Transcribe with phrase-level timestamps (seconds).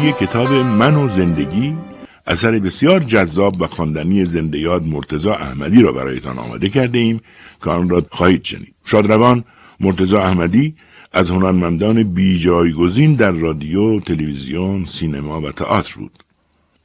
[0.00, 1.76] رادیویی کتاب من و زندگی
[2.26, 7.20] اثر بسیار جذاب و خواندنی زنده یاد مرتزا احمدی را برایتان آماده کرده ایم
[7.64, 9.44] که آن را خواهید شنید شادروان
[9.80, 10.74] مرتزا احمدی
[11.12, 16.24] از هنرمندان بیجایگزین در رادیو، تلویزیون، سینما و تئاتر بود.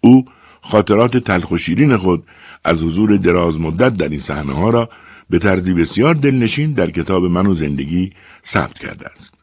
[0.02, 0.26] او
[0.62, 2.24] خاطرات تلخ و شیرین خود
[2.64, 4.90] از حضور دراز مدت در این صحنه ها را
[5.30, 8.12] به طرزی بسیار دلنشین در کتاب من و زندگی
[8.46, 9.35] ثبت کرده است.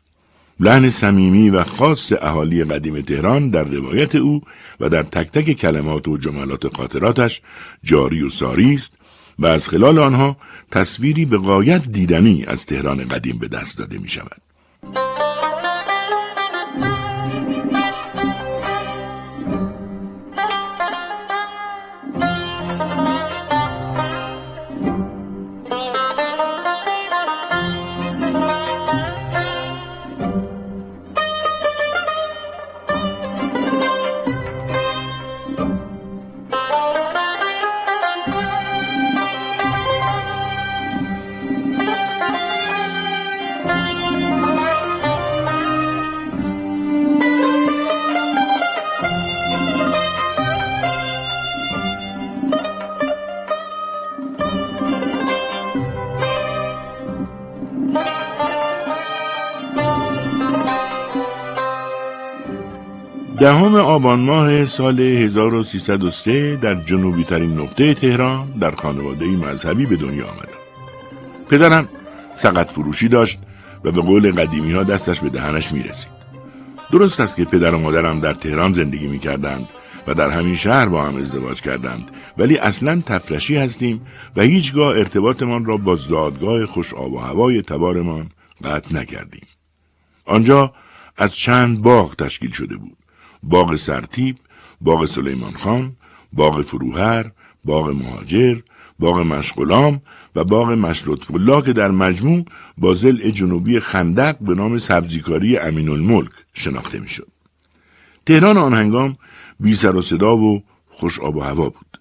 [0.63, 4.41] لحن صمیمی و خاص اهالی قدیم تهران در روایت او
[4.81, 7.43] و در تک تک کلمات و جملات خاطراتش
[7.83, 8.97] جاری و ساری است
[9.39, 10.37] و از خلال آنها
[10.71, 14.52] تصویری به قایت دیدنی از تهران قدیم به دست داده می شود.
[63.43, 70.27] دهم آبان ماه سال 1303 در جنوبی ترین نقطه تهران در خانواده مذهبی به دنیا
[70.27, 70.63] آمدم.
[71.49, 71.89] پدرم
[72.35, 73.41] سقط فروشی داشت
[73.85, 76.13] و به قول قدیمی ها دستش به دهنش می رسید.
[76.93, 79.69] درست است که پدر و مادرم در تهران زندگی می کردند
[80.07, 85.65] و در همین شهر با هم ازدواج کردند ولی اصلا تفرشی هستیم و هیچگاه ارتباطمان
[85.65, 88.31] را با زادگاه خوش آب و هوای تبارمان
[88.65, 89.47] قطع نکردیم.
[90.27, 90.73] آنجا
[91.17, 93.02] از چند باغ تشکیل شده بود.
[93.43, 94.37] باغ سرتیب،
[94.81, 95.97] باغ سلیمان خان،
[96.33, 97.31] باغ فروهر،
[97.65, 98.59] باغ مهاجر،
[98.99, 100.03] باغ مشغلام
[100.37, 102.45] و باغ مشروط فلا که در مجموع
[102.79, 107.29] با زل جنوبی خندق به نام سبزیکاری امین الملک شناخته می‌شد.
[108.27, 109.17] تهران آن هنگام
[109.61, 112.01] بی سر و صدا و خوش آب و هوا بود.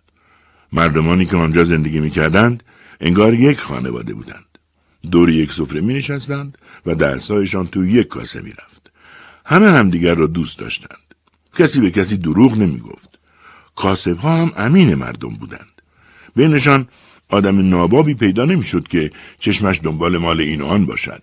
[0.73, 2.63] مردمانی که آنجا زندگی می کردند
[3.01, 4.45] انگار یک خانواده بودند.
[5.11, 8.91] دور یک سفره می نشستند و درسهایشان تو یک کاسه می رفت.
[9.45, 11.10] همه همدیگر را دوست داشتند.
[11.57, 13.19] کسی به کسی دروغ نمی گفت.
[13.75, 15.81] کاسب ها هم امین مردم بودند.
[16.35, 16.87] بینشان
[17.29, 21.21] آدم نابابی پیدا نمی‌شد که چشمش دنبال مال این آن باشد.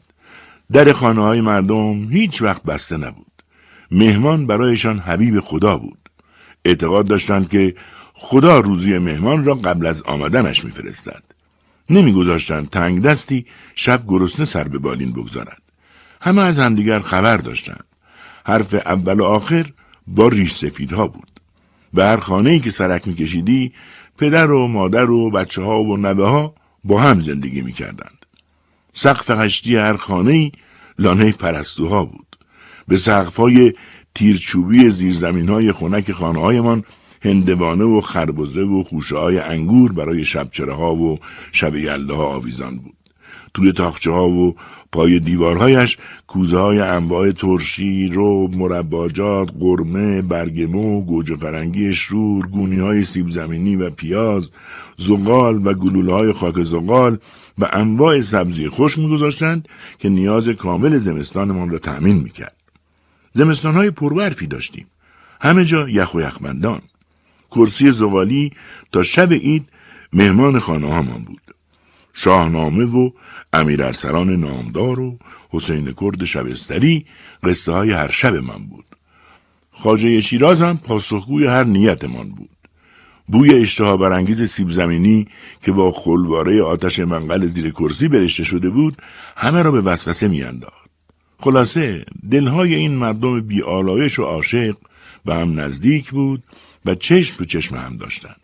[0.72, 3.27] در خانه های مردم هیچ وقت بسته نبود.
[3.91, 5.99] مهمان برایشان حبیب خدا بود.
[6.65, 7.75] اعتقاد داشتند که
[8.12, 11.22] خدا روزی مهمان را قبل از آمدنش میفرستد.
[11.91, 15.62] نمیگذاشتند تنگ دستی شب گرسنه سر به بالین بگذارد.
[16.21, 17.84] همه از همدیگر خبر داشتند.
[18.47, 19.67] حرف اول و آخر
[20.15, 21.41] با ریش سفیدها بود.
[21.95, 23.73] به هر خانه که سرک میکشیدی
[24.19, 26.55] پدر و مادر و بچه ها و نوه ها
[26.85, 28.27] با هم زندگی می‌کردند.
[28.93, 30.53] سقف هشتی هر خانه ای
[30.99, 32.37] لانه پرستوها بود.
[32.89, 33.73] به سقف های
[34.15, 36.85] تیرچوبی زیرزمین های خونک خانه هایمان
[37.23, 41.19] هندوانه و خربزه و خوشه های انگور برای شبچره ها و
[41.53, 42.95] شب یلده ها آویزان بود.
[43.55, 44.57] توی تاخچه ها و
[44.93, 53.02] پای دیوارهایش کوزه های انواع ترشی، رو مرباجات، قرمه، برگمو، گوجه فرنگی شرور، گونی های
[53.02, 54.50] سیب زمینی و پیاز،
[54.96, 57.19] زغال و گلوله های خاک زغال
[57.58, 59.69] و انواع سبزی خوش میگذاشتند
[59.99, 62.56] که نیاز کامل زمستانمان را تأمین می‌کرد.
[63.32, 64.87] زمستان های پربرفی داشتیم.
[65.41, 66.81] همه جا یخ و یخمندان.
[67.50, 68.52] کرسی زغالی
[68.93, 69.69] تا شب عید
[70.12, 71.41] مهمان خانه بود.
[72.14, 73.11] شاهنامه و
[73.53, 75.19] امیر ارسلان نامدار و
[75.50, 77.06] حسین کرد شبستری
[77.43, 78.85] قصه های هر شب من بود.
[79.73, 82.50] خاجه شیراز هم پاسخگوی هر نیتمان بود.
[83.29, 85.29] بوی اشتها برانگیز سیب زمینی
[85.62, 89.03] که با خلواره آتش منقل زیر کرسی برشته شده بود
[89.37, 90.91] همه را به وسوسه میانداخت.
[91.39, 94.77] خلاصه دلهای این مردم بیالایش و عاشق
[95.25, 96.43] به هم نزدیک بود
[96.85, 98.41] و چشم تو چشم هم داشتند.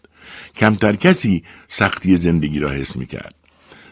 [0.56, 3.34] کمتر کسی سختی زندگی را حس می‌کرد.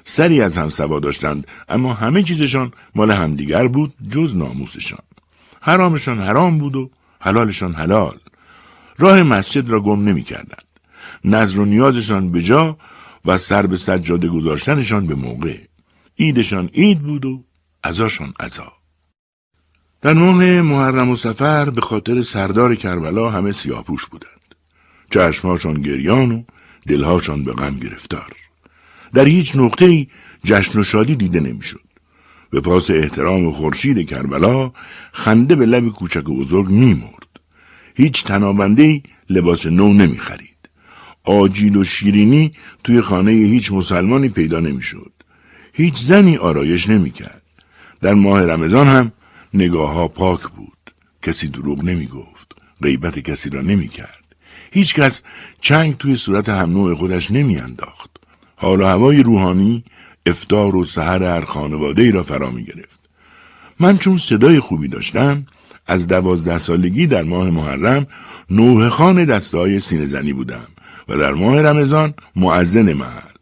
[0.04, 5.02] سری از هم سوا داشتند اما همه چیزشان مال همدیگر بود جز ناموسشان.
[5.60, 6.90] حرامشان حرام بود و
[7.20, 8.18] حلالشان حلال.
[8.98, 10.64] راه مسجد را گم نمی کردند
[11.24, 12.76] نظر و نیازشان به جا
[13.24, 15.58] و سر به سجاده گذاشتنشان به موقع.
[16.14, 17.44] ایدشان اید بود و
[17.82, 18.72] ازاشان ازا
[20.02, 24.54] در ماه محرم و سفر به خاطر سردار کربلا همه سیاپوش بودند.
[25.10, 26.42] چشمهاشان گریان و
[26.88, 28.41] دلهاشان به غم گرفتار.
[29.14, 30.06] در هیچ نقطه
[30.44, 31.80] جشن و شادی دیده نمی‌شد.
[32.50, 34.72] به پاس احترام خورشید کربلا
[35.12, 37.40] خنده به لب کوچک و بزرگ میمرد.
[37.94, 40.48] هیچ تنابنده لباس نو نمی‌خرید.
[41.24, 42.52] آجیل و شیرینی
[42.84, 45.12] توی خانه هیچ مسلمانی پیدا نمی‌شد.
[45.72, 47.42] هیچ زنی آرایش نمی‌کرد.
[48.00, 49.12] در ماه رمضان هم
[49.54, 50.72] نگاه ها پاک بود.
[51.22, 54.24] کسی دروغ نمی گفت غیبت کسی را نمی کرد
[54.72, 55.22] هیچ کس
[55.60, 58.11] چنگ توی صورت هم نوع خودش نمی انداخت
[58.62, 59.84] حال و هوای روحانی
[60.26, 63.00] افتار و سهر هر خانواده ای را فرا می گرفت
[63.80, 65.46] من چون صدای خوبی داشتم
[65.86, 68.06] از دوازده سالگی در ماه محرم
[68.50, 70.66] نوه خان دستای سینه زنی بودم
[71.08, 73.32] و در ماه رمضان معزن محل.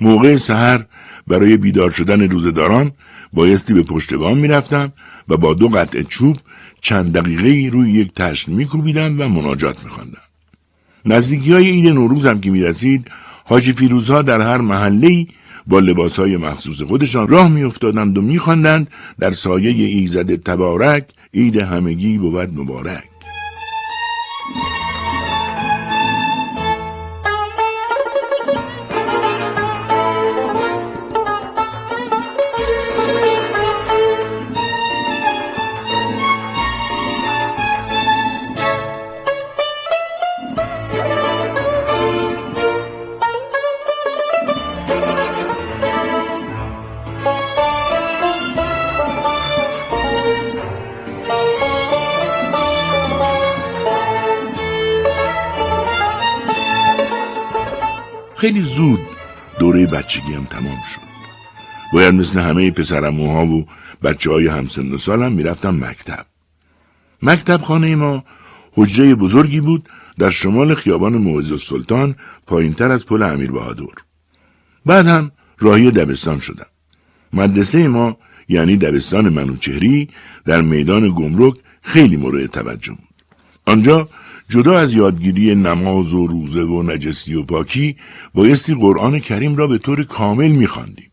[0.00, 0.84] موقع سحر
[1.26, 2.92] برای بیدار شدن روزداران
[3.32, 4.92] بایستی به پشت بام می‌رفتم
[5.28, 6.36] و با دو قطع چوب
[6.80, 10.22] چند دقیقه روی یک تشت میکوبیدم و مناجات میخواندم.
[11.04, 13.10] نزدیکی های عید نوروز هم که می‌رسید
[13.48, 15.26] حاجی فیروزها در هر محله
[15.66, 21.04] با لباس های مخصوص خودشان راه میافتادند و میخواندند در سایه ایزد تبارک
[21.34, 23.15] عید همگی بود مبارک.
[58.46, 59.00] خیلی زود
[59.58, 61.00] دوره بچگی هم تمام شد.
[61.92, 63.66] باید مثل همه پسرموها و
[64.02, 66.26] بچه های همسن و سالم می‌رفتم مکتب.
[67.22, 68.24] مکتب خانه ما
[68.72, 69.88] حجره بزرگی بود
[70.18, 72.16] در شمال خیابان معز السلطان
[72.46, 73.84] پایینتر از پل امیر بهادر.
[74.84, 76.66] بعد هم راهی دبستان شدم.
[77.32, 78.16] مدرسه ما
[78.48, 80.08] یعنی دبستان منوچهری
[80.44, 83.22] در میدان گمرک خیلی مورد توجه بود.
[83.66, 84.08] آنجا
[84.48, 87.96] جدا از یادگیری نماز و روزه و نجسی و پاکی
[88.34, 91.10] بایستی قرآن کریم را به طور کامل میخواندیم.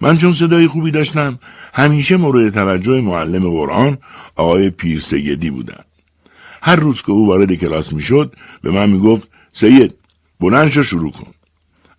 [0.00, 1.38] من چون صدای خوبی داشتم
[1.74, 3.98] همیشه مورد توجه معلم قرآن
[4.36, 5.84] آقای پیر سیدی بودن
[6.62, 9.94] هر روز که او وارد کلاس می‌شد به من می‌گفت سید
[10.40, 11.32] بلند شو شروع کن.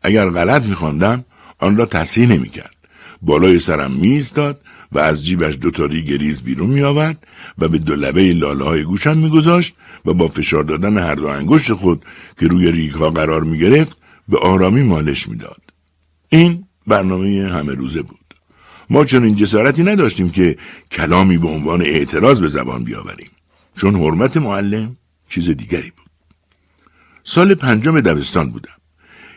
[0.01, 1.25] اگر غلط میخواندم
[1.60, 2.75] آن را تصحیح نمی‌کرد.
[3.21, 4.62] بالای سرم میایستاد
[4.92, 7.27] و از جیبش دوتاری گریز بیرون می آورد
[7.57, 9.75] و به دو لبه لاله های گوشم می گذاشت
[10.06, 12.06] و با فشار دادن هر دو انگشت خود
[12.40, 13.98] که روی ریگ ها قرار می گرفت
[14.30, 15.62] به آرامی مالش می‌داد.
[16.30, 18.20] این برنامه همه روزه بود.
[18.90, 20.58] ما چون این جسارتی نداشتیم که
[20.92, 23.30] کلامی به عنوان اعتراض به زبان بیاوریم.
[23.75, 24.98] چون حرمت معلم
[25.30, 26.08] چیز دیگری بود.
[27.24, 28.77] سال پنجم دبستان بودم.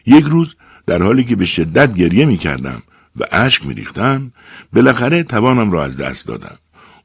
[0.07, 2.83] یک روز در حالی که به شدت گریه می کردم
[3.17, 4.33] و اشک می ریختم
[4.73, 6.59] بالاخره توانم را از دست دادم.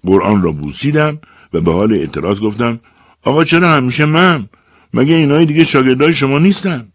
[0.06, 1.20] قرآن را بوسیدم
[1.54, 2.80] و به حال اعتراض گفتم
[3.26, 4.50] آقا چرا همیشه من؟
[4.94, 6.88] مگه اینای دیگه شاگردای شما نیستن؟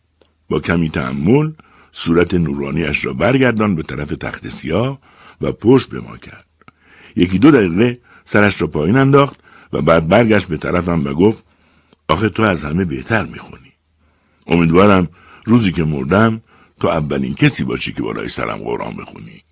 [0.48, 1.52] با کمی تحمل
[1.92, 4.98] صورت نورانیش را برگردان به طرف تخت سیاه
[5.40, 6.46] و پشت به ما کرد.
[7.16, 7.92] یکی دو دقیقه
[8.24, 9.40] سرش را پایین انداخت
[9.72, 11.44] و بعد برگشت به طرفم و گفت
[12.08, 13.72] آخه تو از همه بهتر می‌خونی.
[14.46, 15.08] امیدوارم
[15.44, 16.40] روزی که مردم
[16.80, 19.42] تو اولین کسی باشی که بالای سرم قرآن بخونی.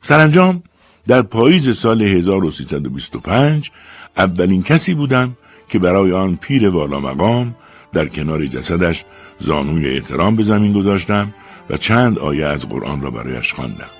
[0.00, 0.62] سرانجام
[1.06, 3.70] در پاییز سال 1325
[4.16, 5.36] اولین کسی بودم
[5.68, 7.54] که برای آن پیر والا مقام
[7.92, 9.04] در کنار جسدش
[9.38, 11.34] زانوی احترام به زمین گذاشتم
[11.70, 13.90] و چند آیه از قرآن را برایش خواندم.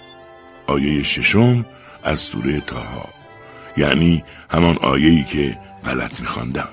[0.66, 1.64] آیه ششم
[2.04, 3.08] از سوره تاها
[3.76, 6.68] یعنی همان آیه‌ای که غلط میخواندم.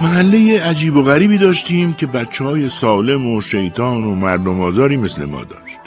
[0.00, 5.24] محله عجیب و غریبی داشتیم که بچه های سالم و شیطان و مردم آزاری مثل
[5.24, 5.78] ما داشت.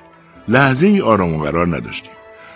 [0.48, 2.12] لحظه ای آرام و قرار نداشتیم.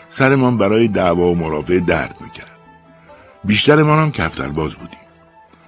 [0.08, 2.58] سرمان برای دعوا و مرافع درد می‌کرد
[3.44, 5.00] بیشترمان هم کفترباز بودیم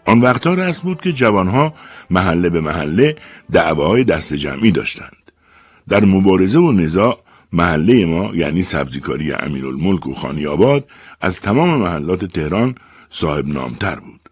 [0.05, 1.73] آن وقتها رسم بود که جوانها
[2.09, 3.15] محله به محله
[3.51, 5.31] دعواهای دست جمعی داشتند
[5.89, 7.19] در مبارزه و نزاع
[7.53, 10.87] محله ما یعنی سبزیکاری امیرالملک و خانیاباد
[11.21, 12.75] از تمام محلات تهران
[13.09, 14.29] صاحب نامتر بود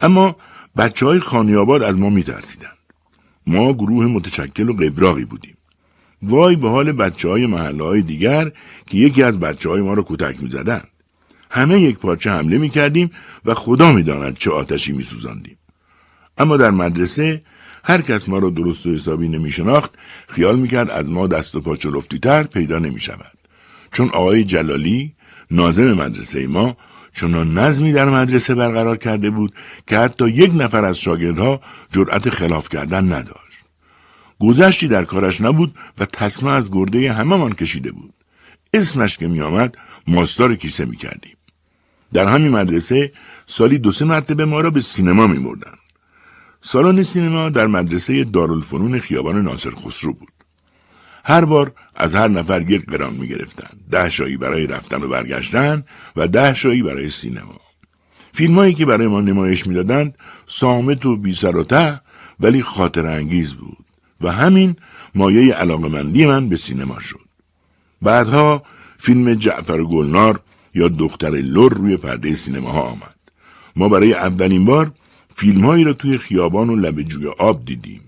[0.00, 0.36] اما
[0.78, 2.78] بچه های خانیاباد از ما میترسیدند
[3.46, 5.56] ما گروه متشکل و قبراقی بودیم
[6.22, 8.52] وای به حال بچه های محله های دیگر
[8.86, 10.88] که یکی از بچه های ما را کتک می‌زدند
[11.50, 13.10] همه یک پارچه حمله می کردیم
[13.44, 15.58] و خدا می داند چه آتشی می سوزاندیم.
[16.38, 17.42] اما در مدرسه
[17.84, 19.94] هر کس ما را درست و حسابی نمی شناخت
[20.28, 21.76] خیال می کرد از ما دست و پا
[22.22, 23.38] تر پیدا نمی شود.
[23.92, 25.12] چون آقای جلالی
[25.50, 26.76] نازم مدرسه ما
[27.20, 29.52] چنان نظمی در مدرسه برقرار کرده بود
[29.86, 31.60] که حتی یک نفر از شاگردها
[31.92, 33.64] جرأت خلاف کردن نداشت.
[34.40, 38.14] گذشتی در کارش نبود و تصمه از گرده همهمان کشیده بود.
[38.74, 41.36] اسمش که می آمد ماستار کیسه می کردیم.
[42.12, 43.12] در همین مدرسه
[43.46, 45.72] سالی دو سه مرتبه ما را به سینما می مردن.
[46.60, 50.37] سالن سینما در مدرسه دارالفنون خیابان ناصر خسرو بود.
[51.28, 53.70] هر بار از هر نفر یک قران می گرفتن.
[53.90, 55.84] ده شایی برای رفتن و برگشتن
[56.16, 57.60] و ده شایی برای سینما.
[58.32, 62.00] فیلمایی که برای ما نمایش می‌دادند سامت و بی سر و ته
[62.40, 63.84] ولی خاطر انگیز بود
[64.20, 64.76] و همین
[65.14, 67.28] مایه علاقمندی من به سینما شد.
[68.02, 68.62] بعدها
[68.98, 70.40] فیلم جعفر گلنار
[70.74, 73.16] یا دختر لور روی پرده سینماها آمد.
[73.76, 74.92] ما برای اولین بار
[75.34, 78.07] فیلمهایی را توی خیابان و لب جوی آب دیدیم.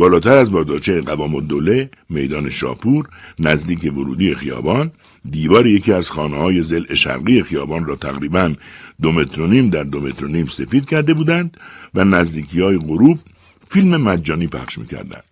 [0.00, 4.90] بالاتر از بازارچه قوام الدوله، میدان شاپور، نزدیک ورودی خیابان،
[5.30, 8.54] دیوار یکی از خانه های زل شرقی خیابان را تقریبا
[9.02, 11.56] دو متر نیم در دو متر نیم سفید کرده بودند
[11.94, 13.18] و نزدیکی های غروب
[13.68, 15.30] فیلم مجانی پخش می‌کردند.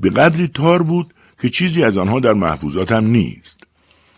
[0.00, 3.60] به قدری تار بود که چیزی از آنها در محفوظاتم نیست.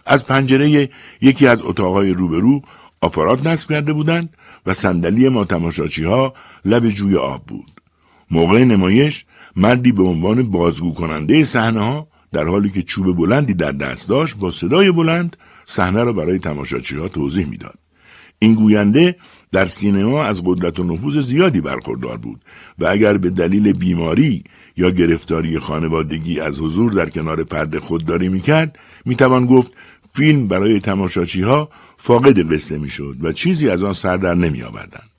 [0.06, 2.62] از پنجره یکی از اتاقهای روبرو
[3.00, 7.70] آپارات نصب کرده بودند و صندلی ما تماشاچی ها لب جوی آب بود.
[8.30, 9.24] موقع نمایش
[9.60, 14.36] مردی به عنوان بازگو کننده صحنه ها در حالی که چوب بلندی در دست داشت
[14.36, 15.36] با صدای بلند
[15.66, 17.78] صحنه را برای تماشاچی ها توضیح می‌داد.
[18.38, 19.16] این گوینده
[19.52, 22.44] در سینما از قدرت و نفوذ زیادی برخوردار بود
[22.78, 24.44] و اگر به دلیل بیماری
[24.76, 29.72] یا گرفتاری خانوادگی از حضور در کنار پرده خودداری می‌کرد می‌توان گفت
[30.12, 35.10] فیلم برای تماشاچی ها فاقد قصه می‌شد و چیزی از آن سر در نمی آوردند.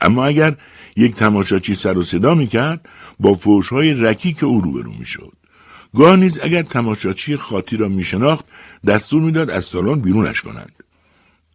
[0.00, 0.56] اما اگر
[0.96, 2.88] یک تماشاچی سر و صدا می کرد
[3.20, 5.32] با فوش های رکیک او روبرو می شد.
[5.94, 8.44] گاه نیز اگر تماشاچی خاطی را می شناخت
[8.86, 10.72] دستور می‌داد از سالن بیرونش کنند.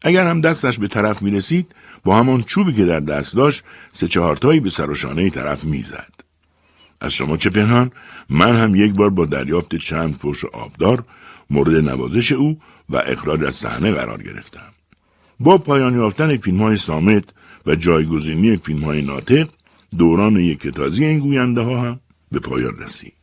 [0.01, 4.07] اگر هم دستش به طرف می رسید با همان چوبی که در دست داشت سه
[4.07, 6.13] چهارتایی به سر و شانه طرف می‌زد.
[7.01, 7.91] از شما چه پنهان
[8.29, 11.03] من هم یک بار با دریافت چند فوش آبدار
[11.49, 14.71] مورد نوازش او و اخراج از صحنه قرار گرفتم.
[15.39, 17.23] با پایان یافتن فیلم های سامت
[17.65, 19.49] و جایگزینی فیلم های ناطق
[19.97, 21.99] دوران یک تازی این گوینده ها هم
[22.31, 23.13] به پایان رسید.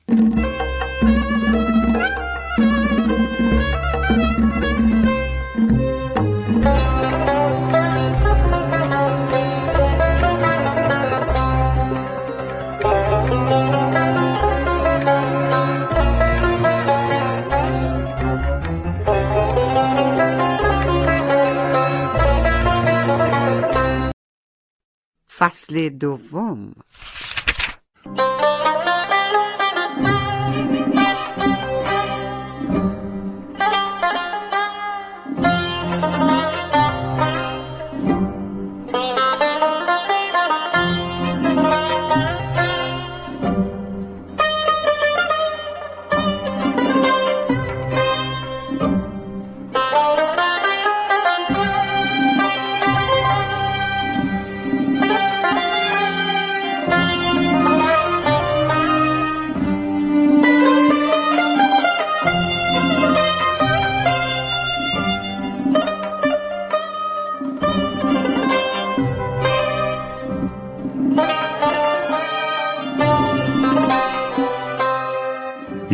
[25.39, 26.73] فصل دوم.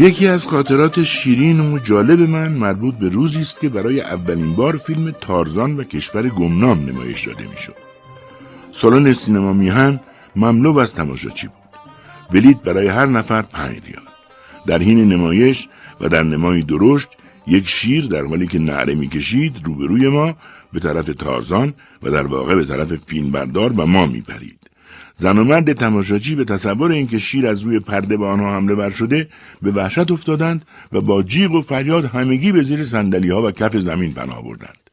[0.04, 4.76] یکی از خاطرات شیرین و جالب من مربوط به روزی است که برای اولین بار
[4.76, 7.76] فیلم تارزان و کشور گمنام نمایش داده می‌شد.
[8.72, 10.00] سالن سینما میهن
[10.36, 11.80] مملو از تماشاچی بود.
[12.30, 14.02] بلیت برای هر نفر پنج ریال.
[14.66, 15.68] در حین نمایش
[16.00, 17.08] و در نمای درشت
[17.46, 20.36] یک شیر در حالی که نعره می‌کشید روبروی ما
[20.72, 24.63] به طرف تارزان و در واقع به طرف فیلمبردار و ما میپرید.
[25.14, 28.90] زن و مرد تماشاچی به تصور اینکه شیر از روی پرده به آنها حمله ور
[28.90, 29.28] شده
[29.62, 33.76] به وحشت افتادند و با جیغ و فریاد همگی به زیر سندلی ها و کف
[33.76, 34.90] زمین پناه بردند.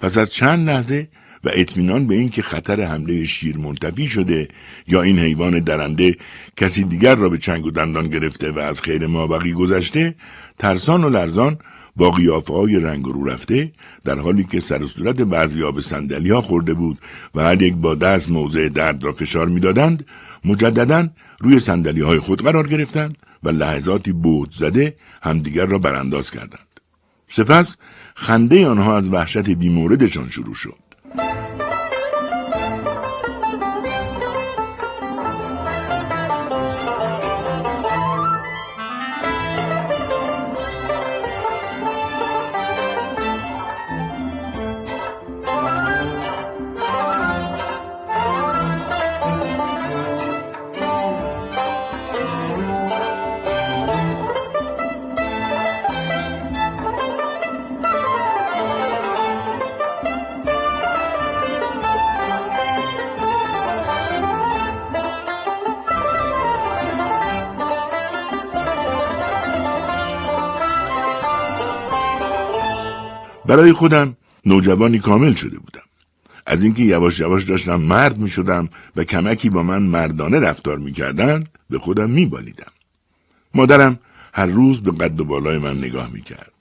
[0.00, 1.08] پس از چند لحظه
[1.44, 4.48] و اطمینان به اینکه خطر حمله شیر منتفی شده
[4.86, 6.16] یا این حیوان درنده
[6.56, 10.14] کسی دیگر را به چنگ و دندان گرفته و از خیر مابقی گذشته
[10.58, 11.58] ترسان و لرزان
[11.96, 13.72] با قیافه های رنگ رو رفته
[14.04, 16.98] در حالی که سر صورت بعضی به سندلی ها خورده بود
[17.34, 20.06] و هر یک با دست موضع درد را فشار می‌دادند
[20.44, 21.08] مجددا
[21.40, 26.80] روی سندلی های خود قرار گرفتند و لحظاتی بود زده همدیگر را برانداز کردند.
[27.28, 27.76] سپس
[28.14, 30.79] خنده آنها از وحشت بیموردشان شروع شد.
[73.50, 74.16] برای خودم
[74.46, 75.82] نوجوانی کامل شده بودم.
[76.46, 80.92] از اینکه یواش یواش داشتم مرد می شدم و کمکی با من مردانه رفتار می
[80.92, 82.72] کردن به خودم می بالیدم.
[83.54, 83.98] مادرم
[84.34, 86.52] هر روز به قد و بالای من نگاه می کرد.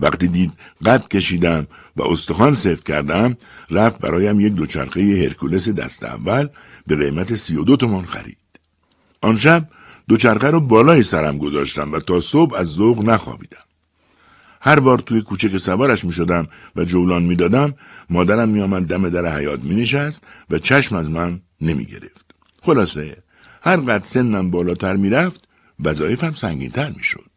[0.00, 0.52] وقتی دید
[0.86, 3.36] قد کشیدم و استخوان سفت کردم
[3.70, 6.48] رفت برایم یک دوچرخه هرکولس دست اول
[6.86, 8.38] به قیمت سی و دو تومان خرید.
[9.20, 9.68] آن شب
[10.08, 13.65] دوچرخه رو بالای سرم گذاشتم و تا صبح از ذوق نخوابیدم.
[14.66, 17.74] هر بار توی کوچه که سوارش می شدم و جولان می دادم
[18.10, 22.34] مادرم می آمد دم در حیات می نشست و چشم از من نمی گرفت.
[22.62, 23.16] خلاصه
[23.62, 25.48] هر قد سنم بالاتر می رفت
[25.84, 27.30] وظایفم سنگین تر می شد.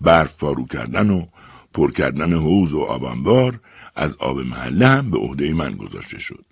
[0.00, 1.26] برف فارو کردن و
[1.74, 3.60] پر کردن حوز و آبانبار
[3.96, 6.44] از آب محله هم به عهده من گذاشته شد.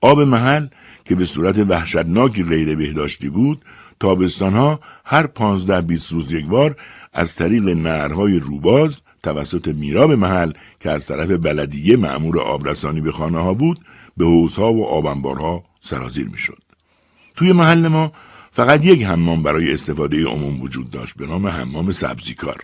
[0.00, 0.66] آب محل
[1.04, 3.64] که به صورت وحشتناکی غیر بهداشتی بود
[4.00, 6.76] تابستانها هر پانزده بیست روز یک بار
[7.12, 13.38] از طریق نهرهای روباز توسط میراب محل که از طرف بلدیه معمور آبرسانی به خانه
[13.38, 13.80] ها بود
[14.16, 16.58] به حوزها و آبنبارها سرازیر می‌شد.
[17.36, 18.12] توی محل ما
[18.50, 22.56] فقط یک حمام برای استفاده عموم وجود داشت به نام حمام سبزیکار.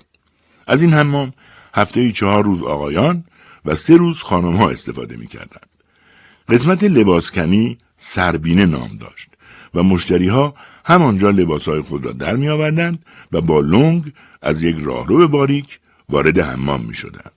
[0.66, 1.33] از این حمام
[1.75, 3.25] هفته چهار روز آقایان
[3.64, 5.66] و سه روز خانم ها استفاده می کردند.
[6.49, 9.29] قسمت لباسکنی سربینه نام داشت
[9.75, 14.62] و مشتری ها همانجا لباس های خود را در می آوردند و با لنگ از
[14.62, 17.33] یک راهرو باریک وارد حمام می شدند.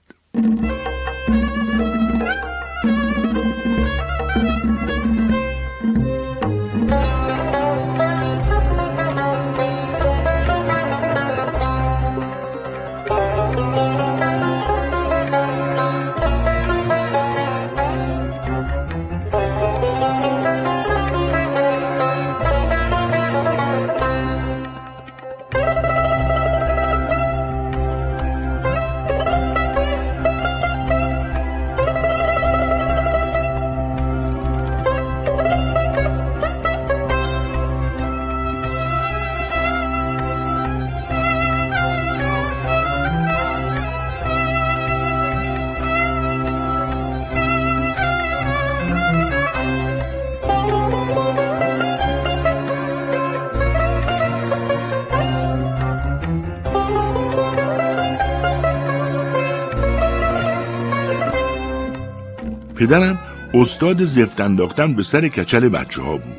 [62.90, 63.18] پدرم
[63.54, 66.36] استاد زفت انداختن به سر کچل بچه ها بود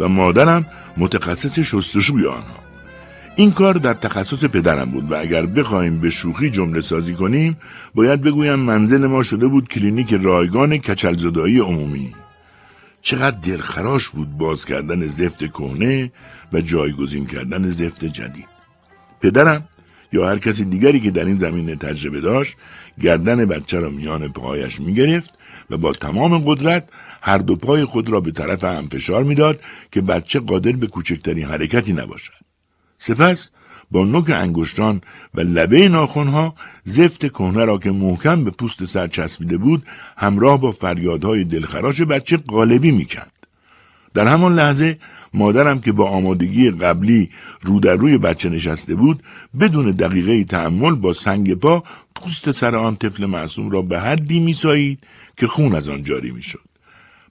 [0.00, 2.60] و مادرم متخصص شستشوی آنها.
[3.36, 7.56] این کار در تخصص پدرم بود و اگر بخوایم به شوخی جمله سازی کنیم
[7.94, 12.14] باید بگویم منزل ما شده بود کلینیک رایگان کچلزدایی عمومی.
[13.02, 16.12] چقدر دلخراش بود باز کردن زفت کهنه
[16.52, 18.48] و جایگزین کردن زفت جدید.
[19.20, 19.68] پدرم
[20.12, 22.56] یا هر کسی دیگری که در این زمینه تجربه داشت
[23.00, 25.39] گردن بچه را میان پاهایش می‌گرفت
[25.70, 26.88] و با تمام قدرت
[27.22, 29.60] هر دو پای خود را به طرف هم فشار می‌داد
[29.92, 32.32] که بچه قادر به کوچکترین حرکتی نباشد.
[32.98, 33.50] سپس
[33.90, 35.00] با نوک انگشتان
[35.34, 36.54] و لبه ناخونها
[36.84, 39.82] زفت کهنه را که محکم به پوست سر چسبیده بود
[40.16, 43.32] همراه با فریادهای دلخراش بچه قالبی می‌کند.
[44.14, 44.98] در همان لحظه
[45.34, 47.30] مادرم که با آمادگی قبلی
[47.62, 49.22] رو در روی بچه نشسته بود
[49.60, 54.98] بدون دقیقه تحمل با سنگ پا پوست سر آن طفل معصوم را به حدی میسایید
[55.40, 56.68] که خون از آن جاری می‌شد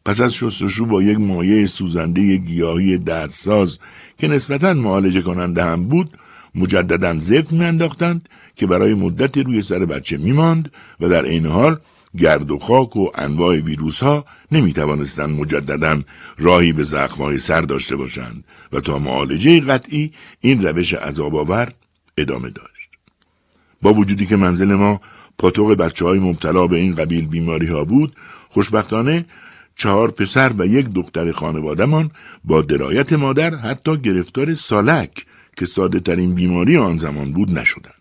[0.06, 3.80] پس از شستشو با یک مایه سوزنده گیاهی دردساز
[4.18, 6.18] که نسبتا معالجه کننده هم بود
[6.56, 11.80] مجددا زفت میانداختند که برای مدتی روی سر بچه میماند و در این حال
[12.18, 16.02] گرد و خاک و انواع ویروس ها نمی توانستند مجددا
[16.38, 21.74] راهی به زخمهای سر داشته باشند و تا معالجه قطعی این روش عذاب آور
[22.18, 22.90] ادامه داشت.
[23.82, 25.02] با وجودی که منزل ما
[25.40, 28.16] پاتوق بچه های مبتلا به این قبیل بیماری ها بود
[28.50, 29.26] خوشبختانه
[29.76, 32.12] چهار پسر و یک دختر خانوادهمان
[32.44, 35.26] با درایت مادر حتی گرفتار سالک
[35.58, 37.94] که ساده ترین بیماری آن زمان بود نشدند.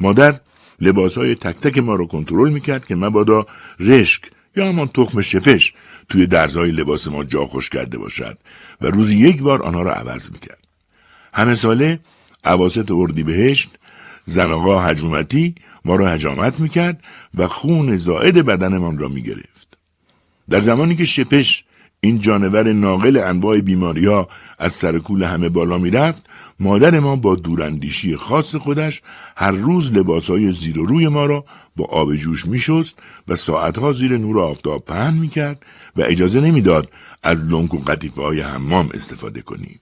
[0.00, 0.40] مادر
[0.80, 3.46] لباس های تک تک ما را کنترل می‌کرد که مبادا
[3.80, 4.22] رشک
[4.56, 5.74] یا همان تخم شپش
[6.08, 8.38] توی درزهای لباس ما جا خوش کرده باشد
[8.80, 10.64] و روزی یک بار آنها را عوض می‌کرد.
[11.34, 12.00] همه ساله
[12.44, 13.77] عواست اردی بهشت
[14.28, 17.00] زن آقا حجومتی ما را حجامت می‌کرد
[17.34, 19.78] و خون زائد بدنمان را می‌گرفت.
[20.50, 21.64] در زمانی که شپش
[22.00, 26.26] این جانور ناقل انواع بیماری ها از سرکول همه بالا می‌رفت
[26.60, 29.02] مادر ما با دوراندیشی خاص خودش
[29.36, 31.44] هر روز لباسهای زیر و روی ما را
[31.76, 35.62] با آب جوش میشست و ساعتها زیر نور آفتاب پهن می‌کرد
[35.96, 36.90] و اجازه نمی‌داد
[37.22, 39.80] از لنک و قطیفه های حمام استفاده کنیم.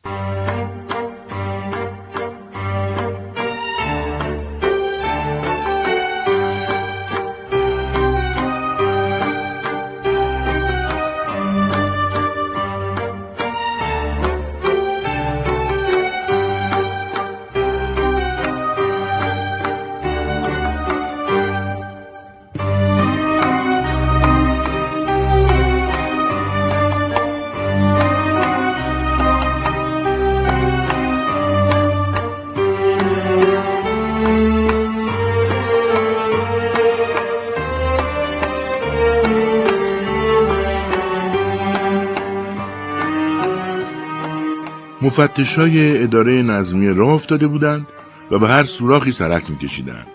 [45.18, 47.86] مفتش های اداره نظمی راه افتاده بودند
[48.30, 50.06] و به هر سوراخی سرک میکشیدند.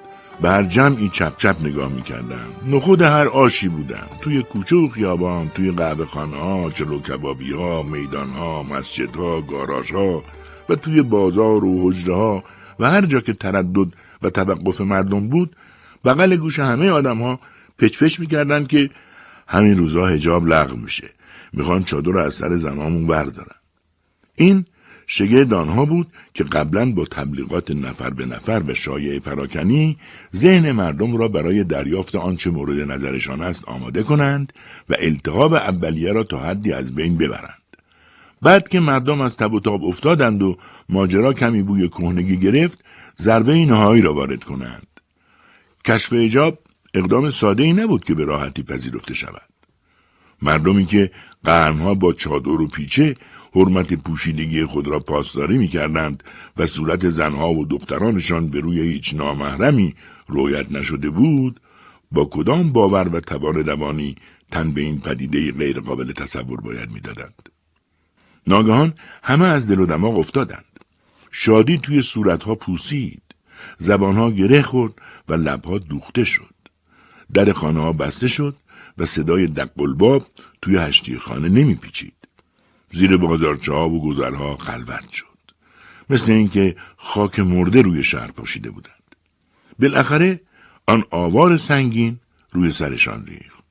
[0.42, 2.54] به هر جمعی چپ چپ نگاه می‌کردند.
[2.68, 4.10] نخود هر آشی بودند.
[4.22, 9.42] توی کوچه و خیابان، توی قهوه خانه ها، چلو کبابی ها، میدان ها، مسجد ها،
[9.42, 10.24] گاراژ ها
[10.70, 12.44] و توی بازار و حجره ها
[12.80, 15.56] و هر جا که تردد و توقف مردم بود
[16.06, 17.40] بغل گوش همه آدم ها
[17.78, 18.90] پچ می‌کردند که
[19.48, 21.10] همین روزا هجاب لغو میشه.
[21.54, 23.56] می‌خوان چادر از سر زنامون بردارن.
[24.36, 24.66] این
[25.14, 29.98] شگرد آنها بود که قبلا با تبلیغات نفر به نفر و شایع پراکنی
[30.36, 34.54] ذهن مردم را برای دریافت آنچه مورد نظرشان است آماده کنند
[34.90, 37.78] و التهاب اولیه را تا حدی از بین ببرند.
[38.42, 40.58] بعد که مردم از تب و تاب افتادند و
[40.90, 42.84] ماجرا کمی بوی کهنگی گرفت
[43.18, 44.88] ضربه نهایی را وارد کنند.
[45.86, 46.60] کشف اجاب
[46.94, 49.50] اقدام ساده ای نبود که به راحتی پذیرفته شود.
[50.42, 51.12] مردمی که
[51.44, 53.14] قرنها با چادر و پیچه
[53.54, 56.24] حرمت پوشیدگی خود را پاسداری می کردند
[56.58, 59.96] و صورت زنها و دخترانشان به روی هیچ نامحرمی
[60.28, 61.60] رویت نشده بود
[62.12, 64.16] با کدام باور و توان روانی
[64.52, 67.50] تن به این پدیده غیر قابل تصور باید می‌دادند.
[68.48, 70.80] ناگهان همه از دل و دماغ افتادند.
[71.32, 73.22] شادی توی صورتها پوسید.
[73.78, 74.94] زبانها گره خورد
[75.30, 76.56] و لبها دوخته شد.
[77.34, 78.56] در خانه ها بسته شد
[78.98, 80.28] و صدای دقلباب
[80.62, 82.21] توی هشتی خانه نمیپیچید.
[82.92, 85.28] زیر بازارچه ها و گذرها خلوت شد.
[86.10, 89.16] مثل اینکه خاک مرده روی شهر پاشیده بودند.
[89.80, 90.42] بالاخره
[90.88, 92.20] آن آوار سنگین
[92.52, 93.64] روی سرشان ریخت.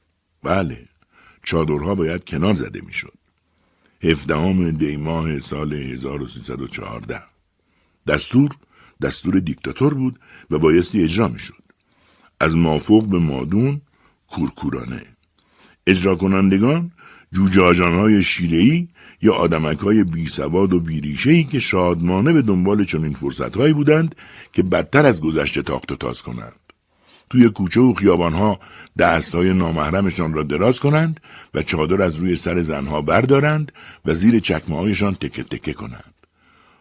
[0.42, 0.88] بله،
[1.42, 3.14] چادرها باید کنار زده می‌شد.
[4.02, 7.22] هفدهم دی ماه سال 1314
[8.06, 8.50] دستور
[9.02, 10.18] دستور دیکتاتور بود
[10.50, 11.62] و بایستی اجرا می‌شد.
[12.40, 13.80] از مافوق به مادون
[14.28, 15.02] کورکورانه.
[15.86, 16.92] اجرا کنندگان
[17.32, 18.88] جوجه های شیرهی
[19.22, 24.14] یا آدمک های بی سواد و بیریشهی که شادمانه به دنبال چنین فرصت هایی بودند
[24.52, 26.60] که بدتر از گذشته تاخت و تاز کنند.
[27.30, 28.60] توی کوچه و خیابانها
[28.98, 31.20] دست های نامحرمشان را دراز کنند
[31.54, 33.72] و چادر از روی سر زنها بردارند
[34.04, 36.14] و زیر چکمه هایشان تکه تکه کنند.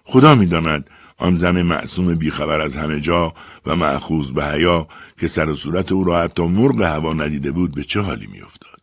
[0.03, 3.33] خدا می‌داند آن زن معصوم بیخبر از همه جا
[3.65, 4.87] و معخوض به حیا
[5.19, 8.78] که سر و صورت او را حتی مرغ هوا ندیده بود به چه حالی میافتاد.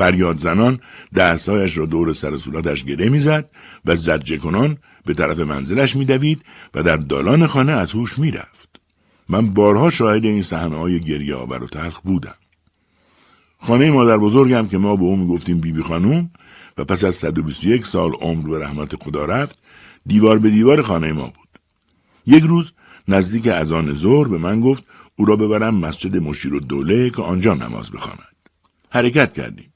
[0.00, 0.80] فریاد زنان
[1.14, 3.50] دستهایش را دور سر صورتش گره می‌زد
[3.84, 8.80] و زجه کنان به طرف منزلش میدوید و در دالان خانه از هوش می‌رفت.
[9.28, 12.34] من بارها شاهد این صحنه های گریه آور و تلخ بودم.
[13.58, 16.30] خانه مادر بزرگم که ما به او می‌گفتیم بیبی خانوم
[16.78, 19.58] و پس از 121 سال عمر به رحمت خدا رفت
[20.06, 21.48] دیوار به دیوار خانه ما بود.
[22.26, 22.72] یک روز
[23.08, 24.84] نزدیک از آن ظهر به من گفت
[25.16, 28.36] او را ببرم مسجد مشیر و دوله که آنجا نماز بخواند.
[28.90, 29.69] حرکت کردیم.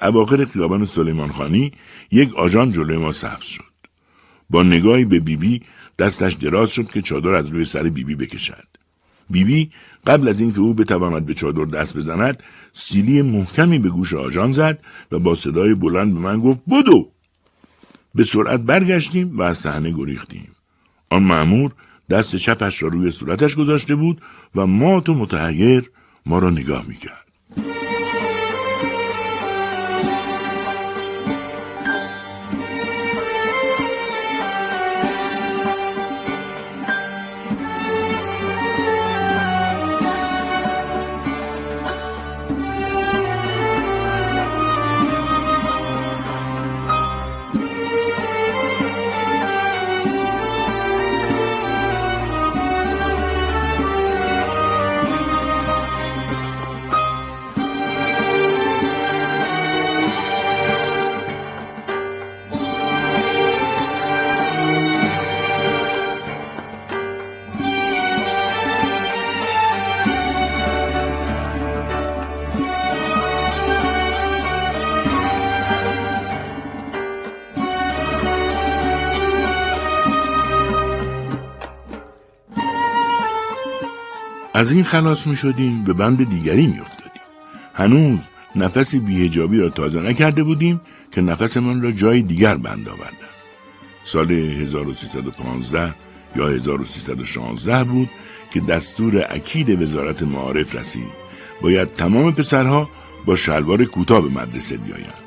[0.00, 1.72] اواخر خیابان سلیمان خانی
[2.10, 3.64] یک آژان جلوی ما سبز شد.
[4.50, 5.62] با نگاهی به بیبی
[5.98, 8.66] دستش دراز شد که چادر از روی سر بیبی بکشد.
[9.30, 9.70] بیبی
[10.06, 14.78] قبل از اینکه او بتواند به چادر دست بزند سیلی محکمی به گوش آژان زد
[15.12, 17.08] و با صدای بلند به من گفت بدو
[18.14, 20.48] به سرعت برگشتیم و از صحنه گریختیم
[21.10, 21.72] آن معمور
[22.10, 24.22] دست چپش را روی صورتش گذاشته بود
[24.54, 25.90] و مات و متحیر
[26.26, 27.25] ما را نگاه می‌کرد
[84.56, 87.22] از این خلاص می شدیم به بند دیگری می افتادیم.
[87.74, 88.18] هنوز
[88.56, 90.80] نفس بیهجابی را تازه نکرده بودیم
[91.12, 93.28] که نفسمان را جای دیگر بند آوردن.
[94.04, 95.94] سال 1315
[96.36, 98.08] یا 1316 بود
[98.50, 101.12] که دستور اکید وزارت معارف رسید.
[101.62, 102.88] باید تمام پسرها
[103.24, 105.26] با شلوار کوتاه به مدرسه بیایند.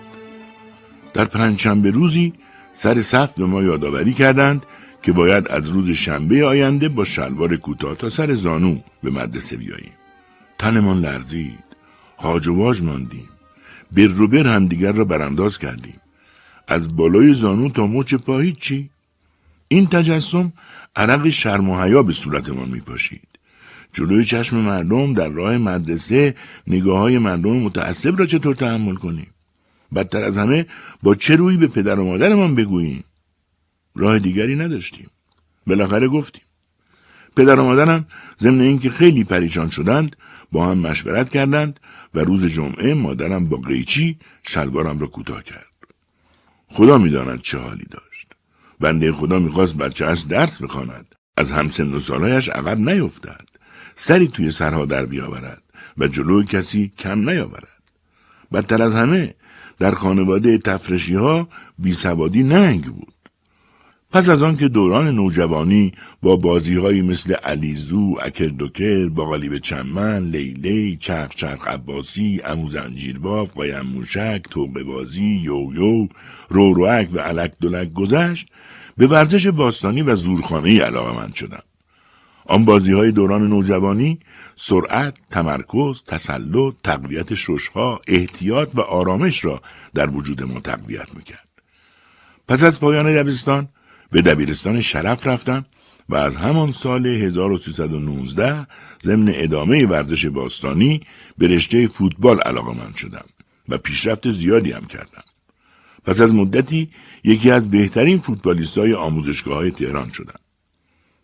[1.13, 2.33] در پنجشنبه روزی
[2.73, 4.65] سر صف به ما یادآوری کردند
[5.01, 9.93] که باید از روز شنبه آینده با شلوار کوتاه تا سر زانو به مدرسه بیاییم.
[10.59, 11.63] تنمان لرزید.
[12.17, 13.29] خاج و واج ماندیم.
[13.91, 16.01] بر رو بر همدیگر را برانداز کردیم.
[16.67, 18.89] از بالای زانو تا مچ پا چی؟
[19.67, 20.53] این تجسم
[20.95, 23.27] عرق شرم و حیا به صورتمان می پاشید.
[23.93, 26.35] جلوی چشم مردم در راه مدرسه
[26.67, 29.27] نگاه های مردم متعصب را چطور تحمل کنیم؟
[29.95, 30.65] بدتر از همه
[31.03, 33.03] با چه روی به پدر و مادرمان بگوییم؟
[33.99, 35.09] راه دیگری نداشتیم.
[35.67, 36.43] بالاخره گفتیم.
[37.35, 38.07] پدر و مادرم
[38.39, 40.15] ضمن اینکه خیلی پریشان شدند
[40.51, 41.79] با هم مشورت کردند
[42.13, 45.65] و روز جمعه مادرم با قیچی شلوارم را کوتاه کرد.
[46.67, 48.27] خدا می‌داند چه حالی داشت.
[48.79, 51.15] بنده خدا می‌خواست بچه از درس بخواند.
[51.37, 53.45] از همسن و سالهایش عقب نیفتد.
[53.95, 55.63] سری توی سرها در بیاورد
[55.97, 57.83] و جلوی کسی کم نیاورد.
[58.53, 59.35] بدتر از همه
[59.79, 63.13] در خانواده تفرشی ها بی سوادی ننگ بود.
[64.11, 71.35] پس از آن که دوران نوجوانی با بازیهایی مثل علیزو، اکردوکر، باقالیب چمن، لیلی، چرخ
[71.35, 76.07] چرخ عباسی، امو زنجیرباف، قایم موشک، توقه بازی، یو
[76.49, 78.47] روروک و علک دلک گذشت
[78.97, 81.63] به ورزش باستانی و زورخانه من شدم.
[82.45, 84.19] آن بازی های دوران نوجوانی
[84.55, 89.61] سرعت، تمرکز، تسلط، تقویت ششها، احتیاط و آرامش را
[89.93, 91.49] در وجود ما تقویت می‌کرد.
[92.47, 93.67] پس از پایان دبستان
[94.11, 95.65] به دبیرستان شرف رفتم
[96.09, 98.67] و از همان سال 1319
[99.03, 101.01] ضمن ادامه ورزش باستانی
[101.37, 103.25] به رشته فوتبال علاقه من شدم
[103.69, 105.23] و پیشرفت زیادی هم کردم.
[106.05, 106.89] پس از مدتی
[107.23, 110.39] یکی از بهترین فوتبالیست های آموزشگاه های تهران شدم.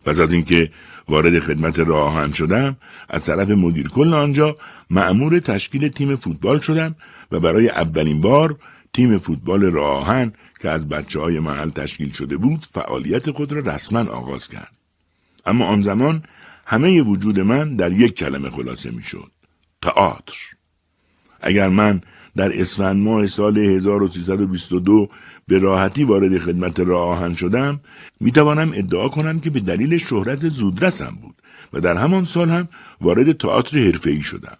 [0.04, 0.70] پس از اینکه
[1.08, 2.76] وارد خدمت راه شدم
[3.08, 4.56] از طرف مدیر کل آنجا
[4.90, 6.94] معمور تشکیل تیم فوتبال شدم
[7.32, 8.58] و برای اولین بار
[8.96, 14.00] تیم فوتبال راهن که از بچه های محل تشکیل شده بود فعالیت خود را رسما
[14.00, 14.72] آغاز کرد.
[15.46, 16.22] اما آن زمان
[16.66, 19.30] همه وجود من در یک کلمه خلاصه می شد.
[19.82, 20.36] تئاتر.
[21.40, 22.00] اگر من
[22.36, 25.08] در اسفند ماه سال 1322
[25.48, 27.80] به راحتی وارد خدمت راه آهن شدم
[28.20, 31.34] می توانم ادعا کنم که به دلیل شهرت زودرسم بود
[31.72, 32.68] و در همان سال هم
[33.00, 34.58] وارد تئاتر حرفه‌ای شدم.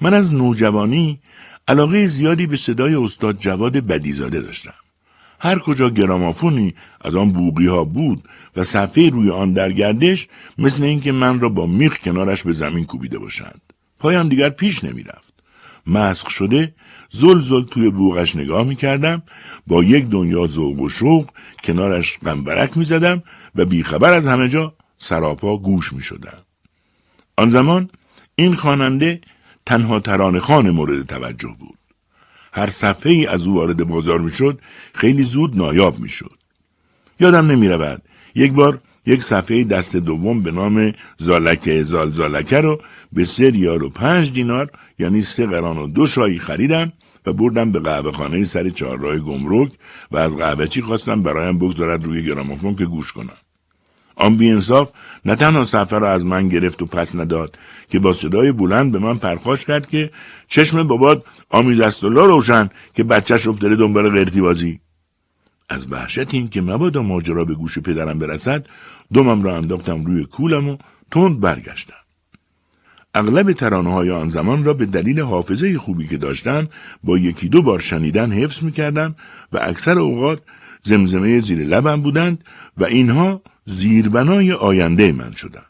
[0.00, 1.20] من از نوجوانی
[1.68, 4.74] علاقه زیادی به صدای استاد جواد بدیزاده داشتم.
[5.40, 10.28] هر کجا گرامافونی از آن بوقی ها بود و صفحه روی آن در گردش
[10.58, 13.60] مثل اینکه من را با میخ کنارش به زمین کوبیده باشند.
[13.98, 15.34] پایم دیگر پیش نمی رفت.
[15.86, 16.74] مسخ شده
[17.10, 19.22] زل زل توی بوغش نگاه می کردم
[19.66, 21.30] با یک دنیا ذوق و شوق
[21.64, 23.22] کنارش قنبرک می زدم
[23.54, 26.38] و بیخبر از همه جا سراپا گوش می شدم.
[27.36, 27.90] آن زمان
[28.36, 29.20] این خواننده
[29.68, 31.78] تنها ترانه خان مورد توجه بود.
[32.52, 34.60] هر صفحه ای از او وارد بازار می شد
[34.94, 36.32] خیلی زود نایاب می شد.
[37.20, 38.02] یادم نمی رود.
[38.34, 42.80] یک بار یک صفحه دست دوم به نام زالک زالزالکه رو
[43.12, 46.92] به سه ریال و پنج دینار یعنی سه قران و دو شایی خریدم
[47.26, 49.72] و و بردم به قهوه خانه سر چهارراه گمرک
[50.10, 53.36] و از قهوهچی خواستم برایم بگذارد روی گرامافون که گوش کنم.
[54.18, 54.90] آن بیانصاف
[55.24, 57.58] نه تنها سفر را از من گرفت و پس نداد
[57.90, 60.10] که با صدای بلند به من پرخاش کرد که
[60.48, 64.40] چشم بابات آمیز است روشن که بچهش افتاده دنبال قرتی
[65.68, 68.66] از وحشت این که مبادا ماجرا به گوش پدرم برسد
[69.12, 70.76] دومم را انداختم روی کولم و
[71.10, 71.94] تند برگشتم.
[73.14, 76.68] اغلب ترانه های آن زمان را به دلیل حافظه خوبی که داشتم
[77.04, 79.14] با یکی دو بار شنیدن حفظ می کردم
[79.52, 80.42] و اکثر اوقات
[80.82, 82.44] زمزمه زیر لبم بودند
[82.76, 85.64] و اینها زیربنای آینده من شدند.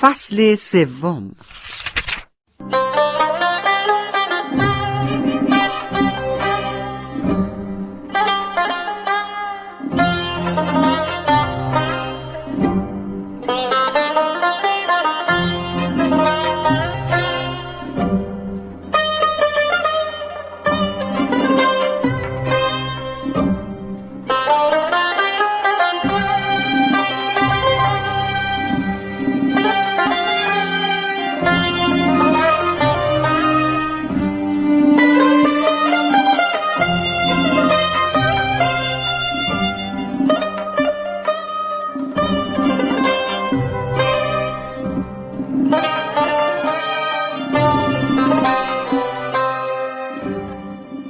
[0.00, 1.32] فصل سوم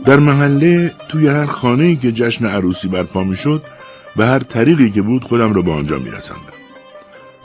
[0.09, 3.63] در محله توی هر خانه که جشن عروسی برپا می شد
[4.17, 6.59] به هر طریقی که بود خودم را به آنجا می رسندم.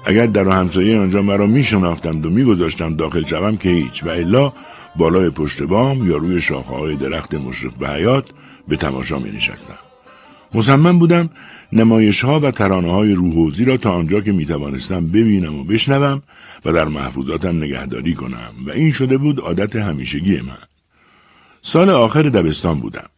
[0.06, 4.10] اگر در همسایه آنجا مرا می شناختند و می گذاشتند داخل شوم که هیچ و
[4.10, 4.54] الا
[4.96, 8.26] بالای پشت بام یا روی شاخه های درخت مشرف به حیات
[8.68, 9.78] به تماشا می نشستم.
[10.54, 11.30] مصمم بودم
[11.74, 16.22] نمایش ها و ترانه های روحوزی را تا آنجا که می توانستم ببینم و بشنوم
[16.66, 20.73] و در محفوظاتم نگهداری کنم و این شده بود عادت همیشگی من.
[21.66, 23.10] سال آخر دبستان بودم.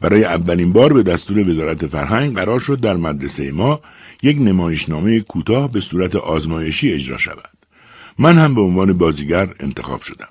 [0.00, 3.80] برای اولین بار به دستور وزارت فرهنگ قرار شد در مدرسه ما
[4.22, 7.58] یک نمایشنامه کوتاه به صورت آزمایشی اجرا شود.
[8.18, 10.28] من هم به عنوان بازیگر انتخاب شدم.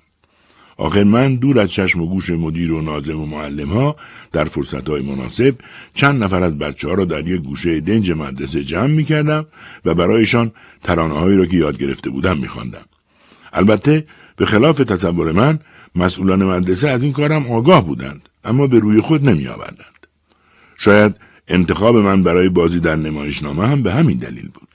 [0.78, 3.96] آخر من دور از چشم و گوش مدیر و ناظم و معلم ها
[4.32, 5.56] در فرصت های مناسب
[5.94, 9.46] چند نفر از بچه ها را در یک گوشه دنج مدرسه جمع می کردم
[9.86, 10.52] و برایشان
[10.84, 12.48] ترانه هایی را که یاد گرفته بودم می
[13.54, 15.60] البته به خلاف تصور من
[15.98, 20.08] مسئولان مدرسه از این کارم آگاه بودند اما به روی خود نمی آوردند.
[20.78, 21.16] شاید
[21.48, 24.68] انتخاب من برای بازی در نمایشنامه هم به همین دلیل بود.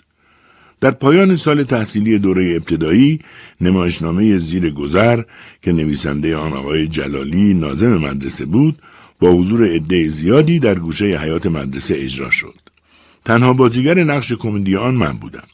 [0.80, 3.20] در پایان سال تحصیلی دوره ابتدایی
[3.60, 5.22] نمایشنامه زیر گذر
[5.62, 8.78] که نویسنده آن آقای جلالی نازم مدرسه بود
[9.20, 12.54] با حضور عده زیادی در گوشه حیات مدرسه اجرا شد.
[13.24, 15.46] تنها بازیگر نقش کمدی آن من بودم.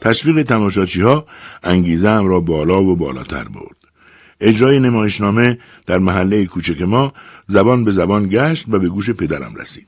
[0.00, 1.26] تشویق تماشاچی ها
[1.62, 3.79] انگیزه را بالا و بالاتر برد.
[4.40, 7.12] اجرای نمایشنامه در محله کوچک ما
[7.46, 9.86] زبان به زبان گشت و به گوش پدرم رسید.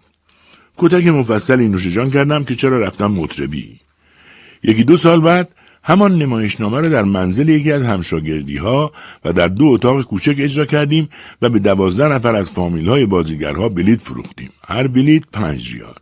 [0.76, 3.80] کتک مفصلی نوشجان کردم که چرا رفتم مطربی.
[4.62, 5.50] یکی دو سال بعد
[5.84, 8.92] همان نمایشنامه را در منزل یکی از همشاگردی ها
[9.24, 11.08] و در دو اتاق کوچک اجرا کردیم
[11.42, 14.50] و به دوازده نفر از فامیل های بازیگرها بلیت فروختیم.
[14.68, 15.94] هر بلیت پنج ریال.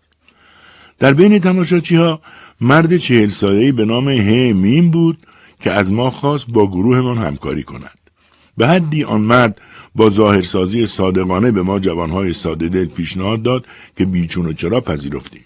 [0.99, 2.21] در بین تماشاچی ها
[2.61, 5.19] مرد چهل ساله‌ای به نام ه میم بود
[5.61, 8.00] که از ما خواست با گروهمان همکاری کند.
[8.57, 9.61] به حدی آن مرد
[9.95, 15.45] با ظاهرسازی صادقانه به ما جوانهای ساده دل پیشنهاد داد که بیچون و چرا پذیرفتیم.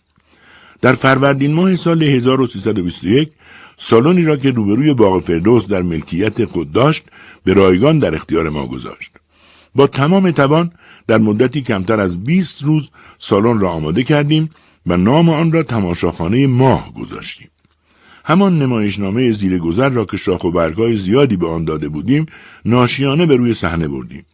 [0.81, 3.29] در فروردین ماه سال 1321
[3.77, 7.05] سالنی را که روبروی باغ فردوس در ملکیت خود داشت
[7.45, 9.13] به رایگان در اختیار ما گذاشت.
[9.75, 10.73] با تمام توان
[11.07, 14.51] در مدتی کمتر از 20 روز سالن را آماده کردیم
[14.87, 17.49] و نام آن را تماشاخانه ماه گذاشتیم.
[18.25, 22.27] همان نمایشنامه زیر گذر را که شاخ و برگای زیادی به آن داده بودیم
[22.65, 24.27] ناشیانه به روی صحنه بردیم.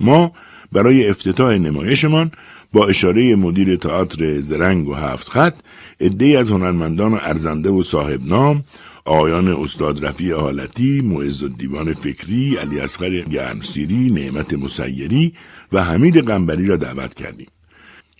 [0.00, 0.32] ما
[0.72, 2.30] برای افتتاح نمایشمان
[2.72, 5.54] با اشاره مدیر تئاتر زرنگ و هفت خط
[6.00, 8.64] عدهای از هنرمندان ارزنده و صاحب نام
[9.04, 15.32] آیان استاد رفیع حالتی، معز دیوان فکری، علی اصغر گرمسیری، نعمت مسیری
[15.72, 17.46] و حمید قنبری را دعوت کردیم.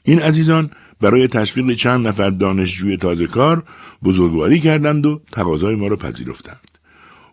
[0.05, 0.71] این عزیزان
[1.01, 3.63] برای تشویق چند نفر دانشجوی تازه کار
[4.05, 6.71] بزرگواری کردند و تقاضای ما را پذیرفتند.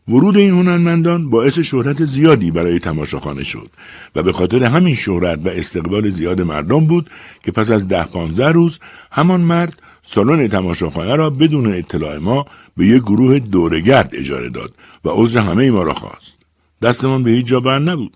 [0.08, 3.70] ورود این هنرمندان باعث شهرت زیادی برای تماشاخانه شد
[4.16, 7.10] و به خاطر همین شهرت و استقبال زیاد مردم بود
[7.44, 8.80] که پس از ده پانزده روز
[9.12, 12.46] همان مرد سالن تماشاخانه را بدون اطلاع ما
[12.78, 14.74] به یک گروه دورگرد اجاره داد
[15.06, 16.38] و عذر همه ما را خواست.
[16.82, 18.16] دستمان به هیچ جا بر نبود.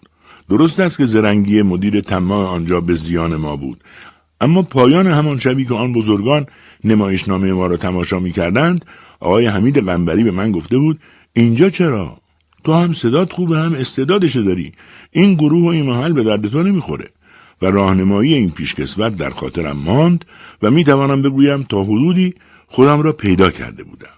[0.50, 3.84] درست است که زرنگی مدیر تمام آنجا به زیان ما بود
[4.42, 6.46] اما پایان همان شبی که آن بزرگان
[6.84, 8.86] نمایشنامه ما را تماشا می کردند
[9.20, 11.00] آقای حمید قنبری به من گفته بود
[11.34, 12.18] اینجا چرا؟
[12.64, 14.74] تو هم صدات خوبه هم استعدادش داری.
[15.12, 17.10] این گروه و این محل به درد تو نمی‌خوره.
[17.62, 20.26] و راهنمایی این پیشکسوت در خاطرم ماند
[20.62, 22.34] و می توانم بگویم تا حدودی
[22.66, 24.10] خودم را پیدا کرده بودم.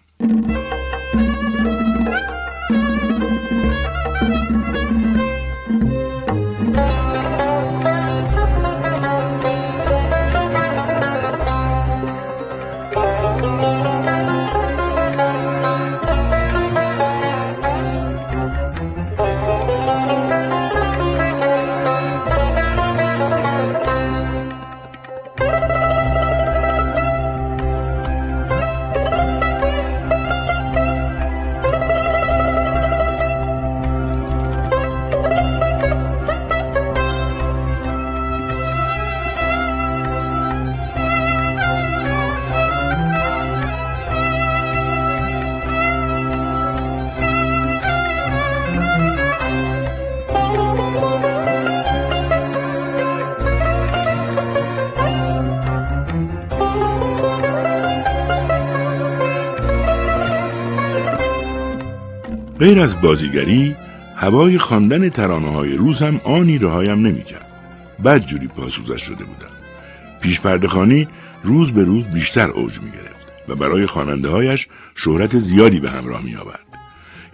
[62.60, 63.76] غیر از بازیگری
[64.16, 67.52] هوای خواندن ترانه های روز هم آنی رهایم نمی‌کرد.
[68.06, 69.52] بد جوری پاسوزش شده بودم.
[70.22, 71.08] پیش خانی
[71.44, 76.24] روز به روز بیشتر اوج می گرفت و برای خواننده هایش شهرت زیادی به همراه
[76.24, 76.66] می آورد.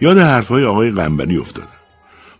[0.00, 1.68] یاد حرفهای آقای قنبری افتادم.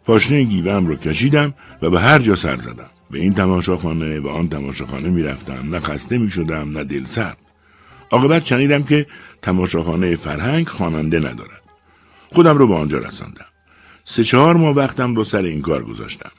[0.05, 2.91] پاشنه گیوهم رو کشیدم و به هر جا سر زدم.
[3.11, 5.69] به این تماشاخانه و آن تماشاخانه می رفتم.
[5.71, 7.37] نه خسته می شدم نه سرد.
[8.11, 9.07] عاقبت شنیدم که
[9.43, 11.66] تماشاخانه فرهنگ خواننده ندارد.
[12.37, 13.47] خودم رو به آنجا رساندم.
[14.05, 16.31] سه چهار ماه وقتم رو سر این کار گذاشتم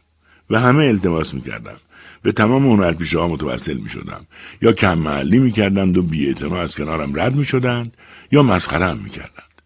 [0.49, 1.77] و همه التماس می‌کردم.
[2.21, 4.25] به تمام هنرپیشه ها متوسل می شدم.
[4.61, 7.97] یا کم محلی می کردند و بی از کنارم رد می شدند
[8.31, 9.61] یا مسخره می کردند.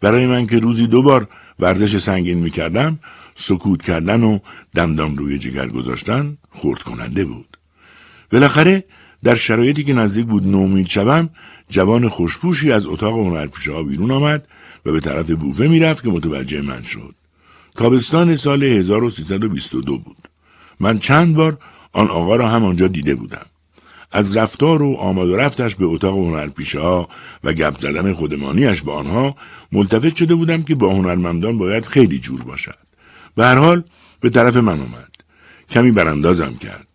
[0.00, 2.98] برای من که روزی دو بار ورزش سنگین می کردم
[3.34, 4.38] سکوت کردن و
[4.74, 7.56] دندان روی جگر گذاشتن خورد کننده بود.
[8.32, 8.84] بالاخره
[9.24, 11.30] در شرایطی که نزدیک بود نومید شوم
[11.68, 14.48] جوان خوشپوشی از اتاق هنرپیشه ها بیرون آمد
[14.86, 17.14] و به طرف بوفه می‌رفت که متوجه من شد.
[17.76, 20.28] تابستان سال 1322 بود.
[20.80, 21.58] من چند بار
[21.92, 23.46] آن آقا را همانجا دیده بودم.
[24.12, 27.08] از رفتار و آماد و رفتش به اتاق هنرپیشه ها
[27.44, 29.36] و گپ زدن خودمانیش با آنها
[29.72, 32.78] ملتفت شده بودم که با هنرمندان باید خیلی جور باشد.
[33.34, 33.82] به هر حال
[34.20, 35.12] به طرف من آمد.
[35.70, 36.86] کمی براندازم کرد.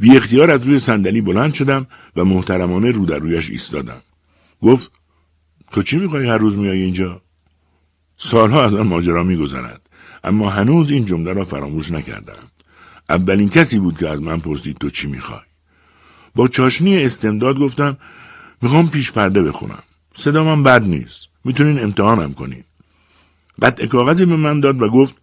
[0.00, 4.02] بی اختیار از روی صندلی بلند شدم و محترمانه رو در رویش ایستادم.
[4.62, 4.92] گفت
[5.72, 7.22] تو چی می‌خوای هر روز میای اینجا؟
[8.16, 9.80] سالها از آن ماجرا میگذرد
[10.24, 12.50] اما هنوز این جمله را فراموش نکردم.
[13.08, 15.40] اولین کسی بود که از من پرسید تو چی می‌خوای؟
[16.34, 17.96] با چاشنی استمداد گفتم
[18.62, 19.82] می‌خوام پیش پرده بخونم.
[20.14, 21.28] صدا من بد نیست.
[21.44, 22.64] می‌تونین امتحانم کنین.
[23.62, 25.14] قطع کاغذی به من داد و گفت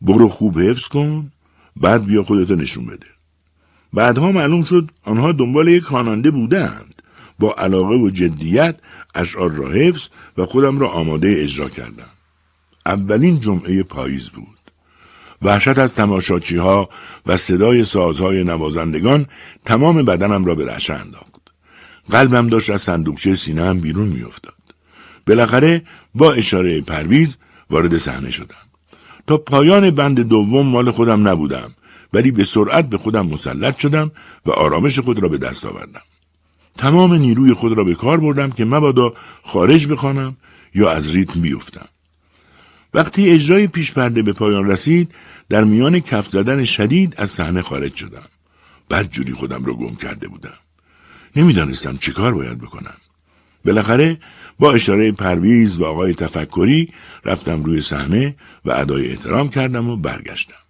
[0.00, 1.32] برو خوب حفظ کن
[1.76, 3.06] بعد بیا خودتو نشون بده.
[3.92, 6.99] بعدها معلوم شد آنها دنبال یک خواننده بودند.
[7.40, 8.76] با علاقه و جدیت
[9.14, 12.10] اشعار را حفظ و خودم را آماده اجرا کردم.
[12.86, 14.46] اولین جمعه پاییز بود.
[15.42, 16.88] وحشت از تماشاچی ها
[17.26, 19.26] و صدای سازهای نوازندگان
[19.64, 21.40] تمام بدنم را به رعشه انداخت.
[22.10, 24.54] قلبم داشت از صندوقچه سینهام بیرون میافتاد.
[25.26, 25.82] بالاخره
[26.14, 27.36] با اشاره پرویز
[27.70, 28.66] وارد صحنه شدم.
[29.26, 31.74] تا پایان بند دوم مال خودم نبودم
[32.12, 34.10] ولی به سرعت به خودم مسلط شدم
[34.46, 36.00] و آرامش خود را به دست آوردم.
[36.80, 40.36] تمام نیروی خود را به کار بردم که مبادا خارج بخوانم
[40.74, 41.88] یا از ریتم بیفتم.
[42.94, 45.14] وقتی اجرای پیش پرده به پایان رسید
[45.48, 48.28] در میان کف زدن شدید از صحنه خارج شدم.
[48.90, 50.58] بد جوری خودم را گم کرده بودم.
[51.36, 52.96] نمی‌دانستم چه کار باید بکنم.
[53.64, 54.18] بالاخره
[54.58, 56.92] با اشاره پرویز و آقای تفکری
[57.24, 60.62] رفتم روی صحنه و ادای احترام کردم و برگشتم.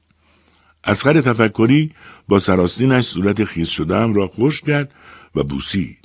[0.85, 1.93] اسخر تفکری
[2.29, 4.91] با سراستینش صورت خیز شدم را خوش کرد
[5.35, 6.00] و بوسید.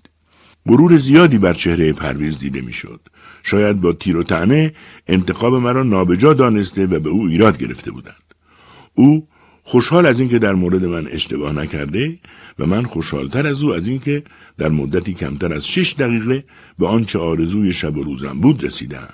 [0.67, 3.01] غرور زیادی بر چهره پرویز دیده می‌شد.
[3.43, 4.73] شاید با تیر و تنه
[5.07, 8.33] انتخاب مرا نابجا دانسته و به او ایراد گرفته بودند.
[8.93, 9.27] او
[9.63, 12.19] خوشحال از اینکه در مورد من اشتباه نکرده
[12.59, 14.23] و من خوشحالتر از او از اینکه
[14.57, 16.43] در مدتی کمتر از شش دقیقه
[16.79, 19.13] به آنچه آرزوی شب و روزم بود رسیدم.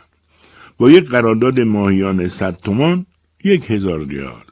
[0.77, 3.05] با یک قرارداد ماهیان صد تومان
[3.43, 4.43] یک هزار ریال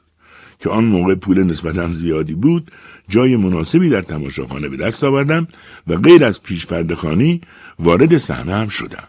[0.60, 2.70] که آن موقع پول نسبتا زیادی بود
[3.10, 5.48] جای مناسبی در تماشاخانه به دست آوردم
[5.86, 7.40] و غیر از پیش خانی
[7.78, 9.08] وارد صحنه هم شدم.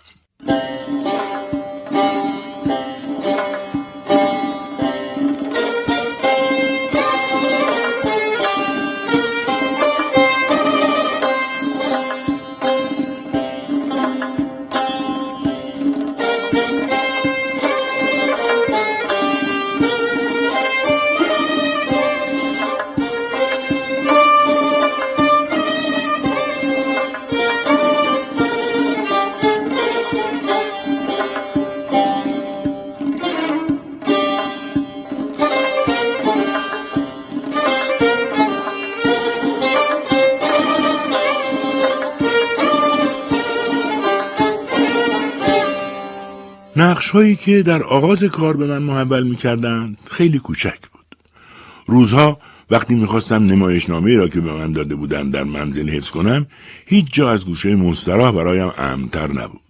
[47.11, 51.05] هایی که در آغاز کار به من محول می کردن خیلی کوچک بود.
[51.85, 52.39] روزها
[52.71, 56.47] وقتی می‌خواستم نمایشنامه را که به من داده بودند در منزل حفظ کنم
[56.85, 59.61] هیچ جا از گوشه مستراح برایم امتر نبود.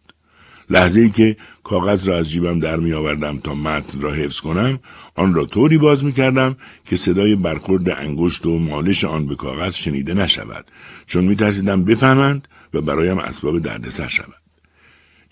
[0.69, 4.79] لحظه ای که کاغذ را از جیبم در می آوردم تا متن را حفظ کنم
[5.15, 9.75] آن را طوری باز می کردم که صدای برخورد انگشت و مالش آن به کاغذ
[9.75, 10.65] شنیده نشود
[11.05, 14.40] چون می ترسیدم بفهمند و برایم اسباب دردسر شود.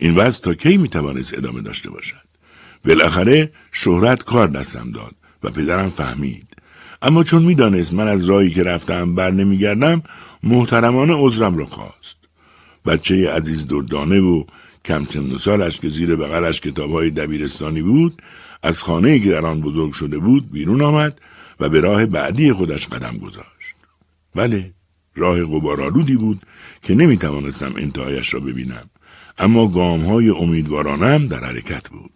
[0.02, 2.30] این وضع تا کی می‌توانست ادامه داشته باشد؟
[2.86, 6.48] بالاخره شهرت کار دستم داد و پدرم فهمید.
[7.02, 10.04] اما چون می‌دانست من از راهی که رفتم بر نمیگردم
[10.44, 12.18] محترمانه عذرم را خواست.
[12.86, 14.44] بچه عزیز دردانه و
[14.86, 18.22] کم سن سالش که زیر بغلش کتابهای دبیرستانی بود
[18.64, 21.22] از خانه که در آن بزرگ شده بود بیرون آمد
[21.60, 23.76] و به راه بعدی خودش قدم گذاشت.
[24.36, 24.74] بله
[25.16, 26.42] راه غبارآلودی بود
[26.84, 28.90] که نمی توانستم انتهایش را ببینم.
[29.40, 32.12] اما گام های امیدوارانم در حرکت بود.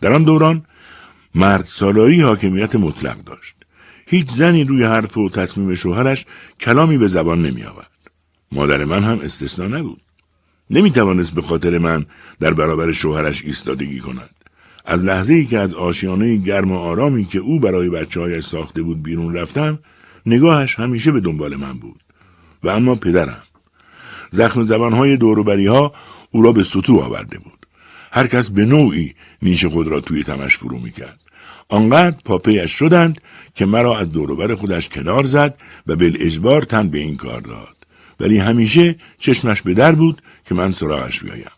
[0.00, 0.62] در آن دوران
[1.34, 3.56] مرد سالایی حاکمیت مطلق داشت.
[4.06, 6.26] هیچ زنی روی حرف و تصمیم شوهرش
[6.60, 7.90] کلامی به زبان نمی آورد.
[8.52, 10.00] مادر من هم استثنا نبود.
[10.70, 12.06] نمی توانست به خاطر من
[12.40, 14.30] در برابر شوهرش ایستادگی کند.
[14.84, 18.82] از لحظه ای که از آشیانه گرم و آرامی که او برای بچه هایش ساخته
[18.82, 19.78] بود بیرون رفتم
[20.26, 22.00] نگاهش همیشه به دنبال من بود.
[22.62, 23.42] و اما پدرم.
[24.30, 25.92] زخم زبانهای دوروبری ها
[26.30, 27.66] او را به سطوح آورده بود.
[28.12, 31.20] هر کس به نوعی نیش خود را توی تمش فرو می‌کرد.
[31.68, 33.20] آنقدر پاپیش شدند
[33.54, 37.76] که مرا از دوروبر خودش کنار زد و به اجبار تن به این کار داد.
[38.20, 41.50] ولی همیشه چشمش به در بود که من سراغش بیایم.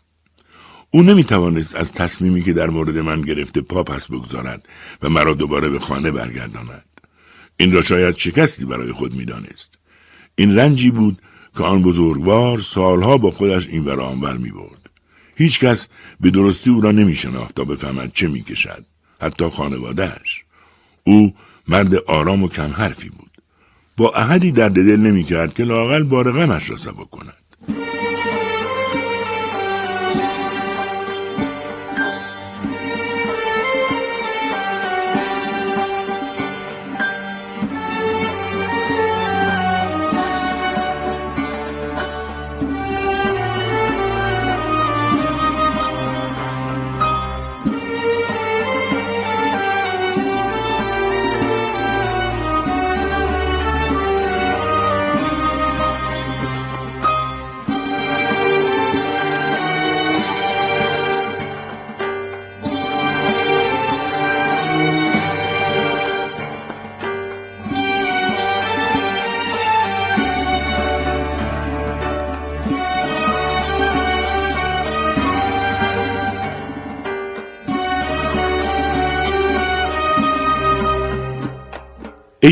[0.91, 4.67] او نمی توانست از تصمیمی که در مورد من گرفته پا پس بگذارد
[5.01, 6.85] و مرا دوباره به خانه برگرداند.
[7.57, 9.73] این را شاید شکستی برای خود می‌دانست.
[10.35, 11.21] این رنجی بود
[11.57, 14.89] که آن بزرگوار سالها با خودش این ور آنور می برد.
[15.35, 15.87] هیچ کس
[16.19, 18.85] به درستی او را نمی شناخت تا بفهمد چه می کشد.
[19.21, 20.43] حتی خانوادهش.
[21.03, 21.33] او
[21.67, 23.31] مرد آرام و کم حرفی بود.
[23.97, 27.33] با احدی درد دل نمی کرد که لاقل بار غمش را سبک کند.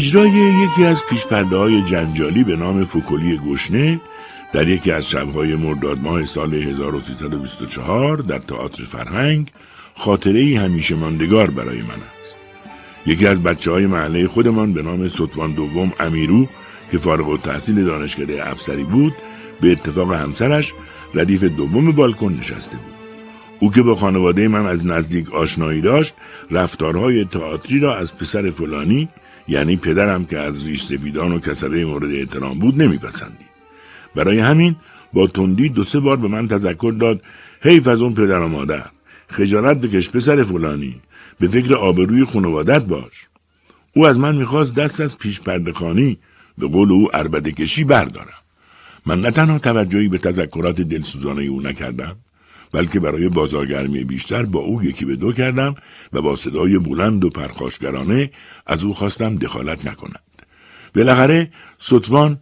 [0.02, 4.02] اجرای یکی از پیشپرده های جنجالی به نام فوکولی گشنه
[4.54, 9.52] در یکی از شبهای مرداد ماه سال 1324 در تئاتر فرهنگ
[9.94, 12.38] خاطره ای همیشه ماندگار برای من است.
[13.06, 16.48] یکی از بچه های محله خودمان به نام سطوان دوم امیرو
[16.92, 19.14] که فارغ و تحصیل دانشکده افسری بود
[19.62, 20.74] به اتفاق همسرش
[21.14, 22.94] ردیف دوم بالکن نشسته بود.
[23.60, 26.14] او که با خانواده من از نزدیک آشنایی داشت
[26.52, 29.10] رفتارهای تئاتری را از پسر فلانی
[29.48, 33.52] یعنی پدرم که از ریش سفیدان و کسبه مورد احترام بود نمیپسندید
[34.16, 34.76] برای همین
[35.14, 37.22] با تندی دو سه بار به من تذکر داد
[37.62, 38.86] حیف از اون پدر و مادر.
[39.28, 41.02] خجالت بکش پسر فلانی.
[41.40, 43.28] به فکر آبروی خانوادت باش.
[43.96, 46.18] او از من می‌خواست دست از پیش پردخانی
[46.58, 48.42] به قول او عربده کشی بردارم.
[49.06, 52.16] من نه تنها توجهی به تذکرات دلسوزانه او نکردم
[52.72, 55.76] بلکه برای بازارگرمی بیشتر با او یکی به دو کردم
[56.14, 58.32] و با صدای بلند و پرخاشگرانه
[58.68, 60.22] از او خواستم دخالت نکند.
[60.96, 62.40] بالاخره ستوان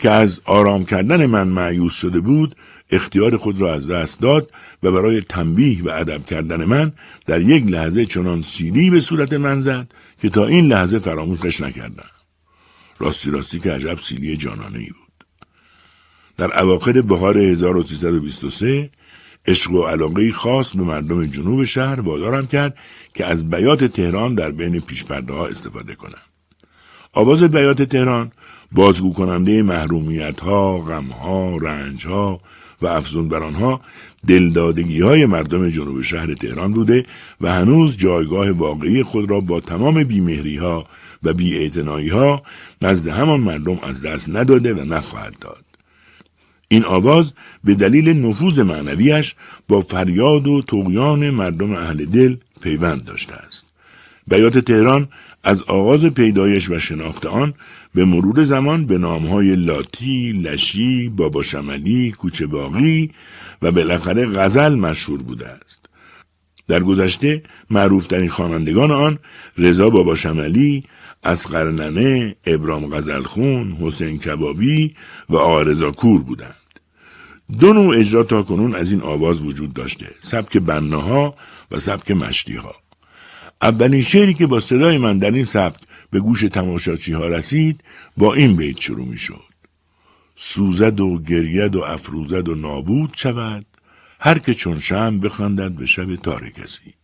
[0.00, 2.56] که از آرام کردن من معیوس شده بود
[2.90, 4.50] اختیار خود را از دست داد
[4.82, 6.92] و برای تنبیه و ادب کردن من
[7.26, 12.10] در یک لحظه چنان سیلی به صورت من زد که تا این لحظه فراموشش نکردم.
[12.98, 15.26] راستی راستی که عجب سیلی جانانه ای بود.
[16.36, 18.90] در اواخر بهار 1323
[19.46, 22.76] عشق و علاقه خاص به مردم جنوب شهر وادارم کرد
[23.14, 26.22] که از بیات تهران در بین پیشپرده ها استفاده کنم.
[27.12, 28.32] آواز بیات تهران
[28.72, 32.40] بازگو کننده محرومیت ها، غم ها، رنج ها
[32.82, 33.80] و افزون بر آنها
[34.26, 37.06] دلدادگی های مردم جنوب شهر تهران بوده
[37.40, 40.86] و هنوز جایگاه واقعی خود را با تمام بیمهری ها
[41.22, 42.42] و بیاعتنایی ها
[42.82, 45.61] نزد همان مردم از دست نداده و نخواهد داد.
[46.72, 47.32] این آواز
[47.64, 49.34] به دلیل نفوذ معنویش
[49.68, 53.66] با فریاد و تقیان مردم اهل دل پیوند داشته است.
[54.28, 55.08] بیات تهران
[55.44, 57.54] از آغاز پیدایش و شناخت آن
[57.94, 63.10] به مرور زمان به نامهای لاتی، لشی، بابا شملی، کوچه باقی
[63.62, 65.88] و بالاخره غزل مشهور بوده است.
[66.68, 69.18] در گذشته معروفترین خوانندگان آن
[69.58, 70.84] رضا بابا شملی،
[71.24, 74.94] اسقر ننه، ابرام غزلخون، حسین کبابی
[75.28, 76.61] و آرزا کور بودند.
[77.58, 81.34] دو نوع اجرا تا کنون از این آواز وجود داشته سبک بناها
[81.70, 82.74] و سبک مشتیها
[83.62, 85.80] اولین شعری که با صدای من در این سبک
[86.10, 87.80] به گوش تماشاچی ها رسید
[88.16, 89.42] با این بیت شروع می شد.
[90.36, 93.66] سوزد و گرید و افروزد و نابود شود
[94.20, 96.94] هر که چون شم بخندد به شب تاره کسی.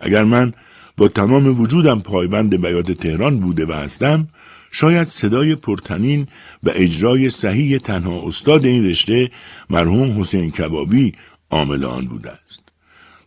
[0.00, 0.52] اگر من
[0.96, 4.28] با تمام وجودم پایبند بیات تهران بوده و هستم
[4.76, 6.26] شاید صدای پرتنین
[6.62, 9.30] و اجرای صحیح تنها استاد این رشته
[9.70, 11.14] مرحوم حسین کبابی
[11.50, 12.62] عامل آن بوده است.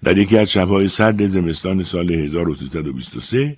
[0.03, 3.57] در یکی از شبهای سرد زمستان سال 1323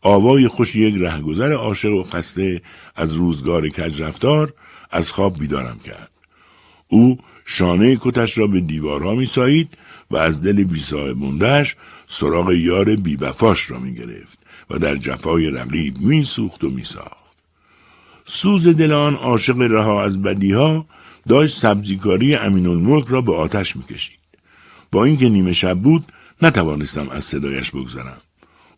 [0.00, 2.62] آوای خوش یک رهگذر عاشق و خسته
[2.96, 4.52] از روزگار کج رفتار
[4.90, 6.10] از خواب بیدارم کرد.
[6.88, 9.68] او شانه کتش را به دیوارها می سایید
[10.10, 11.76] و از دل بیصاحب موندهش
[12.06, 14.38] سراغ یار بیبفاش را می گرفت
[14.70, 17.17] و در جفای رقیب می سوخت و می ساخت.
[18.30, 20.86] سوز دل آن عاشق رها از بدیها
[21.28, 24.18] داشت سبزیکاری امین الملک را به آتش می کشید.
[24.92, 26.04] با اینکه نیمه شب بود
[26.42, 28.20] نتوانستم از صدایش بگذرم.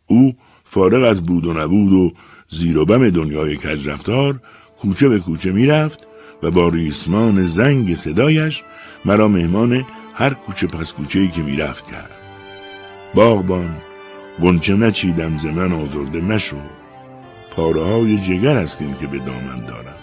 [0.06, 2.12] او فارغ از بود و نبود و
[2.48, 4.40] زیر و بم دنیای کج رفتار
[4.78, 6.00] کوچه به کوچه می‌رفت
[6.42, 8.62] و با ریسمان زنگ صدایش
[9.04, 12.10] مرا مهمان هر کوچه پس کوچه ای که می‌رفت کرد
[13.14, 13.76] باغبان
[14.42, 16.79] گنچه نچیدم ز من آزرده مشو
[17.50, 19.96] پاره های جگر هستیم که به دامن دارم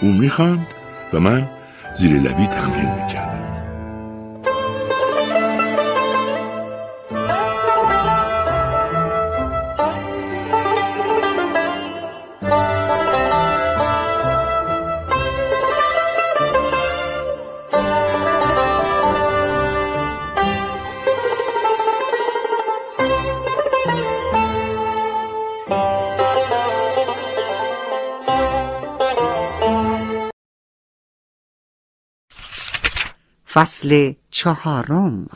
[0.00, 0.66] او می‌خواند
[1.12, 1.48] و من
[1.94, 3.61] زیر لبی تمرین می‌کردم.
[33.52, 35.26] فصل چهارم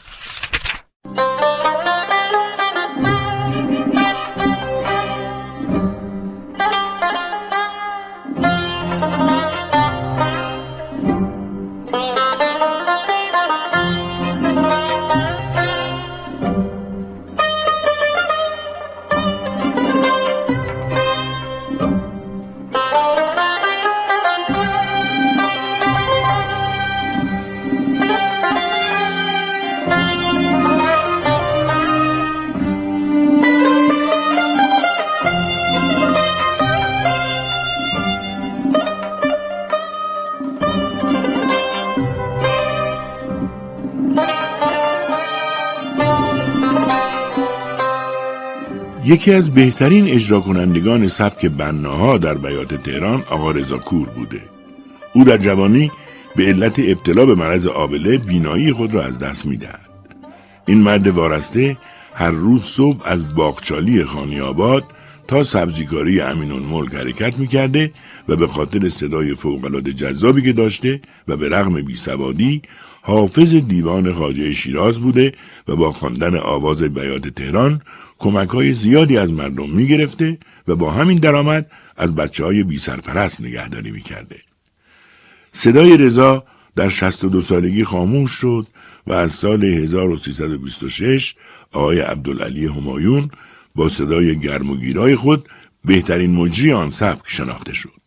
[49.06, 54.40] یکی از بهترین اجرا کنندگان سبک بناها در بیات تهران آقا رضا کور بوده.
[55.14, 55.90] او در جوانی
[56.36, 59.88] به علت ابتلا به مرض آبله بینایی خود را از دست می‌دهد.
[60.66, 61.76] این مرد وارسته
[62.14, 64.84] هر روز صبح از باغچالی خانی آباد
[65.28, 67.92] تا سبزیکاری امین الملک حرکت می‌کرده
[68.28, 72.62] و به خاطر صدای فوقالعاده جذابی که داشته و به رغم بیسوادی
[73.02, 75.32] حافظ دیوان خاجه شیراز بوده
[75.68, 77.80] و با خواندن آواز بیات تهران
[78.18, 80.38] کمک های زیادی از مردم می گرفته
[80.68, 84.36] و با همین درآمد از بچه های بی سرپرست نگهداری می کرده.
[85.50, 86.44] صدای رضا
[86.76, 88.66] در 62 سالگی خاموش شد
[89.06, 91.34] و از سال 1326
[91.72, 93.30] آقای عبدالعلی همایون
[93.74, 95.48] با صدای گرم و گیرای خود
[95.84, 98.00] بهترین مجری آن سبک شناخته شد.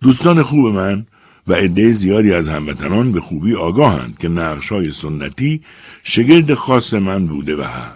[0.00, 1.06] دوستان خوب من
[1.46, 5.62] و عده زیادی از هموطنان به خوبی آگاهند که نقشهای سنتی
[6.02, 7.95] شگرد خاص من بوده و هست.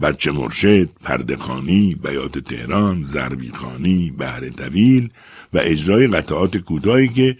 [0.00, 5.10] بچه مرشد، پردخانی، بیات تهران، زربیخانی، بهر طویل
[5.52, 7.36] و اجرای قطعات کوتاهی که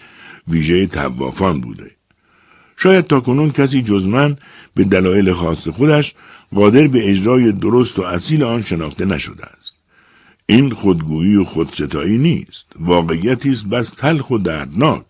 [0.48, 1.90] ویژه توافان بوده.
[2.76, 4.36] شاید تا کنون کسی جز من
[4.74, 6.14] به دلایل خاص خودش
[6.54, 9.74] قادر به اجرای درست و اصیل آن شناخته نشده است.
[10.46, 12.66] این خودگویی و خودستایی نیست.
[12.80, 15.04] واقعیتی است بس تلخ و دردناک.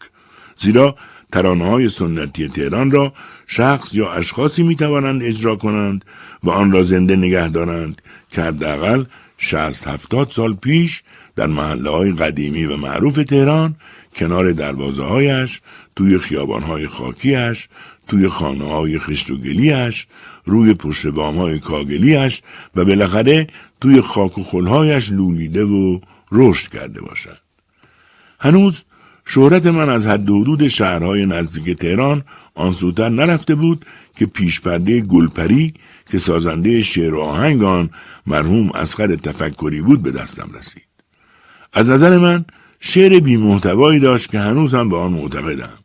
[0.57, 0.97] زیرا
[1.33, 3.13] ترانه های سنتی تهران را
[3.51, 6.05] شخص یا اشخاصی می توانند اجرا کنند
[6.45, 9.05] و آن را زنده نگه دارند که حداقل
[9.39, 11.03] شست هفتاد سال پیش
[11.37, 13.75] در محله های قدیمی و معروف تهران
[14.17, 15.61] کنار دروازه هایش،
[15.97, 17.69] توی خیابان های خاکیش،
[18.09, 20.07] توی خانه های خشت و گلیش،
[20.45, 22.43] روی پشت بام های کاگلیش
[22.77, 23.47] و بالاخره
[23.81, 26.01] توی خاک و خلهایش لولیده و
[26.33, 27.39] رشد کرده باشد.
[28.41, 28.85] هنوز
[29.25, 32.25] شهرت من از حد حدود شهرهای نزدیک تهران
[32.59, 33.87] آنسوتر نرفته بود
[34.17, 35.75] که پیشپرده گلپری
[36.11, 37.91] که سازنده شعر و آهنگ آن
[38.27, 40.83] مرحوم اسخر تفکری بود به دستم رسید.
[41.73, 42.45] از نظر من
[42.81, 45.79] شعر بی محتوایی داشت که هنوز هم به آن معتقدم.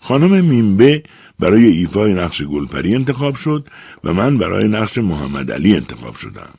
[0.00, 1.02] خانم میمبه
[1.38, 3.68] برای ایفای نقش گلپری انتخاب شد
[4.04, 6.50] و من برای نقش محمد علی انتخاب شدم.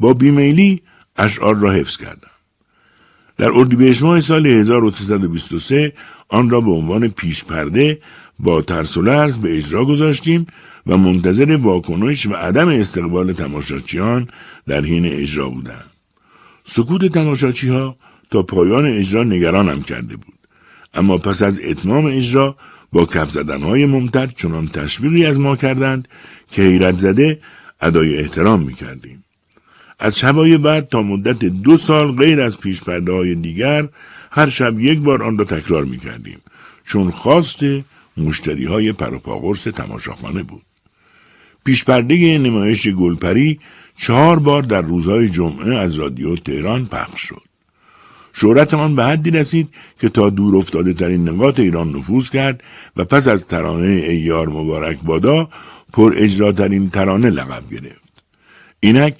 [0.00, 0.82] با بیمیلی
[1.16, 2.30] اشعار را حفظ کردم.
[3.36, 5.92] در اردیبهشت ماه سال 1323
[6.28, 7.98] آن را به عنوان پیش پرده
[8.38, 10.46] با ترس و لرز به اجرا گذاشتیم
[10.86, 14.28] و منتظر واکنش و عدم استقبال تماشاچیان
[14.66, 15.84] در حین اجرا بودم.
[16.64, 17.96] سکوت تماشاچی ها
[18.30, 20.34] تا پایان اجرا نگرانم کرده بود.
[20.94, 22.56] اما پس از اتمام اجرا
[22.92, 26.08] با کف زدنهای ممتد چنان تشویقی از ما کردند
[26.50, 27.40] که حیرت زده
[27.80, 29.24] ادای احترام می کردیم.
[29.98, 33.88] از شبای بعد تا مدت دو سال غیر از پیش های دیگر
[34.30, 36.40] هر شب یک بار آن را تکرار می کردیم
[36.84, 37.58] چون خواست
[38.16, 40.62] مشتری های پروپاگرس تماشاخانه بود.
[41.64, 43.58] پیشپرده نمایش گلپری
[43.96, 47.42] چهار بار در روزهای جمعه از رادیو تهران پخش شد.
[48.32, 49.68] شهرت آن به حدی رسید
[50.00, 52.62] که تا دور افتاده ترین نقاط ایران نفوذ کرد
[52.96, 55.48] و پس از ترانه ایار مبارک بادا
[55.92, 58.22] پر اجراترین ترانه لقب گرفت.
[58.80, 59.14] اینک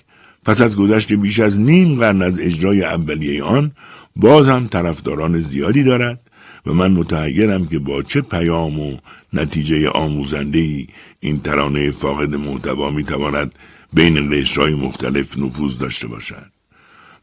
[0.44, 3.72] پس از گذشت بیش از نیم قرن از اجرای اولیه آن
[4.16, 6.20] باز هم طرفداران زیادی دارد
[6.66, 8.96] و من متحیرم که با چه پیام و
[9.32, 10.86] نتیجه آموزنده
[11.20, 13.54] این ترانه فاقد محتوا می‌تواند
[13.92, 16.50] بین قشرهای مختلف نفوذ داشته باشد.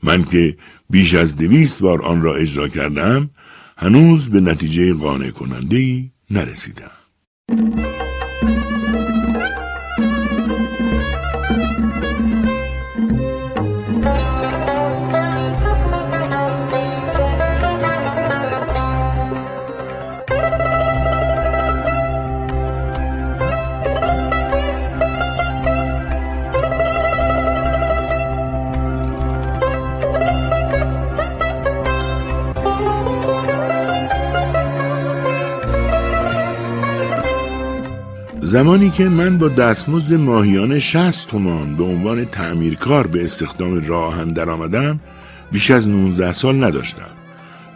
[0.04, 0.58] من که
[0.90, 3.30] بیش از دویست بار آن را اجرا کردم
[3.78, 7.01] هنوز به نتیجه قانع کننده نرسیدم.
[38.52, 45.00] زمانی که من با دستمزد ماهیانه 60 تومان به عنوان تعمیرکار به استخدام راه درآمدم
[45.52, 47.10] بیش از 19 سال نداشتم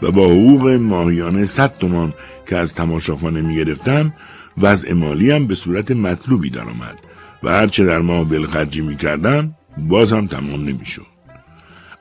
[0.02, 2.14] و با حقوق ماهیانه 100 تومان
[2.48, 4.14] که از تماشاخانه می گرفتم
[4.58, 6.98] وضع مالیم به صورت مطلوبی درآمد
[7.44, 11.08] و هرچه در ماه بلخرجی می کردم باز هم تمام نمی شد.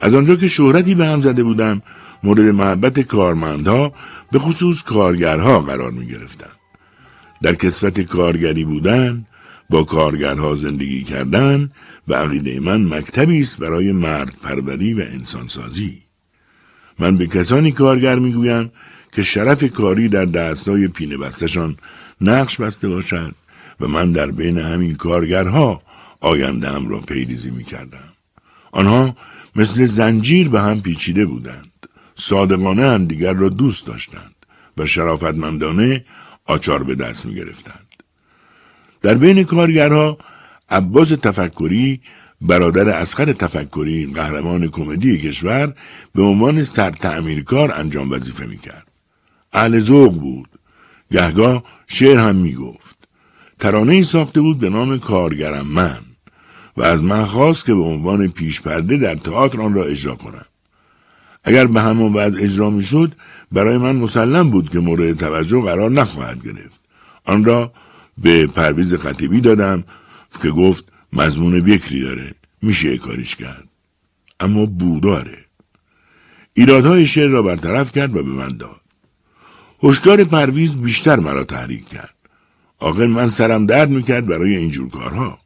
[0.00, 1.82] از آنجا که شهرتی به هم زده بودم
[2.22, 3.92] مورد محبت کارمندها
[4.32, 6.63] به خصوص کارگرها قرار می گرفتم.
[7.44, 9.26] در کسفت کارگری بودن
[9.70, 11.70] با کارگرها زندگی کردن
[12.08, 15.98] و عقیده من مکتبی است برای مرد پروری و انسانسازی
[16.98, 18.72] من به کسانی کارگر می‌گویم
[19.12, 21.76] که شرف کاری در دستای پینه بستشان
[22.20, 23.34] نقش بسته باشد
[23.80, 25.82] و من در بین همین کارگرها
[26.20, 28.12] آینده هم را پیریزی می کردم.
[28.72, 29.16] آنها
[29.56, 31.72] مثل زنجیر به هم پیچیده بودند.
[32.14, 34.34] صادقانه هم دیگر را دوست داشتند
[34.78, 36.04] و شرافتمندانه
[36.44, 37.86] آچار به دست می گرفتند.
[39.02, 40.18] در بین کارگرها
[40.70, 42.00] عباس تفکری
[42.40, 45.74] برادر اسخر تفکری قهرمان کمدی کشور
[46.14, 48.86] به عنوان سرتعمیرکار انجام وظیفه می‌کرد.
[49.52, 50.48] اهل ذوق بود.
[51.12, 52.96] گهگاه شعر هم می‌گفت.
[53.58, 55.98] ترانه ساخته بود به نام کارگرم من
[56.76, 60.46] و از من خواست که به عنوان پیشپرده در تئاتر آن را اجرا کنم.
[61.44, 63.12] اگر به همان وضع اجرا می‌شد
[63.54, 66.80] برای من مسلم بود که مورد توجه قرار نخواهد گرفت.
[67.24, 67.72] آن را
[68.18, 69.84] به پرویز خطیبی دادم
[70.42, 73.68] که گفت مضمون بکری داره میشه کاریش کرد.
[74.40, 75.38] اما بو داره
[76.54, 78.80] ایرادهای شعر را برطرف کرد و به من داد.
[79.82, 82.14] هشدار پرویز بیشتر مرا تحریک کرد.
[82.78, 85.38] آخر من سرم درد می‌کرد برای اینجور کارها.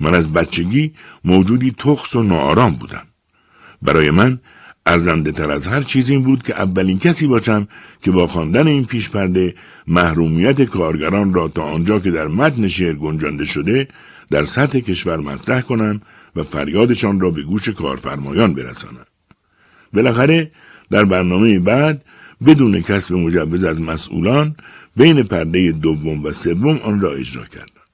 [0.00, 0.92] من از بچگی
[1.24, 3.06] موجودی تخص و ناآرام بودم.
[3.82, 4.40] برای من
[4.86, 7.68] ارزنده تر از هر چیز این بود که اولین کسی باشم
[8.02, 9.54] که با خواندن این پیش پرده
[9.86, 13.88] محرومیت کارگران را تا آنجا که در متن شعر گنجانده شده
[14.30, 16.00] در سطح کشور مطرح کنم
[16.36, 19.06] و فریادشان را به گوش کارفرمایان برسانم.
[19.92, 20.50] بالاخره
[20.90, 22.04] در برنامه بعد
[22.46, 24.56] بدون کسب مجوز از مسئولان
[24.96, 27.86] بین پرده دوم و سوم آن را اجرا کردم.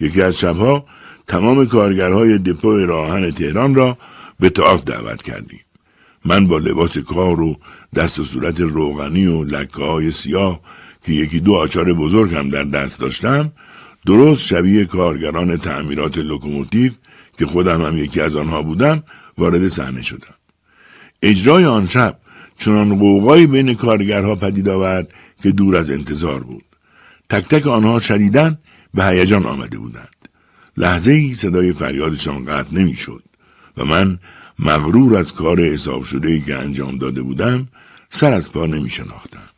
[0.00, 0.86] یکی از شبها
[1.26, 3.98] تمام کارگرهای دپو راه‌آهن تهران را
[4.40, 5.60] به تئاتر دعوت کردیم.
[6.24, 7.56] من با لباس کار و
[7.94, 10.60] دست و صورت روغنی و لکه های سیاه
[11.04, 13.52] که یکی دو آچار بزرگ هم در دست داشتم
[14.06, 16.92] درست شبیه کارگران تعمیرات لوکوموتیو
[17.38, 19.02] که خودم هم یکی از آنها بودم
[19.38, 20.34] وارد صحنه شدم.
[21.22, 22.18] اجرای آن شب
[22.58, 25.08] چنان قوقایی بین کارگرها پدید آورد
[25.42, 26.64] که دور از انتظار بود.
[27.30, 28.58] تک تک آنها شدیدن
[28.94, 30.28] به هیجان آمده بودند.
[30.76, 33.22] لحظه ای صدای فریادشان قطع نمی‌شد
[33.76, 34.18] و من
[34.58, 37.68] مغرور از کار حساب شده که انجام داده بودم
[38.10, 39.48] سر از پا نمی شناختم.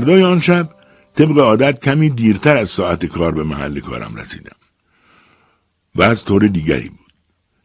[0.00, 0.70] فردای آن شب
[1.14, 4.56] طبق عادت کمی دیرتر از ساعت کار به محل کارم رسیدم.
[5.94, 7.12] وضع طور دیگری بود.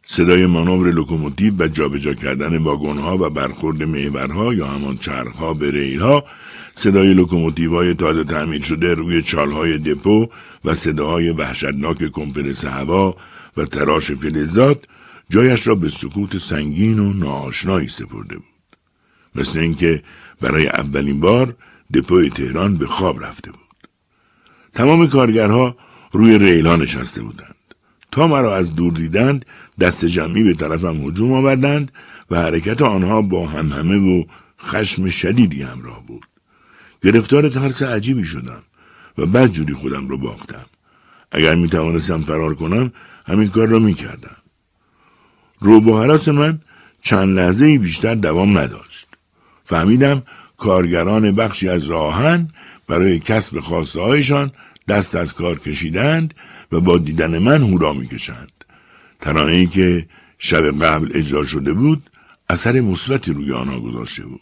[0.06, 6.24] صدای مانور لوکوموتیو و جابجا کردن واگنها و برخورد محورها یا همان چرخها به ریلها
[6.72, 10.26] صدای لوکوموتیوهای تازه تعمیر شده روی چالهای دپو
[10.64, 13.16] و صداهای وحشتناک کمپرس هوا
[13.56, 14.84] و تراش فلزات
[15.30, 18.76] جایش را به سکوت سنگین و ناآشنایی سپرده بود
[19.34, 20.02] مثل اینکه
[20.40, 21.56] برای اولین بار
[21.94, 23.88] دپوی تهران به خواب رفته بود.
[24.74, 25.76] تمام کارگرها
[26.12, 27.54] روی ریلا نشسته بودند.
[28.12, 29.46] تا مرا از دور دیدند
[29.80, 31.92] دست جمعی به طرفم هجوم آوردند
[32.30, 34.24] و حرکت آنها با همهمه و
[34.60, 36.26] خشم شدیدی همراه بود.
[37.02, 38.62] گرفتار ترس عجیبی شدم
[39.18, 40.66] و بعد جوری خودم رو باختم.
[41.32, 42.92] اگر می توانستم فرار کنم
[43.26, 44.36] همین کار را می کردم.
[45.60, 45.80] رو
[46.32, 46.60] من
[47.02, 49.08] چند لحظه بیشتر دوام نداشت.
[49.64, 50.22] فهمیدم
[50.56, 52.48] کارگران بخشی از راهن
[52.88, 54.52] برای کسب خواسته هایشان
[54.88, 56.34] دست از کار کشیدند
[56.72, 58.52] و با دیدن من هورا می‌کشند.
[59.20, 60.06] ترانه که
[60.38, 62.10] شب قبل اجرا شده بود
[62.50, 64.40] اثر مثبتی روی آنها گذاشته بود.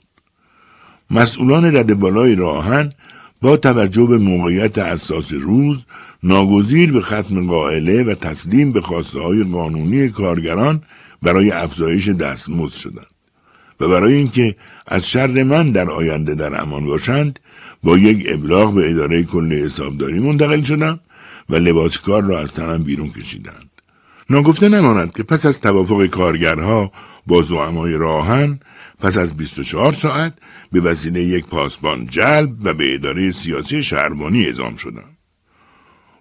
[1.11, 2.93] مسئولان رد بالای راهن
[3.43, 5.85] با توجه به موقعیت اساس روز
[6.23, 10.83] ناگزیر به ختم قائله و تسلیم به خواسته های قانونی کارگران
[11.23, 13.07] برای افزایش دستمزد شدند.
[13.81, 14.57] و برای اینکه
[14.87, 17.39] از شر من در آینده در امان باشند
[17.83, 21.01] با یک ابلاغ به اداره کل حسابداری منتقل شدم
[21.51, 23.71] و لباس کار را از تنم بیرون کشیدند.
[24.31, 26.93] ناگفته نماند که پس از توافق کارگرها
[27.27, 28.61] با زعمای راهن
[29.01, 30.39] پس از 24 ساعت
[30.73, 35.15] به وسیله یک پاسبان جلب و به اداره سیاسی شهربانی اعزام شدم.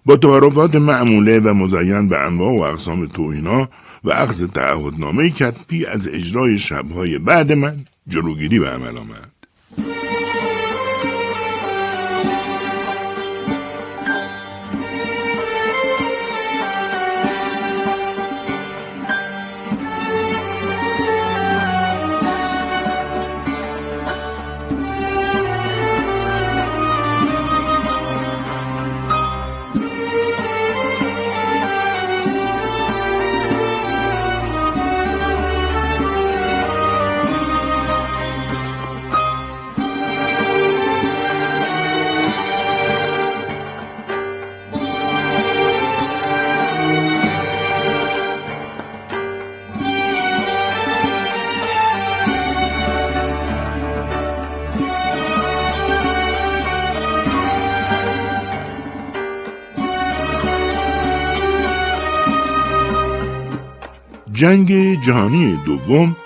[0.06, 3.68] با تعارفات معموله و مزین به انواع و اقسام توهینا
[4.04, 9.30] و اخذ تعهدنامه کتبی از اجرای شبهای بعد من جلوگیری به عمل آمد.
[64.34, 66.16] جنگ جهانی دوم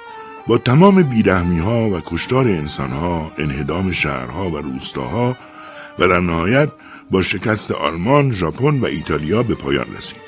[0.46, 5.36] با تمام بیرحمی ها و کشتار انسان ها، انهدام شهرها و روستاها
[5.98, 6.68] و در نهایت
[7.10, 10.20] با شکست آلمان، ژاپن و ایتالیا به پایان رسید.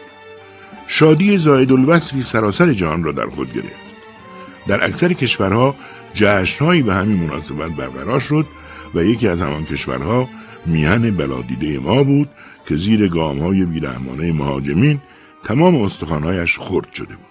[0.87, 3.95] شادی زاید الوصفی سراسر جهان را در خود گرفت.
[4.67, 5.75] در اکثر کشورها
[6.15, 8.47] جشنهایی به همین مناسبت برقرار شد
[8.95, 10.29] و یکی از همان کشورها
[10.67, 12.29] میهن بلادیده ما بود
[12.69, 15.01] که زیر گام های بیرحمانه مهاجمین
[15.45, 17.30] تمام استخوانهایش خرد شده بود.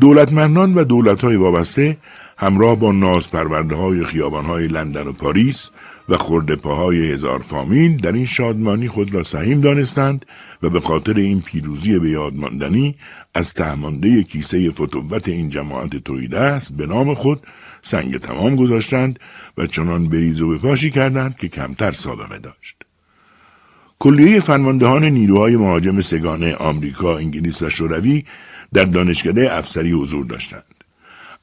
[0.00, 1.96] دولتمندان و دولتهای وابسته
[2.36, 5.70] همراه با ناز پرورده های خیابان های لندن و پاریس
[6.08, 10.26] و خورده پاهای هزار فامیل در این شادمانی خود را سهیم دانستند
[10.62, 12.94] و به خاطر این پیروزی به یادماندنی
[13.34, 17.40] از تهمانده کیسه فتوت این جماعت تویده است به نام خود
[17.82, 19.18] سنگ تمام گذاشتند
[19.58, 22.76] و چنان بریز و بپاشی کردند که کمتر سابقه داشت.
[23.98, 28.24] کلیه فنواندهان نیروهای مهاجم سگانه آمریکا، انگلیس و شوروی
[28.74, 30.64] در دانشکده افسری حضور داشتند.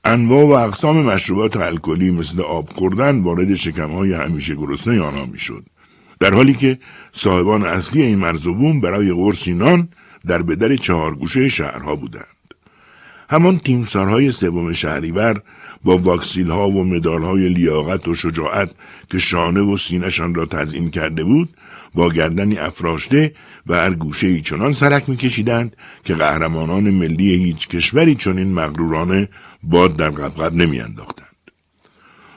[0.05, 5.63] انواع و اقسام مشروبات الکلی مثل آب خوردن وارد شکمهای همیشه گرسنه آنها می‌شد.
[6.19, 6.79] در حالی که
[7.11, 9.89] صاحبان اصلی این مرزوبون برای قرص نان
[10.27, 12.25] در بدر چهارگوشه شهرها بودند.
[13.29, 15.41] همان تیمسارهای سوم شهریور
[15.83, 18.71] با واکسیل ها و مدال های لیاقت و شجاعت
[19.09, 21.49] که شانه و سینهشان را تزیین کرده بود
[21.93, 23.33] با گردنی افراشته
[23.69, 29.29] و هر گوشه چنان سرک میکشیدند که قهرمانان ملی هیچ کشوری چنین مغرورانه
[29.63, 31.25] باد در قبقب نمیانداختند.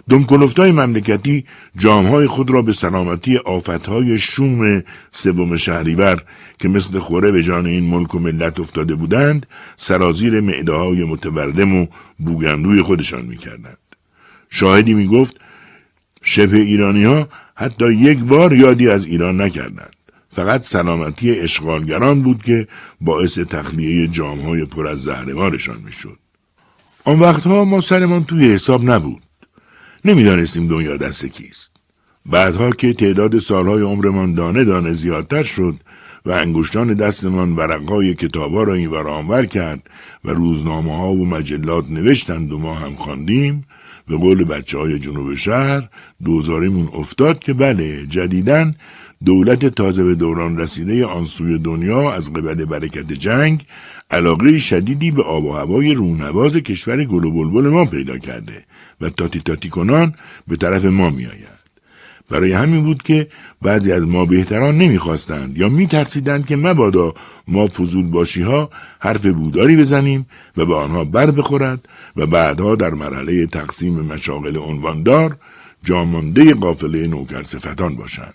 [0.09, 1.45] دمکنفتای مملکتی
[1.77, 6.23] جامهای خود را به سلامتی آفتهای شوم سوم شهریور
[6.59, 11.77] که مثل خوره به جان این ملک و ملت افتاده بودند سرازیر معده های متورم
[11.77, 11.87] و
[12.19, 13.79] بوگندوی خودشان می‌کردند.
[14.51, 15.41] شاهدی می‌گفت
[16.23, 20.02] شبه ایرانی ها حتی یک بار یادی از ایران نکردند.
[20.33, 22.69] فقط سلامتی اشغالگران بود که
[23.01, 26.19] باعث تخلیه جامهای پر از زهرمارشان می‌شد.
[27.05, 29.23] آن وقتها ما سرمان توی حساب نبود.
[30.05, 31.77] نمی‌دانستیم دنیا دست کیست.
[32.27, 35.75] بعدها که تعداد سالهای عمرمان دانه دانه زیادتر شد
[36.27, 39.91] و انگشتان دستمان ورقهای کتابها را این آنور کرد
[40.25, 43.67] و روزنامه ها و مجلات نوشتند و ما هم خواندیم
[44.09, 45.89] به قول بچه های جنوب شهر
[46.25, 48.75] دوزاریمون افتاد که بله جدیدن
[49.25, 53.67] دولت تازه به دوران رسیده آنسوی دنیا از قبل برکت جنگ
[54.11, 58.65] علاقه شدیدی به آب و هوای رونواز کشور گل و بلبل ما پیدا کرده
[59.01, 60.15] و تاتی تاتی کنان
[60.49, 61.63] به طرف ما می آید.
[62.31, 63.29] برای همین بود که
[63.63, 67.15] بعضی از ما بهتران نمی‌خواستند یا میترسیدند که مبادا
[67.49, 68.71] ما فضول باشی ها
[69.01, 75.37] حرف بوداری بزنیم و به آنها بر بخورد و بعدها در مرحله تقسیم مشاغل عنواندار
[75.85, 78.35] جامانده قافله نوکر صفتان باشند.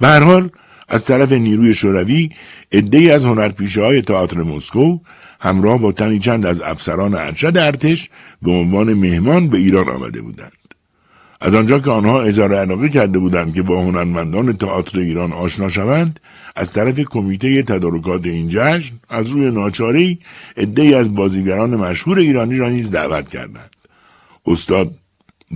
[0.00, 0.50] به هر حال
[0.88, 2.30] از طرف نیروی شوروی
[2.72, 4.98] عدهای از هنرپیشه های تئاتر مسکو
[5.40, 8.10] همراه با تنی چند از افسران ارشد ارتش
[8.42, 10.52] به عنوان مهمان به ایران آمده بودند.
[11.40, 16.20] از آنجا که آنها اظهار علاقه کرده بودند که با هنرمندان تئاتر ایران آشنا شوند
[16.56, 20.18] از طرف کمیته تدارکات این جشن از روی ناچاری
[20.56, 23.70] عدهای از بازیگران مشهور ایرانی را نیز دعوت کردند
[24.46, 24.94] استاد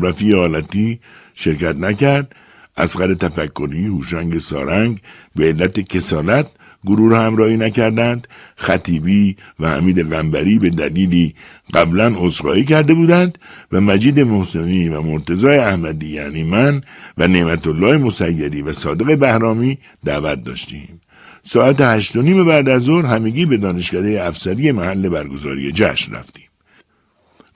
[0.01, 1.01] رفی حالتی
[1.35, 2.35] شرکت نکرد
[2.77, 5.01] اسقر تفکری هوشنگ سارنگ
[5.35, 6.47] به علت کسالت
[6.87, 8.29] گروه همراهی نکردند.
[8.57, 11.35] خطیبی و حمید غنبری به دلیلی
[11.75, 13.39] قبلا عذرخواهی کرده بودند
[13.73, 16.81] و مجید محسنی و مرتضای احمدی یعنی من
[17.19, 21.01] و نعمت الله مسیری و صادق بهرامی دعوت داشتیم.
[21.43, 26.49] ساعت هشت و نیم بعد از ظهر همگی به دانشکده افسری محل برگزاری جشن رفتیم.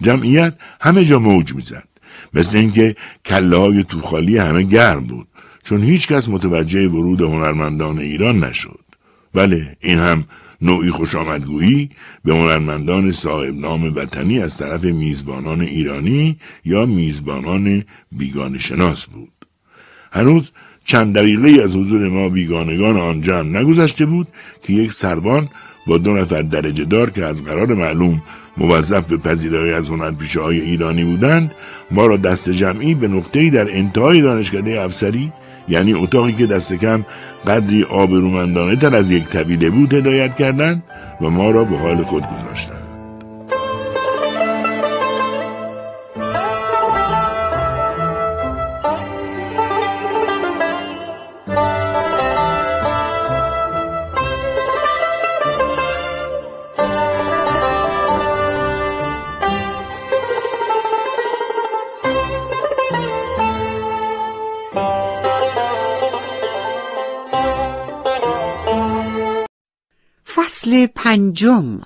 [0.02, 1.88] جمعیت همه جا موج می‌زد.
[2.34, 5.28] مثل اینکه کله های توخالی همه گرم بود
[5.64, 8.80] چون هیچ کس متوجه ورود هنرمندان ایران نشد
[9.34, 10.24] بله این هم
[10.62, 11.90] نوعی خوش آمدگویی
[12.24, 19.32] به هنرمندان صاحب نام وطنی از طرف میزبانان ایرانی یا میزبانان بیگان شناس بود.
[20.12, 20.52] هنوز
[20.84, 24.28] چند دقیقه از حضور ما بیگانگان آن جمع نگذشته بود
[24.62, 25.48] که یک سربان
[25.86, 28.22] با دو نفر درجه دار که از قرار معلوم
[28.58, 31.54] موظف به پذیرایی از هنرپیشه های ایرانی بودند
[31.90, 35.32] ما را دست جمعی به نقطه‌ای در انتهای دانشکده افسری
[35.68, 37.04] یعنی اتاقی که دست کم
[37.46, 40.82] قدری آبرومندانه تر از یک طویله بود هدایت کردند
[41.20, 42.77] و ما را به حال خود گذاشتند.
[70.58, 71.80] فصل پنجم.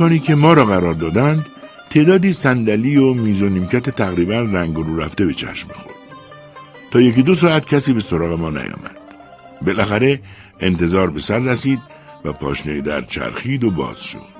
[0.00, 1.46] مکانی که ما را قرار دادند
[1.90, 5.96] تعدادی صندلی و میز و نیمکت تقریبا رنگ رو رفته به چشم خورد
[6.90, 8.96] تا یکی دو ساعت کسی به سراغ ما نیامد.
[9.62, 10.20] بالاخره
[10.60, 11.80] انتظار به سر رسید
[12.24, 14.30] و پاشنه در چرخید و باز شد.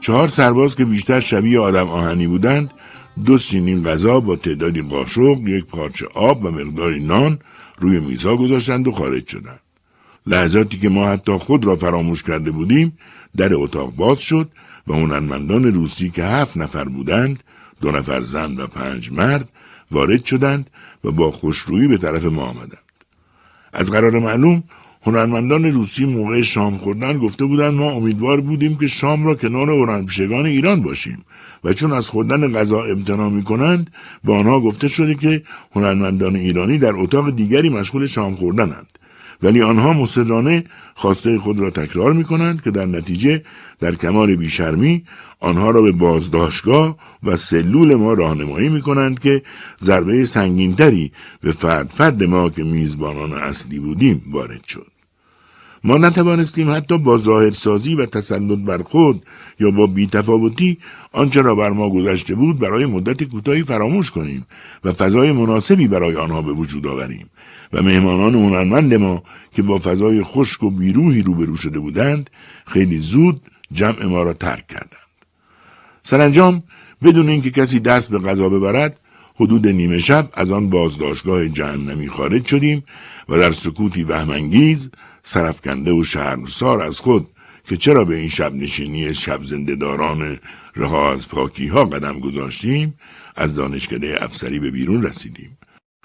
[0.00, 2.70] چهار سرباز که بیشتر شبیه آدم آهنی بودند
[3.24, 7.38] دو سینین غذا با تعدادی قاشق یک پارچه آب و مقداری نان
[7.78, 9.60] روی میزها گذاشتند و خارج شدند.
[10.26, 12.98] لحظاتی که ما حتی خود را فراموش کرده بودیم
[13.36, 14.48] در اتاق باز شد
[14.88, 17.42] و هنرمندان روسی که هفت نفر بودند
[17.80, 19.48] دو نفر زن و پنج مرد
[19.90, 20.70] وارد شدند
[21.04, 22.86] و با خوشرویی به طرف ما آمدند.
[23.72, 24.62] از قرار معلوم
[25.02, 30.46] هنرمندان روسی موقع شام خوردن گفته بودند ما امیدوار بودیم که شام را کنار هنرپیشگان
[30.46, 31.24] ایران باشیم
[31.64, 33.90] و چون از خوردن غذا امتناع می کنند
[34.24, 38.98] به آنها گفته شده که هنرمندان ایرانی در اتاق دیگری مشغول شام خوردنند.
[39.42, 40.64] ولی آنها مصرانه
[40.94, 43.42] خواسته خود را تکرار می کنند که در نتیجه
[43.80, 45.04] در کمال بیشرمی
[45.40, 49.42] آنها را به بازداشتگاه و سلول ما راهنمایی می کنند که
[49.80, 54.95] ضربه سنگینتری به فرد فرد ما که میزبانان اصلی بودیم وارد شد.
[55.86, 59.26] ما نتوانستیم حتی با ظاهرسازی و تسلط بر خود
[59.60, 60.78] یا با بیتفاوتی
[61.12, 64.46] آنچه را بر ما گذشته بود برای مدت کوتاهی فراموش کنیم
[64.84, 67.30] و فضای مناسبی برای آنها به وجود آوریم
[67.72, 69.22] و مهمانان هنرمند ما
[69.52, 72.30] که با فضای خشک و بیروهی روبرو شده بودند
[72.66, 73.40] خیلی زود
[73.72, 75.06] جمع ما را ترک کردند.
[76.02, 76.62] سرانجام
[77.02, 79.00] بدون اینکه کسی دست به غذا ببرد
[79.36, 82.84] حدود نیمه شب از آن بازداشتگاه جهنمی خارج شدیم
[83.28, 84.90] و در سکوتی وهمانگیز
[85.28, 87.28] سرفکنده و شرمسار از خود
[87.64, 90.38] که چرا به این شب نشینی شب زندهداران
[90.76, 92.94] رها از پاکی ها قدم گذاشتیم
[93.36, 95.58] از دانشکده افسری به بیرون رسیدیم.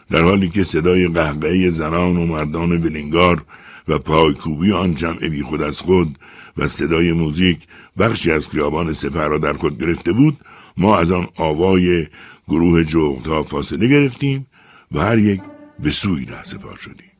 [0.10, 3.43] در حالی که صدای قهقهه زنان و مردان ولینگار
[3.88, 6.18] و پایکوبی آن جمع بی خود از خود
[6.58, 7.60] و صدای موزیک
[8.00, 10.38] بخشی از خیابان سپر را در خود گرفته بود
[10.78, 12.08] ما از آن آوای
[12.48, 14.48] گروه جغتا فاصله گرفتیم
[14.92, 15.42] و هر یک
[15.80, 17.11] به سوی ره سپار شدیم.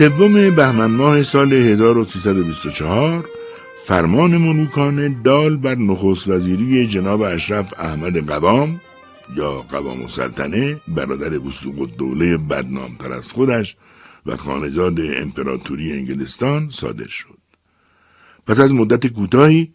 [0.00, 3.24] سوم بهمن ماه سال 1324
[3.86, 8.80] فرمان ملوکانه دال بر نخست وزیری جناب اشرف احمد قوام
[9.36, 13.76] یا قوام السلطنه برادر وسوق الدوله بدنامتر از خودش
[14.26, 17.38] و خانزاد امپراتوری انگلستان صادر شد.
[18.46, 19.72] پس از مدت کوتاهی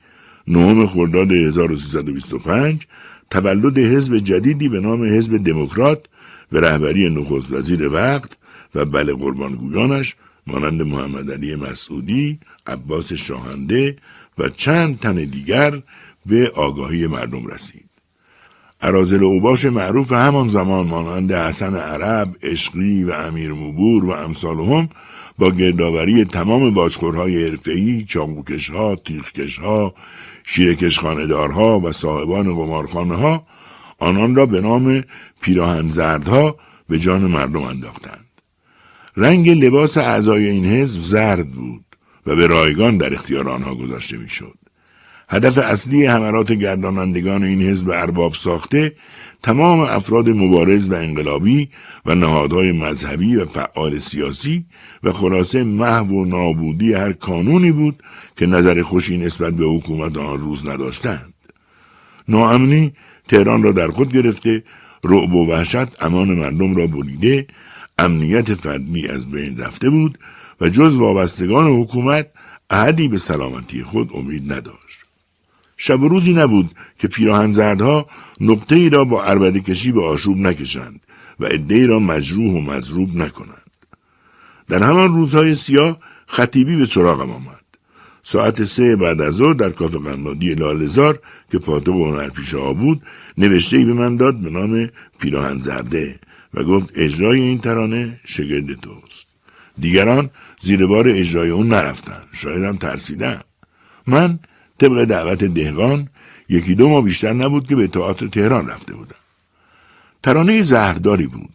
[0.48, 2.88] نهم خرداد 1325
[3.30, 6.06] تولد حزب جدیدی به نام حزب دموکرات
[6.52, 8.38] به رهبری نخست وزیر وقت
[8.76, 10.16] و بله قربانگویانش
[10.48, 13.96] مانند محمد علی مسعودی، عباس شاهنده
[14.38, 15.82] و چند تن دیگر
[16.26, 17.90] به آگاهی مردم رسید.
[18.82, 24.90] عرازل اوباش معروف همان زمان مانند حسن عرب، عشقی و امیر موبور و امثالهم
[25.38, 29.94] با گردآوری تمام باشخورهای حرفه‌ای، چاقوکشها، تیغکشها،
[30.44, 33.48] شیرکشخانهدارها و صاحبان قمارخانه ها
[34.00, 35.04] آنان را به نام
[35.42, 36.56] پیراهن زردها
[36.90, 38.25] به جان مردم انداختند.
[39.18, 41.86] رنگ لباس اعضای این حزب زرد بود
[42.26, 44.58] و به رایگان در اختیار آنها گذاشته می‌شد.
[45.30, 48.96] هدف اصلی حملات گردانندگان این حزب ارباب ساخته
[49.44, 51.70] تمام افراد مبارز و انقلابی
[52.06, 54.66] و نهادهای مذهبی و فعال سیاسی
[55.04, 58.04] و خلاصه محو و نابودی هر کانونی بود
[58.38, 61.34] که نظر خوشی نسبت به حکومت آن روز نداشتند.
[62.28, 62.94] ناامنی
[63.28, 64.64] تهران را در خود گرفته
[65.04, 67.48] رعب و وحشت امان مردم را بریده
[68.00, 70.20] امنیت فردی از بین رفته بود
[70.62, 72.28] و جز وابستگان حکومت
[72.70, 75.06] احدی به سلامتی خود امید نداشت.
[75.78, 78.06] شب و روزی نبود که پیراهنزردها
[78.42, 81.02] نقطه ای را با عربده کشی به آشوب نکشند
[81.40, 83.62] و عده را مجروح و مضروب نکنند.
[84.68, 85.98] در همان روزهای سیاه
[86.28, 87.66] خطیبی به سراغم آمد.
[88.24, 91.20] ساعت سه بعد از ظهر در کافه قنادی لالزار
[91.52, 93.02] که پاتو و هنرپیشه ها بود
[93.38, 94.90] نوشته ای به من داد به نام
[95.20, 96.20] پیراهن زرده
[96.56, 99.28] و گفت اجرای این ترانه شگرد توست.
[99.78, 100.30] دیگران
[100.62, 102.22] زیر بار اجرای اون نرفتن.
[102.34, 103.42] شایدم ترسیدن.
[104.08, 104.40] من
[104.78, 106.10] طبق دعوت دهقان
[106.50, 109.16] یکی دو ماه بیشتر نبود که به تئاتر تهران رفته بودم.
[110.24, 111.54] ترانه زهرداری بود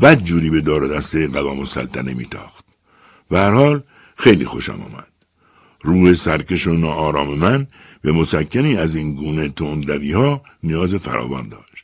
[0.00, 2.64] بد جوری به دار دسته قوام السلطنه میتاخت.
[3.28, 3.82] به هر حال
[4.16, 5.06] خیلی خوشم آمد.
[5.82, 7.66] روح سرکش و ناآرام من
[8.02, 11.83] به مسکنی از این گونه تندروی ها نیاز فراوان داشت.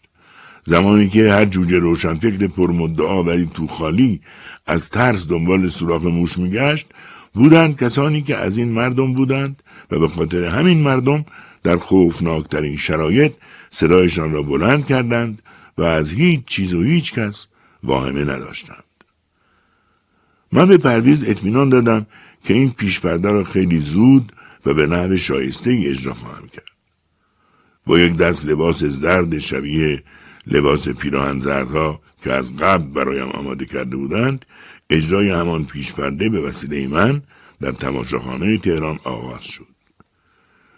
[0.65, 4.21] زمانی که هر جوجه روشنفکر پرمدعا ولی تو خالی
[4.67, 6.87] از ترس دنبال سوراخ موش میگشت
[7.35, 11.25] بودند کسانی که از این مردم بودند و به خاطر همین مردم
[11.63, 13.33] در خوفناکترین شرایط
[13.71, 15.43] صدایشان را بلند کردند
[15.79, 17.47] و از هیچ چیز و هیچ کس
[17.83, 18.85] واهمه نداشتند.
[20.53, 22.07] من به پرویز اطمینان دادم
[22.45, 24.33] که این پیشپرده را خیلی زود
[24.67, 26.65] و به نحو شایسته ای اجرا خواهم کرد.
[27.87, 30.03] با یک دست لباس زرد شبیه
[30.47, 34.47] لباس پیراهن زردها که از قبل برایم آماده کرده بودند
[34.91, 37.23] اجرای همان پیشپرده به وسیله من
[37.61, 39.67] در تماشاخانه تهران آغاز شد.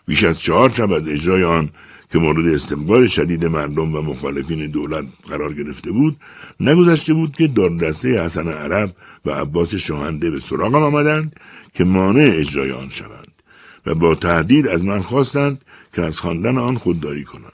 [0.07, 1.71] بیش از چهار شب از اجرای آن
[2.13, 6.17] که مورد استقبال شدید مردم و مخالفین دولت قرار گرفته بود
[6.61, 7.49] نگذشته بود که
[7.81, 11.41] دسته حسن عرب و عباس شاهنده به سراغم آمدند
[11.75, 13.43] که مانع اجرای آن شوند
[13.87, 15.65] و با تهدید از من خواستند
[15.95, 17.53] که از خواندن آن خودداری کنم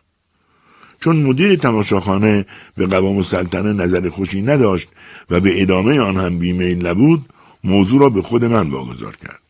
[1.00, 2.46] چون مدیر تماشاخانه
[2.76, 4.88] به قوام سلطنه نظر خوشی نداشت
[5.30, 7.28] و به ادامه آن هم بیمیل نبود
[7.64, 9.42] موضوع را به خود من واگذار کرد.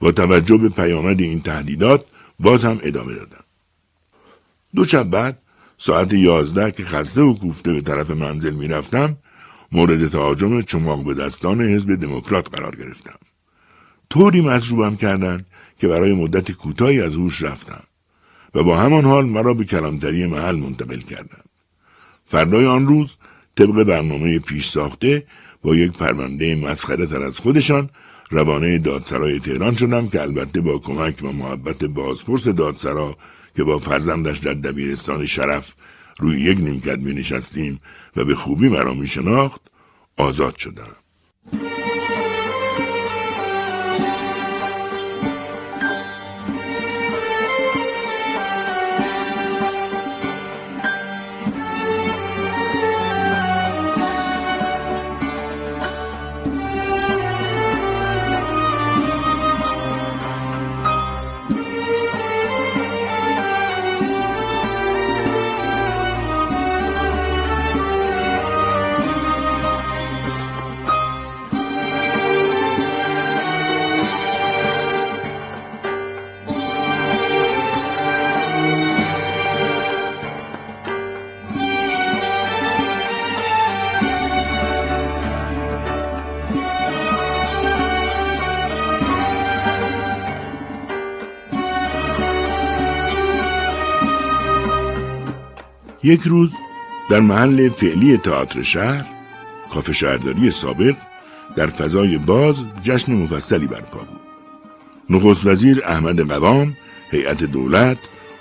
[0.00, 2.04] با توجه به پیامد این تهدیدات
[2.40, 3.44] باز هم ادامه دادم.
[4.74, 5.38] دو شب بعد
[5.76, 9.16] ساعت یازده که خسته و کوفته به طرف منزل می‌رفتم
[9.72, 13.18] مورد تهاجم چماق به دستان حزب دموکرات قرار گرفتم.
[14.10, 15.46] طوری مجروبم کردند
[15.78, 17.82] که برای مدت کوتاهی از هوش رفتم.
[18.54, 21.44] و با همان حال مرا به کلانتری محل منتقل کردند
[22.26, 23.16] فردای آن روز
[23.56, 25.26] طبق برنامه پیش ساخته
[25.62, 27.90] با یک پرونده مسخره تر از خودشان
[28.30, 33.16] روانه دادسرای تهران شدم که البته با کمک و محبت بازپرس دادسرا
[33.56, 35.74] که با فرزندش در دبیرستان شرف
[36.18, 37.78] روی یک نیمکت می نشستیم
[38.16, 39.60] و به خوبی مرا می شناخت
[40.16, 40.96] آزاد شدم.
[96.04, 96.54] یک روز
[97.10, 99.06] در محل فعلی تئاتر شهر
[99.70, 100.96] کافه شهرداری سابق
[101.56, 104.20] در فضای باز جشن مفصلی برپا بود.
[105.10, 106.76] نخست وزیر احمد قوام
[107.10, 107.98] هیئت دولت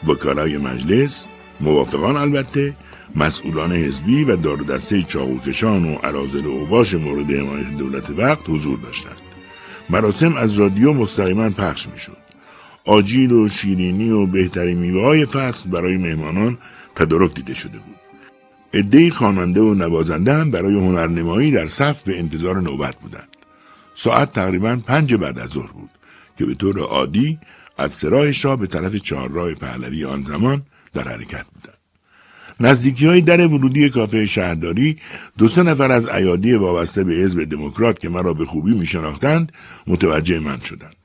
[0.08, 1.26] وکلای مجلس
[1.62, 2.74] موافقان البته
[3.16, 8.78] مسئولان حزبی و دار دسته چاقوکشان و عرازل و اوباش مورد حمایت دولت وقت حضور
[8.78, 9.22] داشتند.
[9.90, 12.18] مراسم از رادیو مستقیما پخش می‌شد.
[12.86, 16.58] آجیل و شیرینی و بهترین میوه های فصل برای مهمانان
[16.96, 17.96] تدارک دیده شده بود.
[18.74, 23.28] عدهای خواننده و نوازنده هم برای هنرنمایی در صف به انتظار نوبت بودند.
[23.94, 25.90] ساعت تقریبا پنج بعد از ظهر بود
[26.38, 27.40] که به طور عادی
[27.78, 30.62] از سرای شاه به طرف چهارراه پهلوی آن زمان
[30.94, 31.78] در حرکت بودند.
[32.60, 34.98] نزدیکی های در ورودی کافه شهرداری
[35.38, 39.52] دو سه نفر از ایادی وابسته به حزب دموکرات که مرا به خوبی می شناختند
[39.88, 41.03] متوجه من شدند.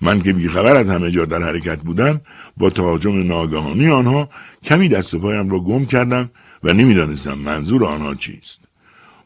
[0.00, 2.20] من که بیخبر از همه جا در حرکت بودم
[2.56, 4.30] با تهاجم ناگهانی آنها
[4.64, 6.30] کمی دست پایم را گم کردم
[6.64, 8.60] و نمی‌دانستم منظور آنها چیست.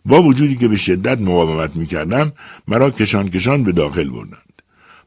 [0.05, 2.33] با وجودی که به شدت مقاومت می‌کردم
[2.69, 4.63] مرا کشان کشان به داخل بردند.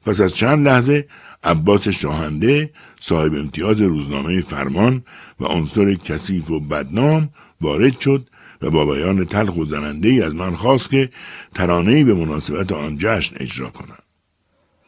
[0.06, 1.07] پس از چند لحظه
[1.44, 5.03] عباس شاهنده صاحب امتیاز روزنامه فرمان
[5.39, 7.30] و عنصر کثیف و بدنام
[7.61, 8.30] وارد شد
[8.61, 11.10] و با بیان تلخ و زننده ای از من خواست که
[11.56, 13.98] ترانه‌ای به مناسبت آن جشن اجرا کنم.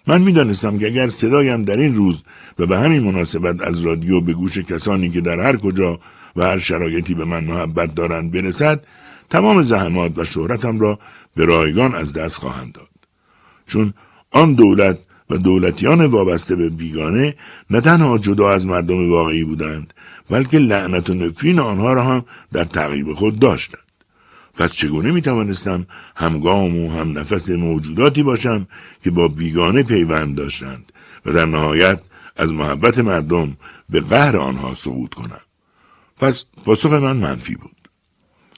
[0.09, 2.23] من می‌دانستم که اگر صدایم در این روز
[2.59, 5.99] و به همین مناسبت از رادیو به گوش کسانی که در هر کجا
[6.35, 8.83] و هر شرایطی به من محبت دارند برسد
[9.29, 10.99] تمام زحمات و شهرتم را
[11.35, 12.87] به رایگان از دست خواهند داد.
[13.67, 13.93] چون
[14.31, 14.97] آن دولت
[15.29, 17.35] و دولتیان وابسته به بیگانه
[17.69, 19.93] نه تنها جدا از مردم واقعی بودند
[20.29, 23.88] بلکه لعنت و نفرین آنها را هم در تعقیب خود داشتند.
[24.55, 28.67] پس چگونه می توانستم همگام و هم نفس موجوداتی باشم
[29.03, 30.91] که با بیگانه پیوند داشتند
[31.25, 31.99] و در نهایت
[32.35, 33.57] از محبت مردم
[33.89, 35.41] به قهر آنها سقوط کنم.
[36.17, 37.89] پس پاسخ من منفی بود.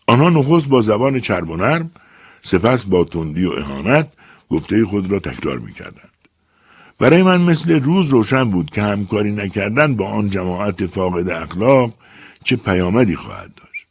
[0.07, 1.91] آنها نخست با زبان چرب و نرم
[2.41, 4.07] سپس با تندی و اهانت
[4.49, 6.11] گفته خود را تکرار می کردند.
[6.99, 11.93] برای من مثل روز روشن بود که همکاری نکردن با آن جماعت فاقد اخلاق
[12.43, 13.87] چه پیامدی خواهد داشت.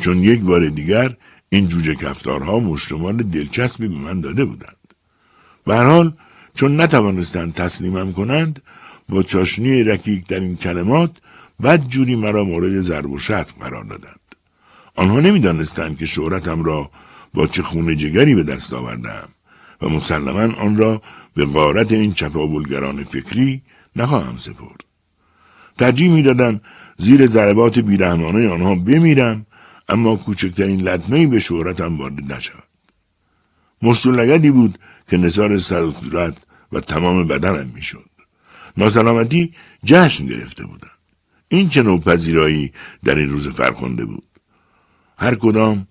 [0.00, 1.16] چون یک بار دیگر
[1.48, 4.76] این جوجه کفتارها مشتمال دلچسبی به من داده بودند.
[5.66, 6.12] حال
[6.54, 8.62] چون نتوانستند تسلیمم کنند
[9.08, 11.10] با چاشنی رکیک در این کلمات
[11.62, 14.20] بد جوری مرا مورد ضرب و شتم قرار دادند.
[14.96, 16.90] آنها نمی‌دانستند که شهرتم را
[17.34, 19.28] با چه خونه جگری به دست آوردم
[19.82, 21.02] و مسلما آن را
[21.34, 23.62] به غارت این چپاولگران فکری
[23.96, 24.84] نخواهم سپرد.
[25.78, 26.60] ترجیح می‌دادم
[26.98, 29.46] زیر ضربات بیرحمانه آنها بمیرم
[29.88, 32.62] اما کوچکترین لطمهای به شهرتم وارد نشود.
[33.82, 34.06] مشت
[34.50, 35.92] بود که نصار سر و
[36.72, 38.10] و تمام بدنم می‌شد.
[38.76, 39.54] ناسلامتی
[39.84, 40.90] جشن گرفته بودم.
[41.48, 42.72] این چه نوع پذیرایی
[43.04, 44.24] در این روز فرخنده بود.
[45.18, 45.86] هر کدام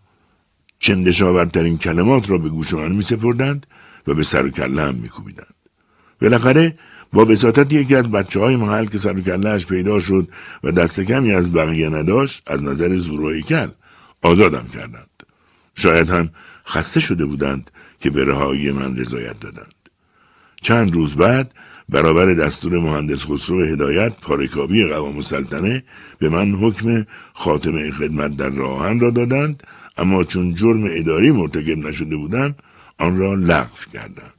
[0.79, 3.67] چندشاورترین کلمات را به گوش من می سپردند
[4.07, 5.55] و به سر و کله هم می کوبیدند.
[6.21, 6.77] بالاخره
[7.13, 10.27] با وساطت یکی از بچه های محل که سر و کلهش پیدا شد
[10.63, 13.67] و دست کمی از بقیه نداشت از نظر زورایی کل
[14.25, 15.23] آزادم کردند.
[15.75, 16.29] شاید هم
[16.67, 19.75] خسته شده بودند که به رهایی من رضایت دادند.
[20.61, 21.51] چند روز بعد
[21.89, 25.83] برابر دستور مهندس خسرو هدایت پارکابی قوام السلطنه
[26.19, 29.63] به من حکم خاتمه خدمت در راهن را دادند
[29.97, 32.55] اما چون جرم اداری مرتکب نشده بودم
[32.97, 34.33] آن را لغو کردند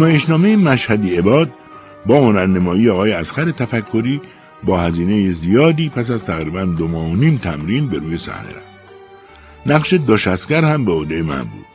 [0.00, 1.50] نمایشنامه مشهدی عباد
[2.06, 4.20] با هنرنمایی آقای اسخر تفکری
[4.64, 8.66] با هزینه زیادی پس از تقریبا دو ماه و نیم تمرین به روی صحنه رفت.
[9.66, 11.66] نقش داشسکر هم به عهده من بود.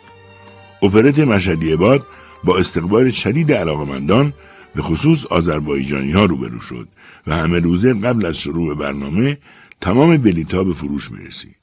[0.83, 2.07] اپرت مشهدی عباد
[2.43, 4.33] با استقبال شدید علاقمندان
[4.75, 6.87] به خصوص آذربایجانی ها روبرو شد
[7.27, 9.37] و همه روزه قبل از شروع برنامه
[9.81, 11.57] تمام بلیت به فروش می رسید.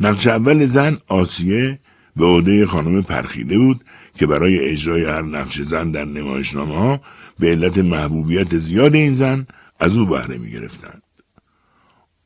[0.00, 1.78] نقش اول زن آسیه
[2.16, 3.84] به عهده خانم پرخیده بود
[4.18, 7.00] که برای اجرای هر نقش زن در نمایشنامه ها
[7.38, 9.46] به علت محبوبیت زیاد این زن
[9.80, 11.02] از او بهره می گرفتند.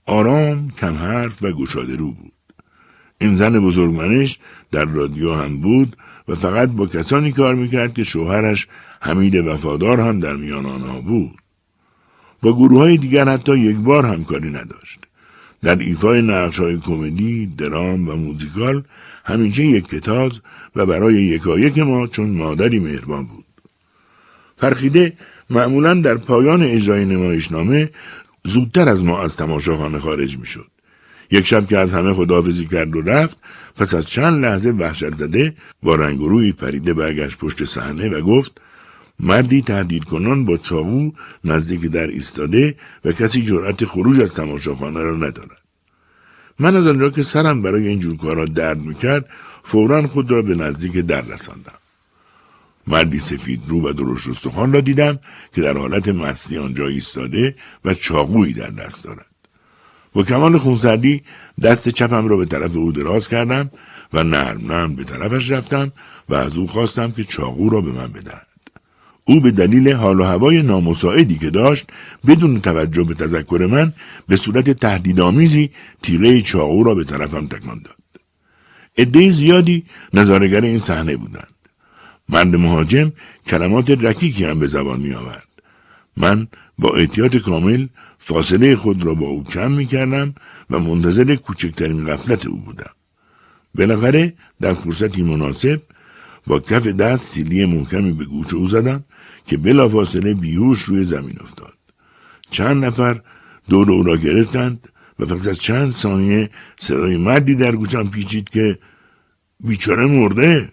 [0.07, 2.33] آرام، کم حرف و گشاده رو بود.
[3.21, 4.39] این زن بزرگمنش
[4.71, 5.97] در رادیو هم بود
[6.29, 8.69] و فقط با کسانی کار می‌کرد که شوهرش
[9.01, 11.39] حمید وفادار هم در میان آنها بود.
[12.43, 15.01] با گروه های دیگر حتی یک بار همکاری نداشت.
[15.63, 18.83] در ایفای نقش های کمدی، درام و موزیکال
[19.25, 20.41] همیشه یک کتاز
[20.77, 23.45] و برای یکایک ما چون مادری مهربان بود.
[24.57, 25.13] فرخیده
[25.51, 27.91] معمولا در پایان اجرای نمایشنامه
[28.45, 30.67] زودتر از ما از تماشاخانه خارج می شد.
[31.31, 33.39] یک شب که از همه خداحافظی کرد و رفت
[33.77, 38.61] پس از چند لحظه وحشت زده با رنگ روی پریده برگشت پشت صحنه و گفت
[39.21, 41.11] مردی تهدید کنان با چاقو
[41.45, 42.75] نزدیک در ایستاده
[43.05, 45.62] و کسی جرأت خروج از تماشاخانه را ندارد.
[46.59, 49.29] من از آنجا که سرم برای این جور کارا درد می‌کرد
[49.63, 51.73] فورا خود را به نزدیک در رساندم.
[52.87, 55.19] مردی سفید رو و درشت استخوان را دیدم
[55.55, 57.55] که در حالت مستی آنجا ایستاده
[57.85, 59.27] و چاقویی در دست دارد.
[60.13, 61.23] با کمال خونسردی
[61.63, 63.71] دست چپم را به طرف او دراز کردم
[64.13, 65.93] و نرم نرم به طرفش رفتم
[66.29, 68.52] و از او خواستم که چاقو را به من بدهد.
[69.25, 71.87] او به دلیل حال و هوای نامساعدی که داشت
[72.27, 73.93] بدون توجه به تذکر من
[74.29, 75.71] به صورت تهدیدآمیزی
[76.03, 77.97] تیغه چاقو را به طرفم تکان داد.
[78.99, 79.85] عده زیادی
[80.15, 81.55] نظارگر این صحنه بودند.
[82.29, 83.13] مرد مهاجم
[83.47, 85.49] کلمات رکیکی هم به زبان می آورد
[86.17, 87.87] من با احتیاط کامل
[88.19, 90.35] فاصله خود را با او کم می کردم
[90.71, 92.91] و منتظر کوچکترین غفلت او بودم.
[93.75, 95.83] بالاخره در فرصتی مناسب
[96.47, 99.05] با کف دست سیلی محکمی به گوش او زدم
[99.47, 101.79] که بلافاصله بیهوش روی زمین افتاد.
[102.51, 103.21] چند نفر
[103.69, 104.89] دور او را گرفتند
[105.19, 108.79] و پس از چند ثانیه صدای مردی در گوشم پیچید که
[109.61, 110.73] بیچاره مرده.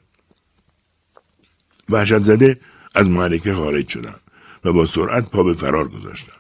[1.90, 2.58] وحشت زده
[2.96, 4.20] از معرکه خارج شدم
[4.66, 6.38] و با سرعت پا به فرار گذاشتم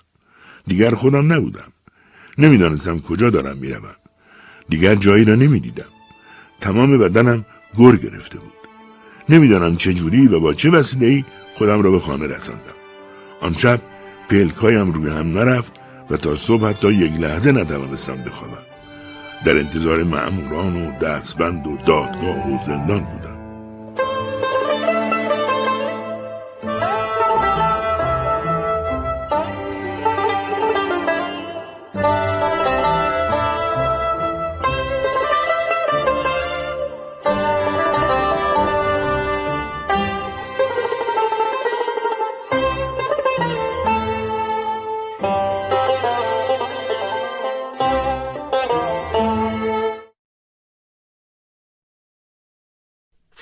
[0.67, 1.71] دیگر خودم نبودم.
[2.37, 3.95] نمی‌دانستم کجا دارم می‌روم.
[4.69, 5.89] دیگر جایی را نمی‌دیدم.
[6.61, 7.45] تمام بدنم
[7.77, 8.48] گر گرفته بود.
[9.29, 12.79] نمی‌دانم چجوری و با چه وسیله‌ای خودم را به خانه رساندم.
[13.41, 13.81] آن شب
[14.29, 15.73] پلکایم روی هم نرفت
[16.09, 18.63] و تا صبح حتی یک لحظه نتوانستم بخوابم.
[19.45, 23.38] در انتظار معموران و دستبند و دادگاه و زندان بودم.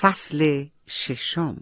[0.00, 1.56] فصل ششم.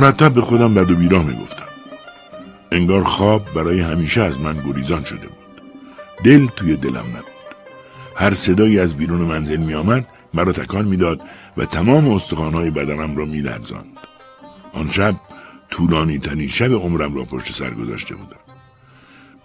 [0.00, 1.68] مرتب به خودم بد و بیراه می‌گفتم.
[2.72, 5.62] انگار خواب برای همیشه از من گریزان شده بود.
[6.24, 7.38] دل توی دلم نبود.
[8.16, 11.20] هر صدایی از بیرون منزل می آمد مرا تکان می‌داد
[11.56, 13.98] و تمام استخوانهای بدنم را می لرزاند.
[14.72, 15.14] آن شب
[15.70, 18.40] طولانی ترین شب عمرم را پشت سر گذاشته بودم.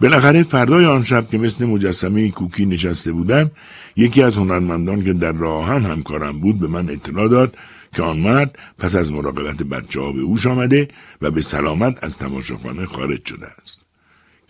[0.00, 3.50] بالاخره فردای آن شب که مثل مجسمه کوکی نشسته بودم
[3.96, 7.56] یکی از هنرمندان که در راه هم همکارم بود به من اطلاع داد
[7.94, 10.88] که آن مرد پس از مراقبت بچه ها به اوش آمده
[11.22, 13.80] و به سلامت از تماشاخانه خارج شده است.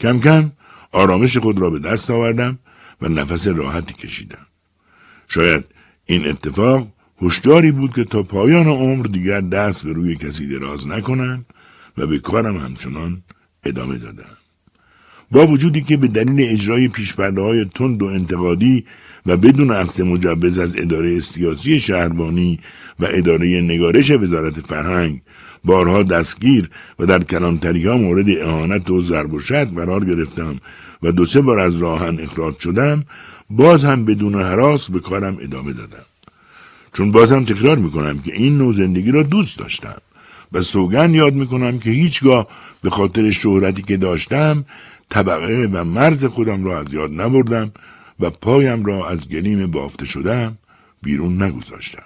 [0.00, 0.52] کم کم
[0.92, 2.58] آرامش خود را به دست آوردم
[3.02, 4.46] و نفس راحتی کشیدم.
[5.28, 5.64] شاید
[6.06, 6.88] این اتفاق
[7.22, 11.44] هشداری بود که تا پایان عمر دیگر دست به روی کسی دراز نکنم
[11.98, 13.22] و به کارم همچنان
[13.64, 14.36] ادامه دادم.
[15.30, 18.86] با وجودی که به دلیل اجرای پیشپرده های تند و انتقادی
[19.26, 22.58] و بدون عقص مجوز از اداره سیاسی شهربانی
[23.00, 25.20] و اداره نگارش وزارت فرهنگ
[25.64, 29.38] بارها دستگیر و در کلانتری ها مورد اهانت و ضرب و
[29.76, 30.60] قرار گرفتم
[31.02, 33.04] و دو سه بار از راهن اخراج شدم
[33.50, 36.04] باز هم بدون حراس به کارم ادامه دادم.
[36.92, 39.96] چون بازم تکرار می‌کنم که این نوع زندگی را دوست داشتم
[40.52, 42.48] و سوگن یاد می‌کنم که هیچگاه
[42.82, 44.64] به خاطر شهرتی که داشتم
[45.08, 47.72] طبقه و مرز خودم را از یاد نبردم
[48.20, 50.58] و پایم را از گلیم بافته شدم
[51.02, 52.02] بیرون نگذاشتم.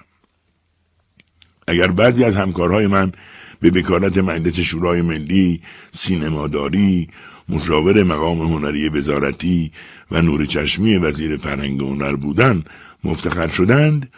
[1.67, 3.11] اگر بعضی از همکارهای من
[3.59, 5.61] به بکارت مجلس شورای ملی،
[5.91, 7.07] سینماداری،
[7.49, 9.71] مشاور مقام هنری وزارتی
[10.11, 12.63] و نور چشمی وزیر فرهنگ هنر بودن
[13.03, 14.09] مفتخر شدند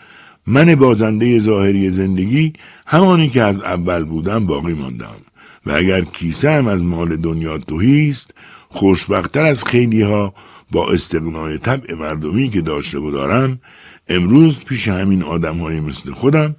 [0.48, 2.54] من بازنده ظاهری زندگی
[2.88, 5.16] همانی که از اول بودم باقی ماندم
[5.66, 8.34] و اگر کیسه از مال دنیا توهی است
[8.70, 10.34] خوشبختتر از خیلی ها
[10.72, 13.60] با استقنای طبع مردمی که داشته و دارم
[14.08, 16.56] امروز پیش همین آدم های مثل خودم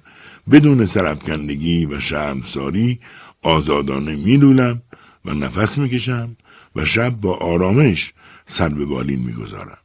[0.51, 2.99] بدون سرفکندگی و شرمساری
[3.41, 4.81] آزادانه میدولم
[5.25, 6.37] و نفس می‌کشم
[6.75, 8.13] و شب با آرامش
[8.45, 9.77] سر به بالین می‌گذارم.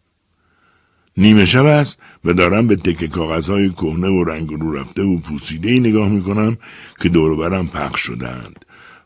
[1.16, 5.70] نیمه شب است و دارم به تکه کاغذهای کهنه و رنگ رو رفته و پوسیده
[5.70, 6.56] نگاه می‌کنم
[7.00, 8.64] که دور برم پخش شدند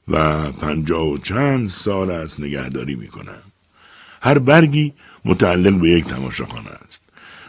[0.08, 3.51] و پنجاه و چند سال است نگهداری می‌کنم.
[4.22, 4.92] هر برگی
[5.24, 7.04] متعلق به یک تماشاخانه است.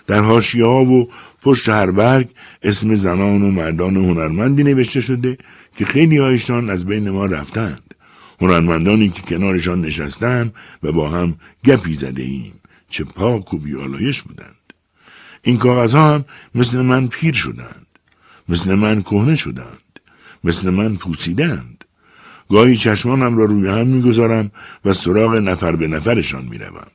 [0.08, 1.10] در حاشیه ها و
[1.42, 2.30] پشت هر برگ
[2.64, 5.38] اسم زنان و مردان هنرمندی نوشته شده
[5.78, 7.94] که خیلی هایشان از بین ما رفتند.
[8.42, 11.36] هنرمندانی که کنارشان نشستن و با هم
[11.66, 12.54] گپی زده ایم.
[12.90, 14.74] چه پاک و بیالایش بودند.
[15.42, 16.26] این کاغذها هم
[16.56, 17.88] مثل من پیر شدند.
[18.50, 20.00] مثل من کهنه شدند.
[20.44, 21.83] مثل من پوسیدند.
[22.54, 24.52] گاهی چشمانم را روی هم می‌گذارم
[24.86, 26.88] و سراغ نفر به نفرشان می‌روم.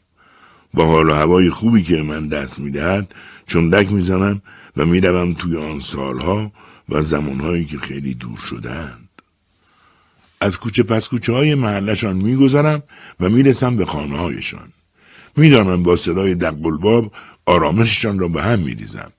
[0.74, 3.14] با حال و هوای خوبی که من دست می‌دهد
[3.46, 4.42] چندک می‌زنم
[4.76, 6.52] و می‌روم توی آن سالها
[6.88, 9.08] و زمانهایی که خیلی دور شدهاند.
[10.40, 12.82] از کوچه پس کوچه های محلشان میگذرم
[13.20, 14.68] و می‌رسم به خانه هایشان.
[15.36, 17.12] می‌دانم با صدای دقلباب
[17.46, 19.12] آرامششان را به هم میریزم.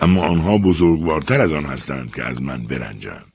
[0.00, 3.27] اما آنها بزرگوارتر از آن هستند که از من برنجند.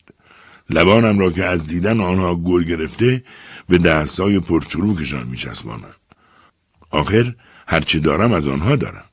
[0.73, 3.23] لبانم را که از دیدن آنها گل گرفته
[3.69, 5.95] به دستای پرچروکشان میچسبانم.
[6.91, 7.35] آخر
[7.67, 9.05] هرچه دارم از آنها دارم.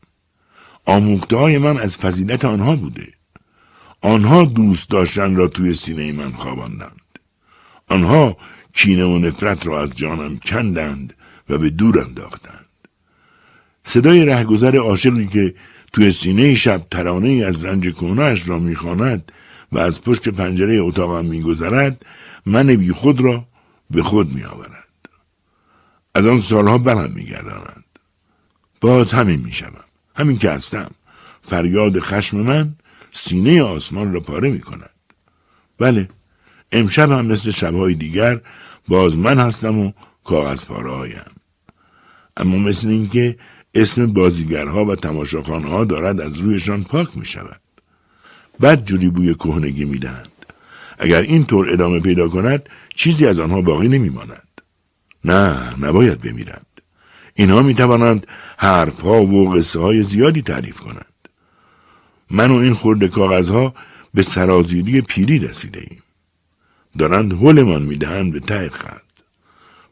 [0.85, 3.09] آموخته های من از فضیلت آنها بوده.
[4.01, 7.19] آنها دوست داشتن را توی سینه من خواباندند.
[7.89, 8.37] آنها
[8.74, 11.15] کینه و نفرت را از جانم کندند
[11.49, 12.66] و به دور انداختند.
[13.85, 15.55] صدای رهگذر عاشقی که
[15.93, 19.32] توی سینه شب ترانه از رنج کنهش را می‌خواند
[19.73, 22.07] و از پشت پنجره اتاقم میگذرد
[22.47, 23.45] من بی خود را
[23.91, 24.89] به خود می آورد.
[26.15, 27.85] از آن سالها برم می گرداند.
[28.81, 29.85] باز همین می شدم.
[30.17, 30.91] همین که هستم.
[31.43, 32.75] فریاد خشم من
[33.13, 34.91] سینه آسمان را پاره می کند.
[35.79, 36.09] بله
[36.73, 38.41] امشب هم مثل شبهای دیگر
[38.89, 39.93] باز من هستم و
[40.25, 41.31] کاغذ پاره هایم.
[42.37, 43.37] اما مثل اینکه
[43.75, 47.61] اسم بازیگرها و تماشاخانه دارد از رویشان پاک می شود.
[48.62, 50.28] بد جوری بوی کهنگی می دهند.
[50.99, 54.49] اگر این طور ادامه پیدا کند چیزی از آنها باقی نمی ماند.
[55.24, 56.66] نه نباید بمیرند.
[57.35, 58.27] اینها می توانند
[58.57, 61.07] حرفها و قصه های زیادی تعریف کنند.
[62.31, 63.74] من و این خورده کاغذها
[64.15, 66.03] به سرازیری پیری رسیده ایم.
[66.99, 69.03] دارند حلمان می‌دهند به ته خط.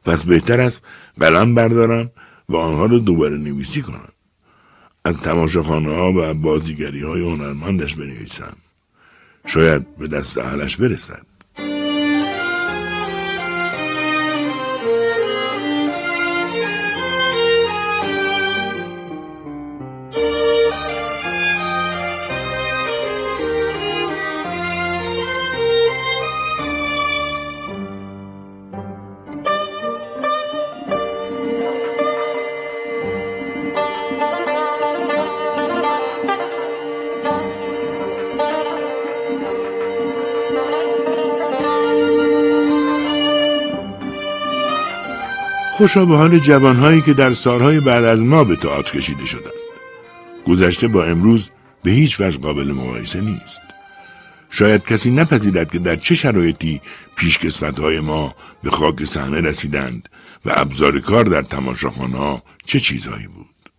[0.05, 0.85] پس بهتر است
[1.21, 2.11] قلم بردارم
[2.49, 4.13] و آنها را دوباره نویسی کنم.
[5.05, 8.57] از تماشاخانه ها و بازیگری های هنرمندش بنویسم.
[9.47, 11.28] شاید به دست اهلش برسد.
[45.79, 49.53] خوشا به حال جوانهایی که در سالهای بعد از ما به تئاتر کشیده شدند.
[50.47, 51.51] گذشته با امروز
[51.83, 53.61] به هیچ وجه قابل مقایسه نیست.
[54.51, 56.81] شاید کسی نپذیرد که در چه شرایطی
[57.17, 60.09] پیشکسوتهای ما به خاک صحنه رسیدند
[60.45, 63.71] و ابزار کار در تماشاخانه چه چیزهایی بود.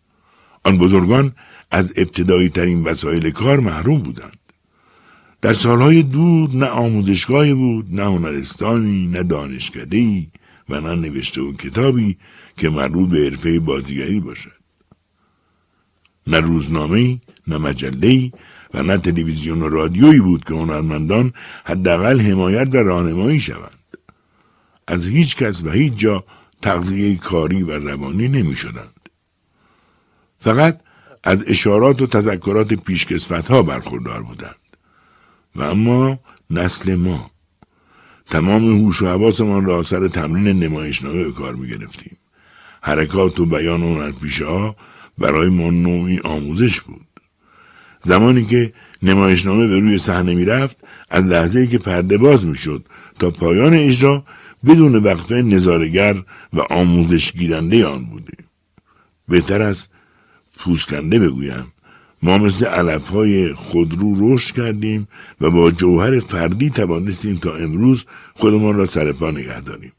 [0.64, 1.36] آن بزرگان
[1.72, 4.40] از ابتدایی ترین وسایل کار محروم بودند.
[5.42, 10.32] در سالهای دور نه آموزشگاهی بود، نه هنرستانی، نه دانشکدهی،
[10.70, 12.18] و نه نوشته و کتابی
[12.58, 14.60] که مربوط به حرفه بازیگری باشد.
[16.28, 18.32] نه روزنامه نه مجله
[18.74, 21.34] و نه تلویزیون و رادیویی بود که هنرمندان
[21.66, 23.98] حداقل حمایت و راهنمایی شوند.
[24.88, 26.24] از هیچ کس و هیچ جا
[26.62, 29.10] تغذیه کاری و روانی نمی شدند.
[30.40, 30.82] فقط
[31.24, 34.56] از اشارات و تذکرات پیشکسفت ها برخوردار بودند.
[35.56, 36.20] و اما
[36.50, 37.32] نسل ما
[38.30, 42.18] تمام هوش و حواسمان را سر تمرین نمایشنامه به کار می گرفتیم.
[42.82, 44.76] حرکات و بیان هنرپیشه ها
[45.18, 47.06] برای ما نوعی آموزش بود.
[48.02, 48.74] زمانی که
[49.04, 50.78] نمایشنامه به روی صحنه می رفت
[51.10, 52.86] از لحظه که پرده باز می شد
[53.20, 54.24] تا پایان اجرا
[54.66, 56.24] بدون وقفه نظارگر
[56.54, 58.46] و آموزش گیرنده آن بودیم.
[59.28, 59.90] بهتر است
[60.58, 61.74] پوسکنده بگویم
[62.24, 65.08] ما مثل علف های خودرو رشد کردیم
[65.42, 69.92] و با جوهر فردی توانستیم تا امروز خودمان را سر پا نگه داریم.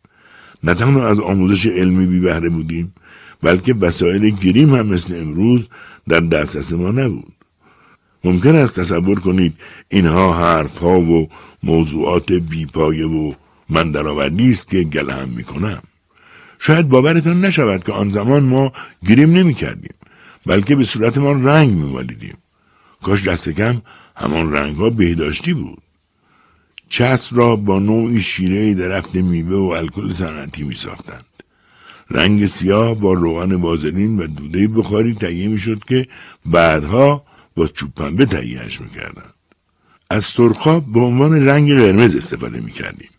[0.64, 2.94] نه تنها از آموزش علمی بی بهره بودیم
[3.42, 5.68] بلکه وسایل گریم هم مثل امروز
[6.08, 7.32] در دسترس ما نبود.
[8.24, 9.54] ممکن است تصور کنید
[9.88, 11.28] اینها حرف ها و
[11.62, 13.32] موضوعات بیپایه و
[13.68, 15.82] من درآوردی است که گله می کنم.
[16.58, 18.72] شاید باورتان نشود که آن زمان ما
[19.08, 19.94] گریم نمی کردیم.
[20.46, 22.36] بلکه به صورتمان رنگ میمالیدیم
[23.02, 23.82] کاش دست کم
[24.16, 25.82] همان رنگ ها بهداشتی بود
[26.90, 31.24] چسب را با نوعی شیره درخت میوه و الکل صنعتی می ساختند.
[32.10, 36.06] رنگ سیاه با روغن وازلین و دوده بخاری تهیه می شد که
[36.46, 37.24] بعدها
[37.56, 39.34] با چوب پنبه تهیهش می کردند.
[40.10, 43.10] از سرخاب به عنوان رنگ قرمز استفاده می کردیم.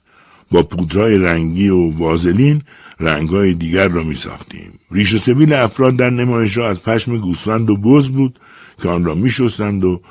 [0.51, 2.61] با پودرای رنگی و وازلین
[3.01, 4.79] رنگهای دیگر را می ساختیم.
[4.91, 8.39] ریش و سبیل افراد در نمایش را از پشم گوسفند و بز بود
[8.81, 10.01] که آن را می شستند و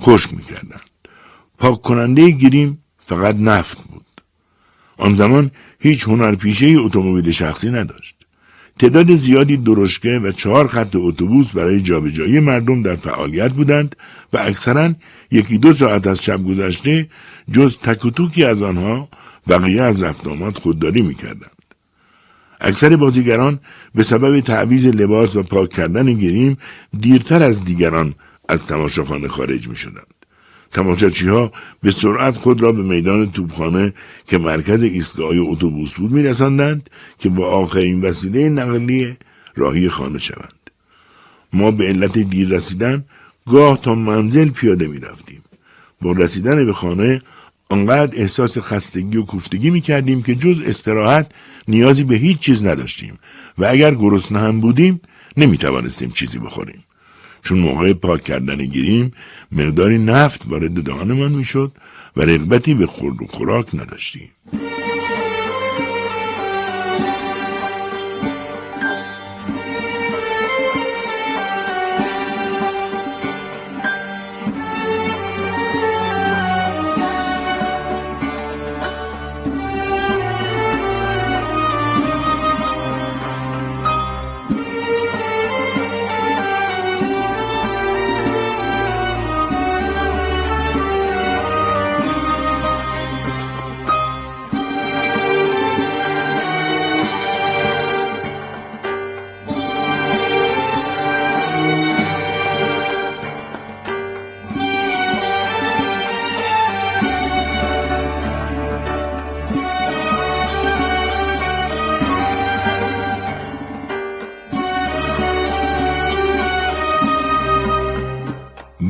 [0.00, 0.90] خشک می کردند.
[1.58, 4.04] پاک کننده گیریم فقط نفت بود.
[4.98, 5.50] آن زمان
[5.80, 8.16] هیچ هنرپیشه اتومبیل شخصی نداشت.
[8.78, 13.96] تعداد زیادی درشکه و چهار خط اتوبوس برای جابجایی مردم در فعالیت بودند
[14.32, 14.94] و اکثرا
[15.30, 17.08] یکی دو ساعت از شب گذشته
[17.52, 19.08] جز تک از آنها
[19.48, 21.57] بقیه از رفت آمد خودداری می‌کردند.
[22.60, 23.60] اکثر بازیگران
[23.94, 26.58] به سبب تعویز لباس و پاک کردن گریم
[27.00, 28.14] دیرتر از دیگران
[28.48, 30.14] از تماشاخانه خارج می شدند.
[30.72, 31.52] تماشاچی ها
[31.82, 33.94] به سرعت خود را به میدان توپخانه
[34.26, 39.16] که مرکز ایستگاه اتوبوس بود میرساندند که با آخرین وسیله نقلیه
[39.56, 40.70] راهی خانه شوند.
[41.52, 43.04] ما به علت دیر رسیدن
[43.46, 45.42] گاه تا منزل پیاده می رفتیم.
[46.02, 47.20] با رسیدن به خانه
[47.68, 51.30] آنقدر احساس خستگی و کوفتگی می کردیم که جز استراحت
[51.68, 53.18] نیازی به هیچ چیز نداشتیم
[53.58, 55.00] و اگر گرسنه هم بودیم
[55.36, 56.84] نمی توانستیم چیزی بخوریم.
[57.42, 59.12] چون موقع پاک کردن گیریم
[59.52, 61.72] مقداری نفت وارد دهانمان شد
[62.16, 64.28] و رغبتی به خورد و خوراک نداشتیم.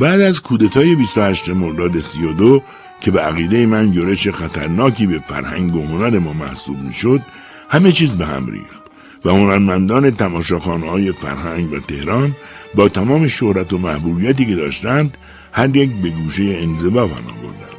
[0.00, 2.62] بعد از کودتای 28 مرداد 32
[3.00, 7.20] که به عقیده من یورش خطرناکی به فرهنگ و هنر ما محسوب می‌شد
[7.68, 8.82] همه چیز به هم ریخت
[9.24, 12.36] و هنرمندان تماشاخانه های فرهنگ و تهران
[12.74, 15.18] با تمام شهرت و محبوبیتی که داشتند
[15.52, 17.78] هر یک به گوشه انزوا پناه بردند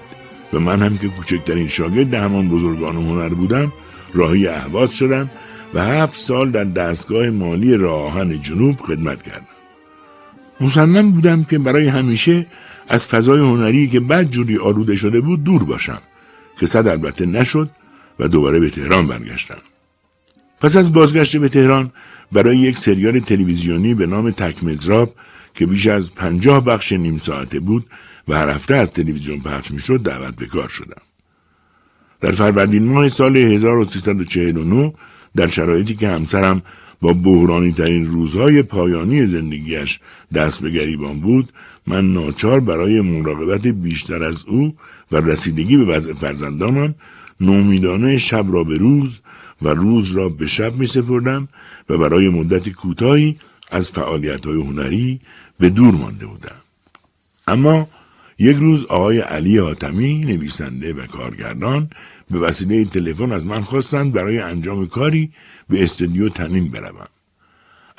[0.53, 3.73] و من هم که کوچکترین شاگرد همان بزرگان هنر بودم
[4.13, 5.29] راهی اهواز شدم
[5.73, 9.58] و هفت سال در دستگاه مالی راهن جنوب خدمت کردم.
[10.61, 12.45] مصمم بودم که برای همیشه
[12.87, 16.01] از فضای هنری که بد جوری آلوده شده بود دور باشم
[16.59, 17.69] که صد البته نشد
[18.19, 19.57] و دوباره به تهران برگشتم.
[20.61, 21.91] پس از بازگشت به تهران
[22.31, 25.15] برای یک سریال تلویزیونی به نام تکمزراب
[25.53, 27.85] که بیش از پنجاه بخش نیم ساعته بود
[28.27, 31.01] و هر هفته از تلویزیون پخش می‌شد دعوت به کار شدم.
[32.21, 34.93] در فروردین ماه سال 1349
[35.35, 36.61] در شرایطی که همسرم
[37.01, 39.99] با بحرانی ترین روزهای پایانی زندگیش
[40.33, 41.53] دست به گریبان بود
[41.87, 44.75] من ناچار برای مراقبت بیشتر از او
[45.11, 46.95] و رسیدگی به وضع فرزندانم
[47.41, 49.21] نومیدانه شب را به روز
[49.61, 51.47] و روز را به شب می سپردم
[51.89, 53.37] و برای مدت کوتاهی
[53.71, 55.19] از فعالیت های هنری
[55.59, 56.55] به دور مانده بودم.
[57.47, 57.87] اما
[58.39, 61.89] یک روز آقای علی حاتمی نویسنده و کارگردان
[62.31, 65.31] به وسیله تلفن از من خواستند برای انجام کاری
[65.69, 67.07] به استودیو تنین بروم.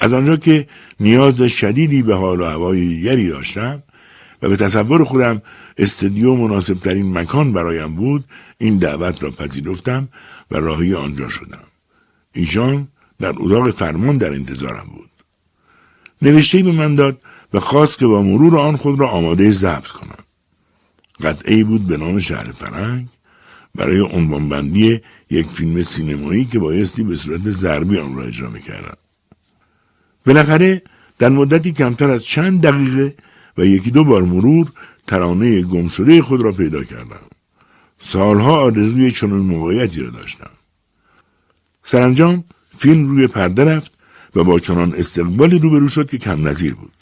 [0.00, 0.66] از آنجا که
[1.00, 3.82] نیاز شدیدی به حال و هوای دیگری داشتم
[4.42, 5.42] و به تصور خودم
[5.78, 8.24] استودیو مناسب ترین مکان برایم بود
[8.58, 10.08] این دعوت را پذیرفتم
[10.50, 11.64] و راهی آنجا شدم.
[12.32, 15.10] ایشان در اتاق فرمان در انتظارم بود.
[16.22, 17.20] نوشته به من داد
[17.52, 20.24] و خواست که با مرور آن خود را آماده ضبط کنم.
[21.22, 23.06] قطعه بود به نام شهر فرنگ
[23.74, 25.00] برای عنوانبندی
[25.30, 28.96] یک فیلم سینمایی که بایستی به صورت ضربی آن را اجرا می‌کردم.
[30.30, 30.82] بالاخره
[31.18, 33.14] در مدتی کمتر از چند دقیقه
[33.58, 34.72] و یکی دو بار مرور
[35.06, 37.26] ترانه گمشده خود را پیدا کردم.
[37.98, 40.50] سالها آرزوی چنین موقعیتی را داشتم.
[41.84, 42.44] سرانجام
[42.78, 43.92] فیلم روی پرده رفت
[44.36, 46.92] و با چنان استقبالی روبرو شد که کم نظیر بود.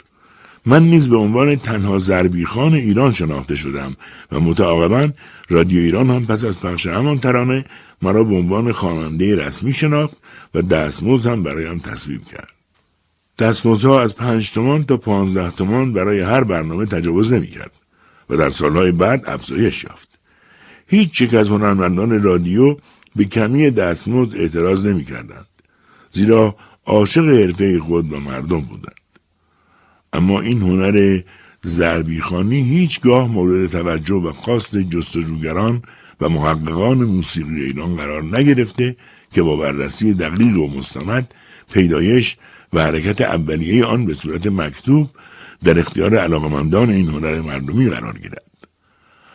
[0.65, 3.95] من نیز به عنوان تنها زربیخان ایران شناخته شدم
[4.31, 5.09] و متعاقبا
[5.49, 7.65] رادیو ایران هم پس از پخش همان ترانه
[8.01, 10.17] مرا به عنوان خواننده رسمی شناخت
[10.53, 12.58] و دستمزد هم برایم تصویب کرد.
[13.39, 17.71] دستمزدها از پنج تومان تا پانزده تومان برای هر برنامه تجاوز نمی‌کرد
[18.29, 20.09] و در سالهای بعد افزایش یافت.
[20.87, 22.77] هیچ یک از هنرمندان رادیو
[23.15, 25.45] به کمی دستمزد اعتراض نمی‌کردند
[26.11, 26.55] زیرا
[26.85, 28.95] عاشق حرفه خود و مردم بودند.
[30.13, 31.21] اما این هنر
[31.63, 35.81] زربیخانی هیچگاه مورد توجه و خواست جستجوگران
[36.21, 38.95] و محققان موسیقی ایران قرار نگرفته
[39.31, 41.33] که با بررسی دقیق و مستند
[41.73, 42.37] پیدایش
[42.73, 45.09] و حرکت اولیه آن به صورت مکتوب
[45.63, 48.43] در اختیار علاقمندان این هنر مردمی قرار گیرد.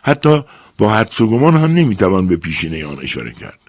[0.03, 0.43] حتی
[0.77, 3.59] با حدس و گمان هم نمی‌توان به پیشینه آن اشاره کرد.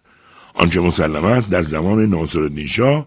[0.54, 3.06] آنچه مسلم است در زمان ناصرالدین شاه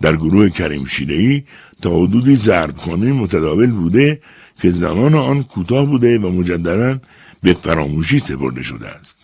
[0.00, 1.44] در گروه کریم شیرهی
[1.82, 4.20] تا حدودی ضربخانه متداول بوده
[4.60, 6.98] که زمان آن کوتاه بوده و مجددا
[7.42, 9.18] به فراموشی سپرده شده است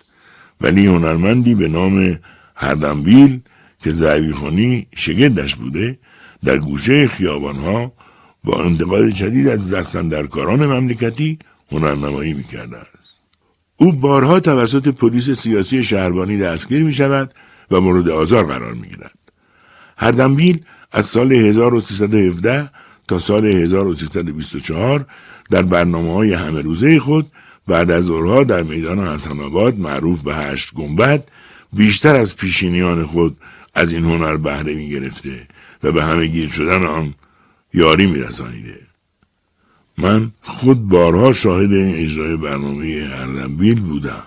[0.61, 2.19] ولی هنرمندی به نام
[2.57, 3.40] هردنبیل
[3.81, 5.99] که زعبیخانی شگردش بوده
[6.44, 7.93] در گوشه خیابانها
[8.44, 11.39] با انتقال شدید از دستندرکاران مملکتی
[11.73, 13.02] هنرنمایی می‌کرده است
[13.77, 17.35] او بارها توسط پلیس سیاسی شهربانی دستگیر می شود
[17.70, 19.19] و مورد آزار قرار می گیرد.
[19.98, 20.60] هردنبیل
[20.93, 22.70] از سال 1317
[23.09, 25.06] تا سال 1324
[25.51, 27.27] در برنامه های همه روزه خود
[27.69, 31.24] بعد از ظهرها در میدان حسن آباد معروف به هشت گنبد
[31.73, 33.36] بیشتر از پیشینیان خود
[33.74, 35.47] از این هنر بهره می گرفته
[35.83, 37.15] و به همه گیر شدن آن
[37.75, 38.81] یاری می رسانیده.
[39.99, 44.23] من خود بارها شاهد این اجرای برنامه هردنبیل بودم.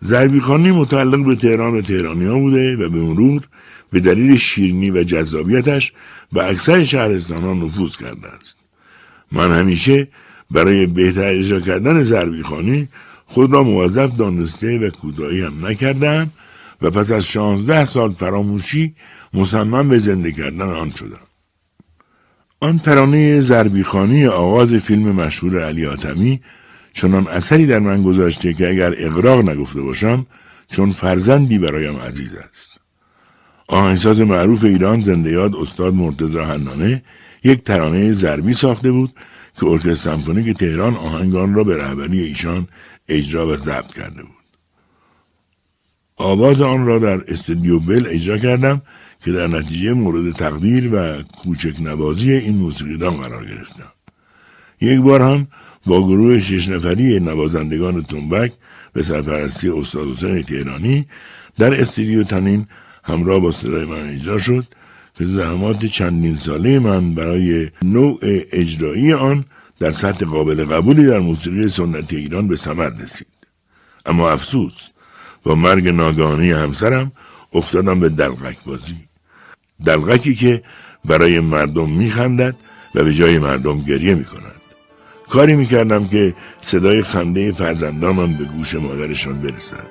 [0.00, 3.42] زربیخانی متعلق به تهران و تهرانی ها بوده و به مرور
[3.90, 5.92] به دلیل شیرینی و جذابیتش
[6.32, 8.58] به اکثر شهرستان ها نفوذ کرده است.
[9.32, 10.08] من همیشه
[10.50, 12.88] برای بهتر اجرا کردن زربیخانی
[13.26, 16.30] خود را موظف دانسته و کوتاهی هم نکردم
[16.82, 18.94] و پس از شانزده سال فراموشی
[19.34, 21.28] مصمم به زنده کردن آن شدم.
[22.60, 26.40] آن ترانه زربیخانی آغاز فیلم مشهور علی آتمی
[26.92, 30.26] چنان اثری در من گذاشته که اگر اقراق نگفته باشم
[30.68, 32.70] چون فرزندی برایم عزیز است.
[33.68, 37.02] آهنگساز معروف ایران زنده یاد استاد مرتضی حنانه
[37.44, 39.12] یک ترانه ضربی ساخته بود
[39.60, 42.68] که ارکستر سمفونیک تهران آهنگان را به رهبری ایشان
[43.08, 44.38] اجرا و ضبط کرده بود.
[46.16, 48.82] آواز آن را در استودیو بل اجرا کردم
[49.24, 53.92] که در نتیجه مورد تقدیر و کوچک نوازی این موسیقیدان قرار گرفتم.
[54.80, 55.46] یک بار هم
[55.86, 58.52] با گروه شش نفری نوازندگان تنبک
[58.92, 61.06] به سرپرستی استاد حسین تهرانی
[61.58, 62.66] در استودیو تنین
[63.04, 64.64] همراه با صدای من اجرا شد
[65.14, 68.18] که زحمات چندین ساله من برای نوع
[68.52, 69.44] اجرایی آن
[69.78, 73.26] در سطح قابل قبولی در موسیقی سنتی ایران به ثمر رسید
[74.06, 74.88] اما افسوس
[75.42, 77.12] با مرگ ناگهانی همسرم
[77.52, 79.07] افتادم به دلغک بازی
[79.84, 80.62] دلغکی که
[81.04, 82.54] برای مردم میخندد
[82.94, 84.52] و به جای مردم گریه می‌کند.
[85.28, 89.86] کاری می‌کردم که صدای خنده فرزندانم به گوش مادرشان برسد.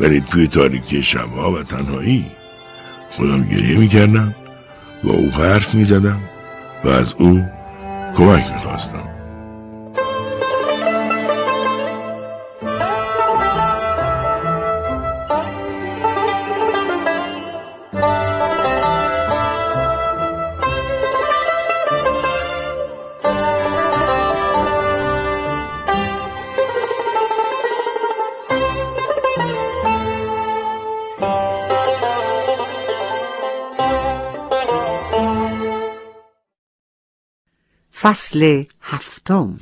[0.00, 2.26] ولی توی تاریکی شبها و تنهایی
[3.10, 4.34] خودم گریه می‌کردم
[5.04, 6.20] با او حرف می‌زدم
[6.84, 7.44] و از او
[8.16, 9.09] کمک می‌خواستم.
[38.00, 39.56] فصل هفتم.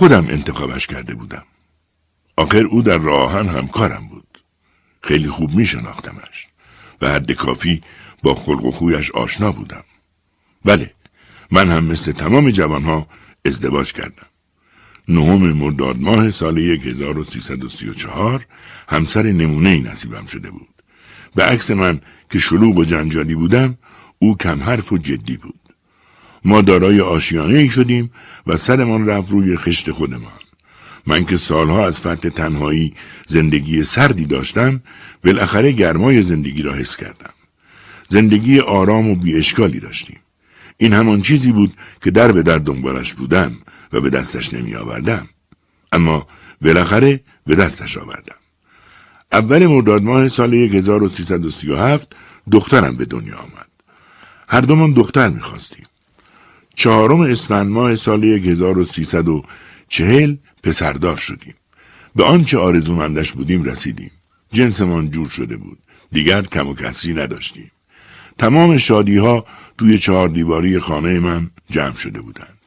[0.00, 1.42] خودم انتخابش کرده بودم.
[2.36, 4.38] آخر او در راهن همکارم بود.
[5.02, 6.48] خیلی خوب می شناختمش
[7.00, 7.82] و حد کافی
[8.22, 9.84] با خلق و خویش آشنا بودم.
[10.64, 10.94] بله
[11.50, 13.06] من هم مثل تمام جوانها
[13.44, 14.26] ازدواج کردم.
[15.08, 18.46] نهم مرداد ماه سال 1334
[18.88, 20.82] همسر نمونه ای نصیبم شده بود.
[21.34, 22.00] به عکس من
[22.30, 23.78] که شلوغ و جنجالی بودم
[24.18, 25.59] او کم حرف و جدی بود.
[26.44, 28.10] ما دارای آشیانه ای شدیم
[28.46, 30.32] و سرمان رفت روی خشت خودمان.
[31.06, 32.94] من که سالها از فتح تنهایی
[33.26, 34.80] زندگی سردی داشتم
[35.24, 37.32] بالاخره گرمای زندگی را حس کردم.
[38.08, 40.18] زندگی آرام و بیاشکالی داشتیم.
[40.76, 43.56] این همان چیزی بود که در به در دنبالش بودم
[43.92, 45.28] و به دستش نمی آوردم.
[45.92, 46.26] اما
[46.60, 48.34] بالاخره به دستش آوردم.
[49.32, 52.16] اول مرداد ماه سال 1337
[52.52, 53.68] دخترم به دنیا آمد.
[54.48, 55.84] هر دومان دختر می‌خواستیم.
[56.74, 61.54] چهارم اسفند ماه سال 1340 پسردار شدیم.
[62.16, 64.10] به آنچه آرزومندش بودیم رسیدیم.
[64.52, 65.78] جنسمان جور شده بود.
[66.12, 67.70] دیگر کم و کسری نداشتیم.
[68.38, 69.46] تمام شادی ها
[69.78, 72.58] توی چهار دیواری خانه من جمع شده بودند.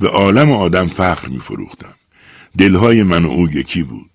[0.00, 1.94] به عالم آدم فخر می فروختم.
[2.58, 4.10] دلهای من و او یکی بود.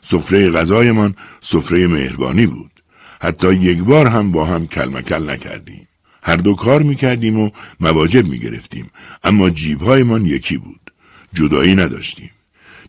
[0.00, 2.70] سفره غذایمان سفره مهربانی بود.
[3.20, 5.85] حتی یک بار هم با هم کلمکل نکردیم.
[6.26, 7.50] هر دو کار می‌کردیم و
[7.80, 8.90] مواجب می‌گرفتیم.
[9.24, 10.92] اما جیبهایمان یکی بود.
[11.32, 12.30] جدایی نداشتیم.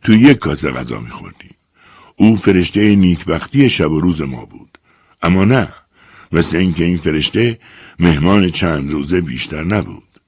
[0.01, 1.55] تو یک کاسه غذا میخوردیم.
[2.15, 4.77] او فرشته نیکبختی شب و روز ما بود.
[5.21, 5.73] اما نه.
[6.31, 7.59] مثل اینکه این فرشته
[7.99, 10.21] مهمان چند روزه بیشتر نبود.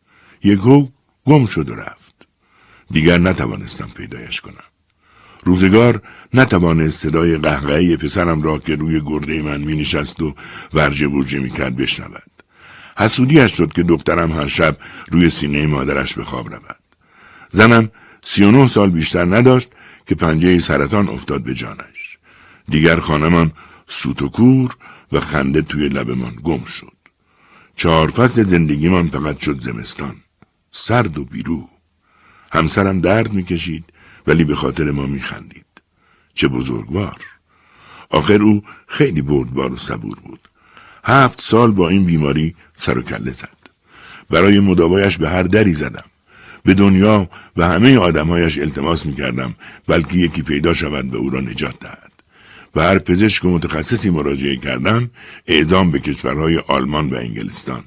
[0.43, 0.87] یکو
[1.25, 2.27] گم شد و رفت.
[2.91, 4.63] دیگر نتوانستم پیدایش کنم.
[5.43, 6.01] روزگار
[6.33, 10.35] نتوانست صدای قهقهی پسرم را که روی گرده من می نشست و
[10.73, 12.38] ورجه برجه می کرد بشنود.
[12.99, 14.77] حسودیش شد که دخترم هر شب
[15.11, 16.79] روی سینه مادرش به خواب رود.
[17.49, 19.69] زنم سی و نه سال بیشتر نداشت
[20.07, 22.17] که پنجه سرطان افتاد به جانش.
[22.69, 23.51] دیگر خانمان
[23.87, 24.75] سوت و کور
[25.11, 26.93] و خنده توی لبمان گم شد.
[27.75, 30.15] چهار فصل زندگیمان فقط شد زمستان.
[30.71, 31.69] سرد و بیرو.
[32.51, 33.85] همسرم درد می‌کشید
[34.27, 35.65] ولی به خاطر ما میخندید.
[36.33, 37.21] چه بزرگوار.
[38.09, 40.49] آخر او خیلی بردبار و صبور بود.
[41.03, 43.57] هفت سال با این بیماری سر و کله زد.
[44.29, 46.03] برای مداوایش به هر دری زدم.
[46.63, 49.55] به دنیا و همه آدمهایش التماس می کردم
[49.87, 52.11] بلکه یکی پیدا شود و او را نجات دهد.
[52.75, 55.09] و هر پزشک و متخصصی مراجعه کردم
[55.47, 57.83] اعزام به کشورهای آلمان و انگلستان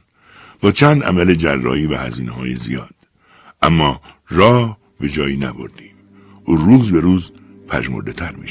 [0.61, 2.95] با چند عمل جراحی و هزینه های زیاد.
[3.63, 5.93] اما راه به جایی نبردیم.
[6.45, 7.33] او روز به روز
[7.69, 8.47] پژمرده تر می.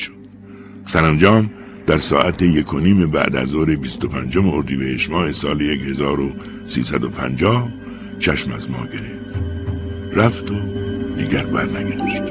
[0.85, 1.49] سرانجام
[1.91, 7.69] در ساعت یک و نیم بعد از ظهر 25 اردیبهشت ماه سال 1350
[8.19, 9.35] چشم از ما گرفت.
[10.13, 10.55] رفت و
[11.17, 12.23] دیگر برنگشت.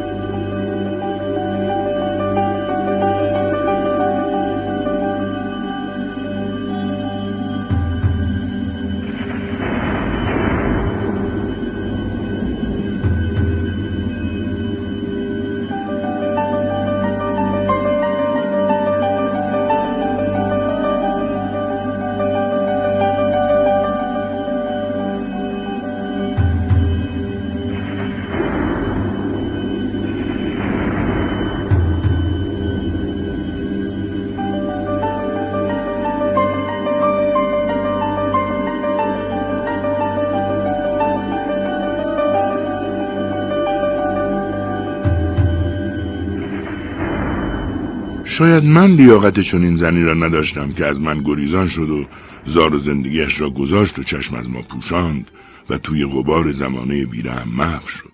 [48.40, 52.06] شاید من لیاقت چنین زنی را نداشتم که از من گریزان شد و
[52.46, 55.30] زار و زندگیش را گذاشت و چشم از ما پوشاند
[55.70, 58.12] و توی غبار زمانه بیرهم محو شد.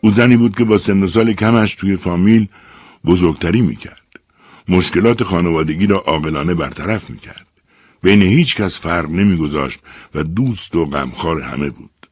[0.00, 2.48] او زنی بود که با سن سال کمش توی فامیل
[3.04, 4.20] بزرگتری می‌کرد.
[4.68, 7.46] مشکلات خانوادگی را عاقلانه برطرف می‌کرد.
[8.02, 9.80] بین هیچ کس فرق نمیگذاشت
[10.14, 12.08] و دوست و غمخوار همه بود.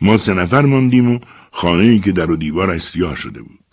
[0.00, 1.18] ما سه نفر ماندیم و
[1.50, 3.64] خانه ای که در و دیوارش سیاه شده بود.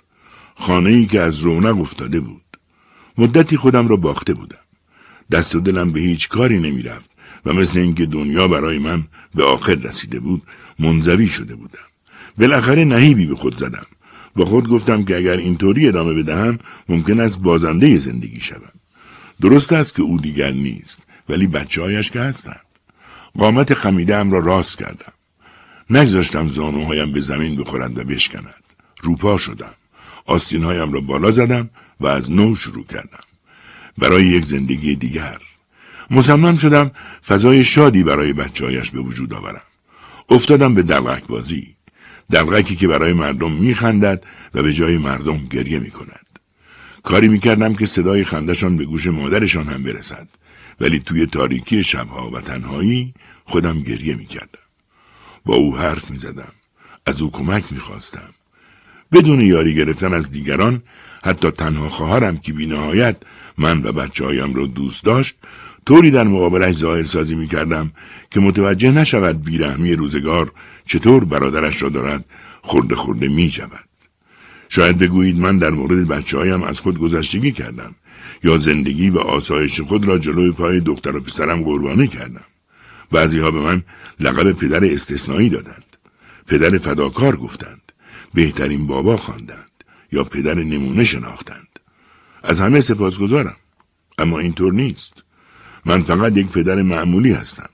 [0.55, 2.42] خانه ای که از رونق افتاده بود.
[3.17, 4.57] مدتی خودم را باخته بودم.
[5.31, 7.09] دست و دلم به هیچ کاری نمی‌رفت
[7.45, 9.03] و مثل اینکه دنیا برای من
[9.35, 10.41] به آخر رسیده بود
[10.79, 11.87] منزوی شده بودم.
[12.37, 13.85] بالاخره نهیبی به خود زدم.
[14.35, 16.59] با خود گفتم که اگر اینطوری ادامه بدهم
[16.89, 18.71] ممکن است بازنده زندگی شوم.
[19.41, 22.65] درست است که او دیگر نیست ولی بچه هایش که هستند.
[23.37, 25.13] قامت خمیده را راست کردم.
[25.89, 28.63] نگذاشتم زانوهایم به زمین بخورند و بشکند
[29.01, 29.73] روپا شدم.
[30.25, 31.69] آستینهایم را بالا زدم
[32.03, 33.23] و از نو شروع کردم.
[33.97, 35.37] برای یک زندگی دیگر.
[36.11, 36.91] مصمم شدم
[37.27, 39.61] فضای شادی برای بچههایش به وجود آورم.
[40.29, 41.75] افتادم به دلغک بازی.
[42.31, 44.23] دلغکی که برای مردم میخندد
[44.53, 46.39] و به جای مردم گریه می‌کند.
[47.03, 50.27] کاری می‌کردم که صدای خندشان به گوش مادرشان هم برسد.
[50.79, 53.13] ولی توی تاریکی شبها و تنهایی
[53.43, 54.65] خودم گریه می‌کردم.
[55.45, 56.51] با او حرف می‌زدم.
[57.05, 58.29] از او کمک می‌خواستم.
[59.11, 60.83] بدون یاری گرفتن از دیگران
[61.23, 63.17] حتی تنها خواهرم که بینهایت
[63.57, 65.35] من و بچه هایم را دوست داشت
[65.85, 67.91] طوری در مقابلش ظاهر سازی می کردم
[68.31, 70.51] که متوجه نشود بیرحمی روزگار
[70.85, 72.25] چطور برادرش را دارد
[72.61, 73.71] خورده خورده می جود.
[74.69, 77.95] شاید بگویید من در مورد بچه هایم از خود گذشتگی کردم
[78.43, 82.45] یا زندگی و آسایش خود را جلوی پای دختر و پسرم قربانی کردم.
[83.11, 83.83] بعضی ها به من
[84.19, 85.97] لقب پدر استثنایی دادند.
[86.47, 87.91] پدر فداکار گفتند.
[88.33, 89.72] بهترین بابا خواندند
[90.13, 91.79] یا پدر نمونه شناختند.
[92.43, 93.55] از همه سپاسگزارم.
[94.17, 95.23] اما اینطور نیست.
[95.85, 97.69] من فقط یک پدر معمولی هستم.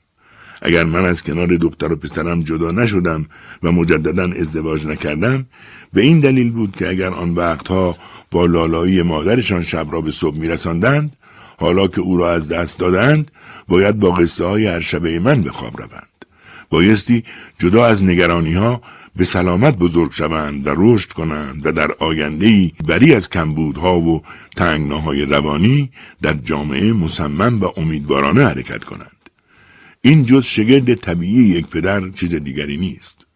[0.61, 3.25] اگر من از کنار دختر و پسرم جدا نشدم
[3.63, 5.45] و مجددا ازدواج نکردم
[5.93, 7.97] به این دلیل بود که اگر آن وقتها
[8.31, 11.15] با لالایی مادرشان شب را به صبح میرساندند
[11.57, 13.31] حالا که او را از دست دادند
[13.67, 16.25] باید با قصه های هر شبه من به خواب روند
[16.69, 17.23] بایستی
[17.59, 18.81] جدا از نگرانی ها
[19.19, 24.23] به سلامت بزرگ شوند و رشد کنند و در آینده بری از کمبودها و
[24.55, 25.91] تنگناهای روانی
[26.21, 29.29] در جامعه مصمم و امیدوارانه حرکت کنند.
[30.01, 33.27] این جز شگرد طبیعی یک پدر چیز دیگری نیست.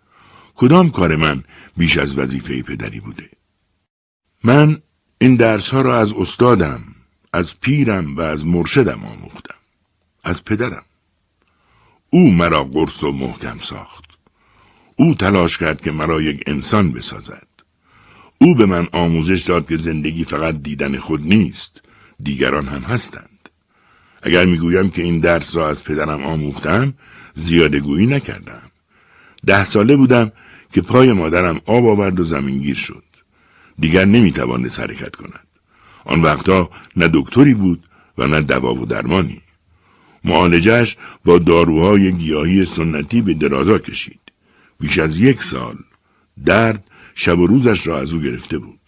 [0.56, 1.44] کدام کار من
[1.78, 3.30] بیش از وظیفه پدری بوده؟
[4.44, 4.82] من
[5.18, 6.84] این درس ها را از استادم،
[7.34, 9.60] از پیرم و از مرشدم آموختم.
[10.24, 10.86] از پدرم.
[12.10, 14.03] او مرا قرص و محکم ساخت.
[14.96, 17.48] او تلاش کرد که مرا یک انسان بسازد.
[18.38, 21.82] او به من آموزش داد که زندگی فقط دیدن خود نیست،
[22.24, 23.50] دیگران هم هستند.
[24.24, 26.94] اگر می‌گویم که این درس را از پدرم آموختم،
[27.34, 28.62] زیاده گویی نکردم.
[29.46, 30.32] ده ساله بودم
[30.74, 33.04] که پای مادرم آب آورد و زمینگیر شد.
[33.80, 35.48] دیگر نمی‌توانست حرکت کند.
[36.06, 37.84] آن وقتا نه دکتری بود
[38.18, 39.42] و نه دوا و درمانی.
[40.24, 44.23] معالجش با داروهای گیاهی سنتی به درازا کشید.
[44.84, 45.78] بیش از یک سال
[46.46, 46.84] درد
[47.16, 48.80] شب و روزش را از او گرفته بود.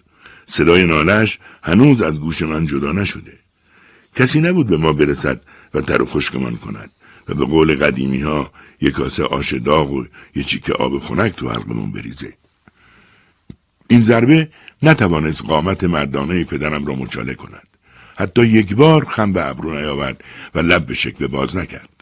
[0.46, 3.40] صدای نالش هنوز از گوش من جدا نشده.
[4.16, 5.42] کسی نبود به ما برسد
[5.74, 6.92] و تر و خشکمان کند
[7.28, 8.52] و به قول قدیمی ها
[8.82, 10.06] یک کاسه آش داغ و
[10.36, 12.34] یه چیک آب خنک تو حلقمون بریزه.
[13.88, 14.50] این ضربه
[14.84, 17.68] نتوانست قامت مردانه پدرم را مچاله کند.
[18.18, 20.24] حتی یک بار خم به ابرو نیاورد
[20.56, 21.95] و لب به شکوه باز نکرد.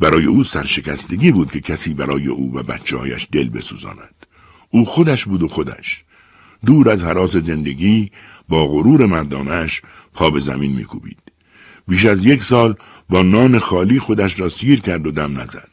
[0.00, 4.26] برای او سرشکستگی بود که کسی برای او و بچه هایش دل بسوزاند.
[4.70, 6.04] او خودش بود و خودش.
[6.66, 8.10] دور از حراس زندگی
[8.48, 9.82] با غرور مردانش
[10.14, 11.18] پا به زمین میکوبید.
[11.88, 12.74] بیش از یک سال
[13.08, 15.70] با نان خالی خودش را سیر کرد و دم نزد.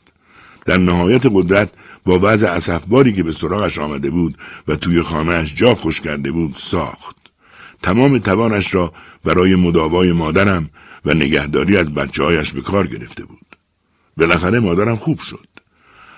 [0.66, 1.72] در نهایت قدرت
[2.06, 4.38] با وضع اصفباری که به سراغش آمده بود
[4.68, 7.16] و توی خانهش جا خوش کرده بود ساخت.
[7.82, 8.94] تمام توانش را
[9.24, 10.70] برای مداوای مادرم
[11.06, 13.43] و نگهداری از بچه هایش به کار گرفته بود.
[14.18, 15.48] بالاخره مادرم خوب شد.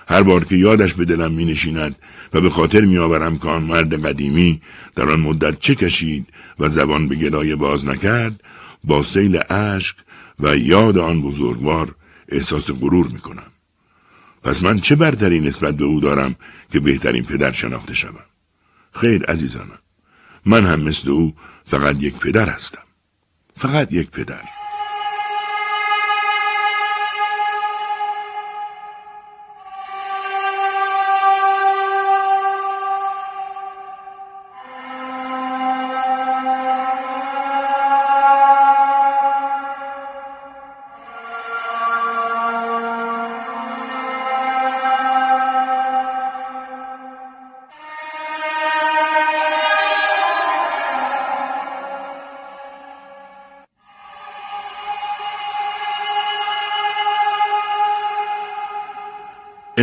[0.08, 1.96] هر بار که یادش به دلم می نشیند
[2.32, 4.60] و به خاطر می آورم که آن مرد قدیمی
[4.94, 6.26] در آن مدت چه کشید
[6.58, 8.40] و زبان به گلایه باز نکرد
[8.84, 9.96] با سیل اشک
[10.40, 11.94] و یاد آن بزرگوار
[12.28, 13.52] احساس غرور می کنم.
[14.42, 16.36] پس من چه برتری نسبت به او دارم
[16.72, 18.24] که بهترین پدر شناخته شوم؟
[18.92, 19.78] خیر عزیزانم
[20.46, 22.82] من هم مثل او فقط یک پدر هستم.
[23.56, 24.42] فقط یک پدر.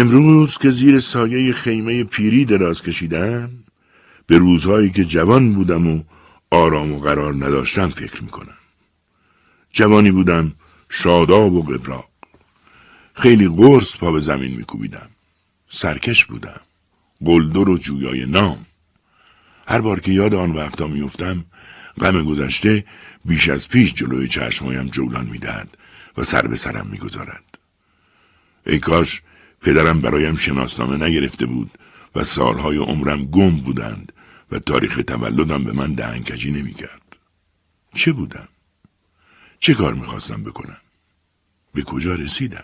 [0.03, 3.49] امروز که زیر سایه خیمه پیری دراز کشیدم
[4.27, 6.03] به روزهایی که جوان بودم و
[6.51, 8.57] آرام و قرار نداشتم فکر می‌کنم.
[9.71, 10.51] جوانی بودم
[10.89, 12.09] شاداب و قبراق.
[13.13, 15.09] خیلی قرص پا به زمین میکوبیدم.
[15.69, 16.61] سرکش بودم.
[17.25, 18.65] قلدر و جویای نام.
[19.67, 21.45] هر بار که یاد آن وقتا میفتم
[22.01, 22.85] غم گذشته
[23.25, 25.77] بیش از پیش جلوی چشمایم جولان می‌دهد
[26.17, 27.57] و سر به سرم می‌گذارد.
[28.65, 29.21] ای کاش
[29.63, 31.71] پدرم برایم شناسنامه نگرفته بود
[32.15, 34.13] و سالهای عمرم گم بودند
[34.51, 37.17] و تاریخ تولدم به من دهنکجی نمی‌کرد.
[37.93, 38.47] چه بودم؟
[39.59, 40.77] چه کار می‌خواستم بکنم؟
[41.73, 42.63] به کجا رسیدم؟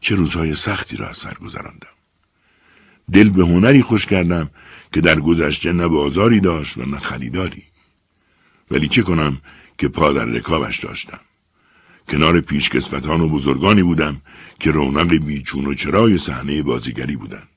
[0.00, 1.88] چه روزهای سختی را از سر گذراندم.
[3.12, 4.50] دل به هنری خوش کردم
[4.92, 7.64] که در گذشته نه بازاری داشت و نه خریداری.
[8.70, 9.40] ولی چه کنم
[9.78, 11.20] که پا در رکابش داشتم.
[12.08, 14.22] کنار پیشکسوتان و بزرگانی بودم
[14.60, 17.48] که رونق بیچون و چرای صحنه بازیگری بودند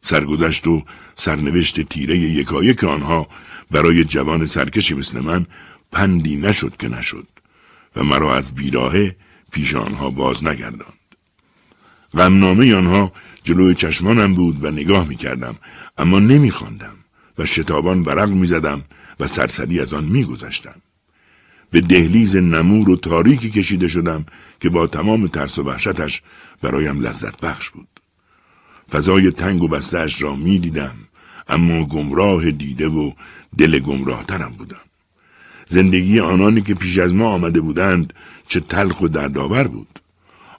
[0.00, 0.82] سرگذشت و
[1.14, 3.28] سرنوشت تیره یکایک آنها
[3.70, 5.46] برای جوان سرکشی مثل من
[5.92, 7.26] پندی نشد که نشد
[7.96, 9.16] و مرا از بیراهه
[9.52, 10.98] پیش آنها باز نگرداند
[12.14, 13.12] غمنامه آنها
[13.42, 15.56] جلوی چشمانم بود و نگاه می کردم
[15.98, 16.96] اما نمی خواندم
[17.38, 18.84] و شتابان ورق می زدم
[19.20, 20.80] و سرسری از آن می گذشتم.
[21.70, 24.26] به دهلیز نمور و تاریکی کشیده شدم
[24.60, 26.22] که با تمام ترس و وحشتش
[26.62, 27.88] برایم لذت بخش بود.
[28.90, 30.94] فضای تنگ و بستش را می دیدم
[31.48, 33.12] اما گمراه دیده و
[33.58, 34.84] دل گمراه ترم بودم.
[35.68, 38.12] زندگی آنانی که پیش از ما آمده بودند
[38.48, 39.98] چه تلخ و دردآور بود.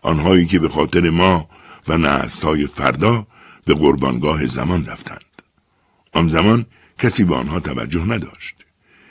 [0.01, 1.49] آنهایی که به خاطر ما
[1.87, 1.97] و
[2.43, 3.27] های فردا
[3.65, 5.41] به قربانگاه زمان رفتند.
[6.13, 6.65] آن زمان
[6.99, 8.55] کسی به آنها توجه نداشت.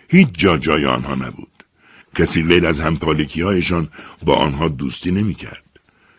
[0.08, 1.53] هیچ جا جای آنها نبود.
[2.14, 3.88] کسی غیر از همپالکی هایشان
[4.22, 5.64] با آنها دوستی نمی کرد.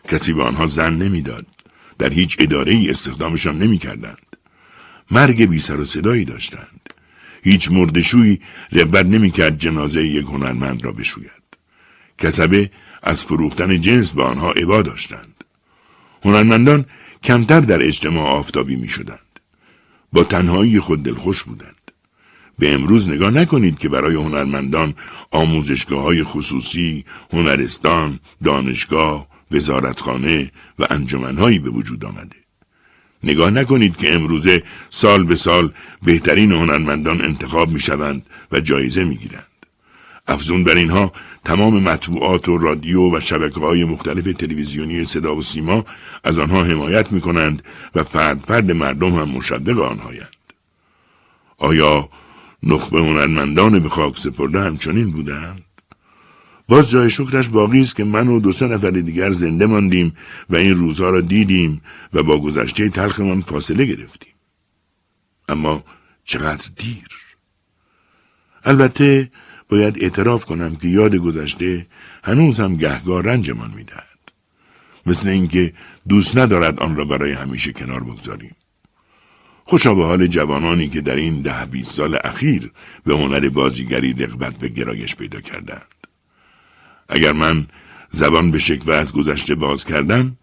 [0.08, 1.46] کسی به آنها زن نمی‌داد.
[1.98, 4.36] در هیچ اداره ای استخدامشان نمی کردند.
[5.10, 6.80] مرگ بی سر و صدایی داشتند.
[7.42, 8.40] هیچ مردشویی
[8.72, 11.30] رغبت نمی کرد جنازه یک هنرمند را بشوید.
[12.18, 12.70] کسبه
[13.02, 15.44] از فروختن جنس به آنها عبا داشتند.
[16.24, 16.84] هنرمندان
[17.22, 19.40] کمتر در اجتماع آفتابی می شدند.
[20.12, 21.75] با تنهایی خود دلخوش بودند.
[22.58, 24.94] به امروز نگاه نکنید که برای هنرمندان
[25.30, 32.36] آموزشگاه های خصوصی، هنرستان، دانشگاه، وزارتخانه و انجمنهایی به وجود آمده.
[33.24, 35.72] نگاه نکنید که امروزه سال به سال
[36.02, 39.46] بهترین هنرمندان انتخاب می شوند و جایزه می گیرند.
[40.28, 41.12] افزون بر اینها
[41.44, 45.84] تمام مطبوعات و رادیو و شبکه های مختلف تلویزیونی صدا و سیما
[46.24, 47.62] از آنها حمایت می کنند
[47.94, 50.36] و فرد فرد مردم هم مشدق آنهایند.
[51.58, 52.08] آیا
[52.62, 55.64] نخبه هنرمندان به خاک سپرده همچنین بودند؟
[56.68, 60.16] باز جای شکرش باقی است که من و دو سه نفر دیگر زنده ماندیم
[60.50, 64.34] و این روزها را دیدیم و با گذشته تلخمان فاصله گرفتیم.
[65.48, 65.84] اما
[66.24, 67.08] چقدر دیر.
[68.64, 69.30] البته
[69.68, 71.86] باید اعتراف کنم که یاد گذشته
[72.24, 74.06] هنوز هم گهگاه رنجمان می‌دهد.
[75.06, 75.72] مثل اینکه
[76.08, 78.55] دوست ندارد آن را برای همیشه کنار بگذاریم.
[79.68, 82.70] خوشا به حال جوانانی که در این ده بیست سال اخیر
[83.04, 85.86] به هنر بازیگری رغبت به گرایش پیدا کردند.
[87.08, 87.66] اگر من
[88.10, 90.36] زبان به شکل از گذشته باز کردم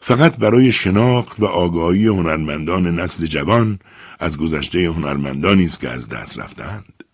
[0.00, 3.78] فقط برای شناخت و آگاهی هنرمندان نسل جوان
[4.18, 7.04] از گذشته هنرمندانی است که از دست رفتند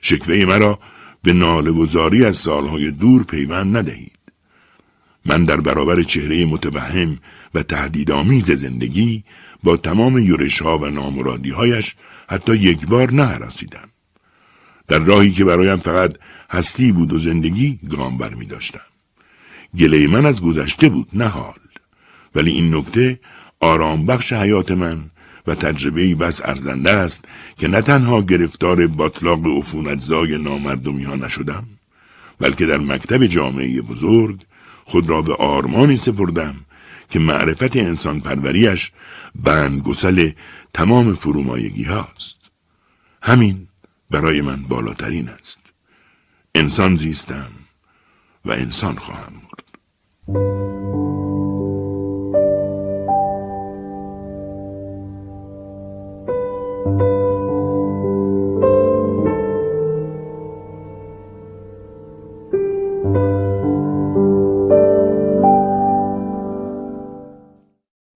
[0.00, 0.78] شکوه مرا
[1.22, 4.18] به ناله و زاری از سالهای دور پیوند ندهید
[5.24, 7.18] من در برابر چهره متوهم
[7.54, 9.24] و تهدیدآمیز زندگی
[9.62, 11.96] با تمام یورش ها و نامرادی هایش
[12.28, 13.88] حتی یک بار نهراسیدم
[14.88, 16.16] در راهی که برایم فقط
[16.50, 18.80] هستی بود و زندگی گام بر می داشتم.
[19.78, 21.54] گله من از گذشته بود نه حال.
[22.34, 23.20] ولی این نکته
[23.60, 24.98] آرام بخش حیات من
[25.46, 27.24] و تجربه بس ارزنده است
[27.58, 31.66] که نه تنها گرفتار باطلاق عفونتزای نامردمی ها نشدم
[32.38, 34.40] بلکه در مکتب جامعه بزرگ
[34.82, 36.54] خود را به آرمانی سپردم
[37.10, 38.92] که معرفت انسان پروریش
[39.34, 40.30] بند گسل
[40.74, 42.50] تمام فرومایگی هاست.
[43.22, 43.68] همین
[44.10, 45.72] برای من بالاترین است.
[46.54, 47.50] انسان زیستم
[48.44, 49.68] و انسان خواهم مرد.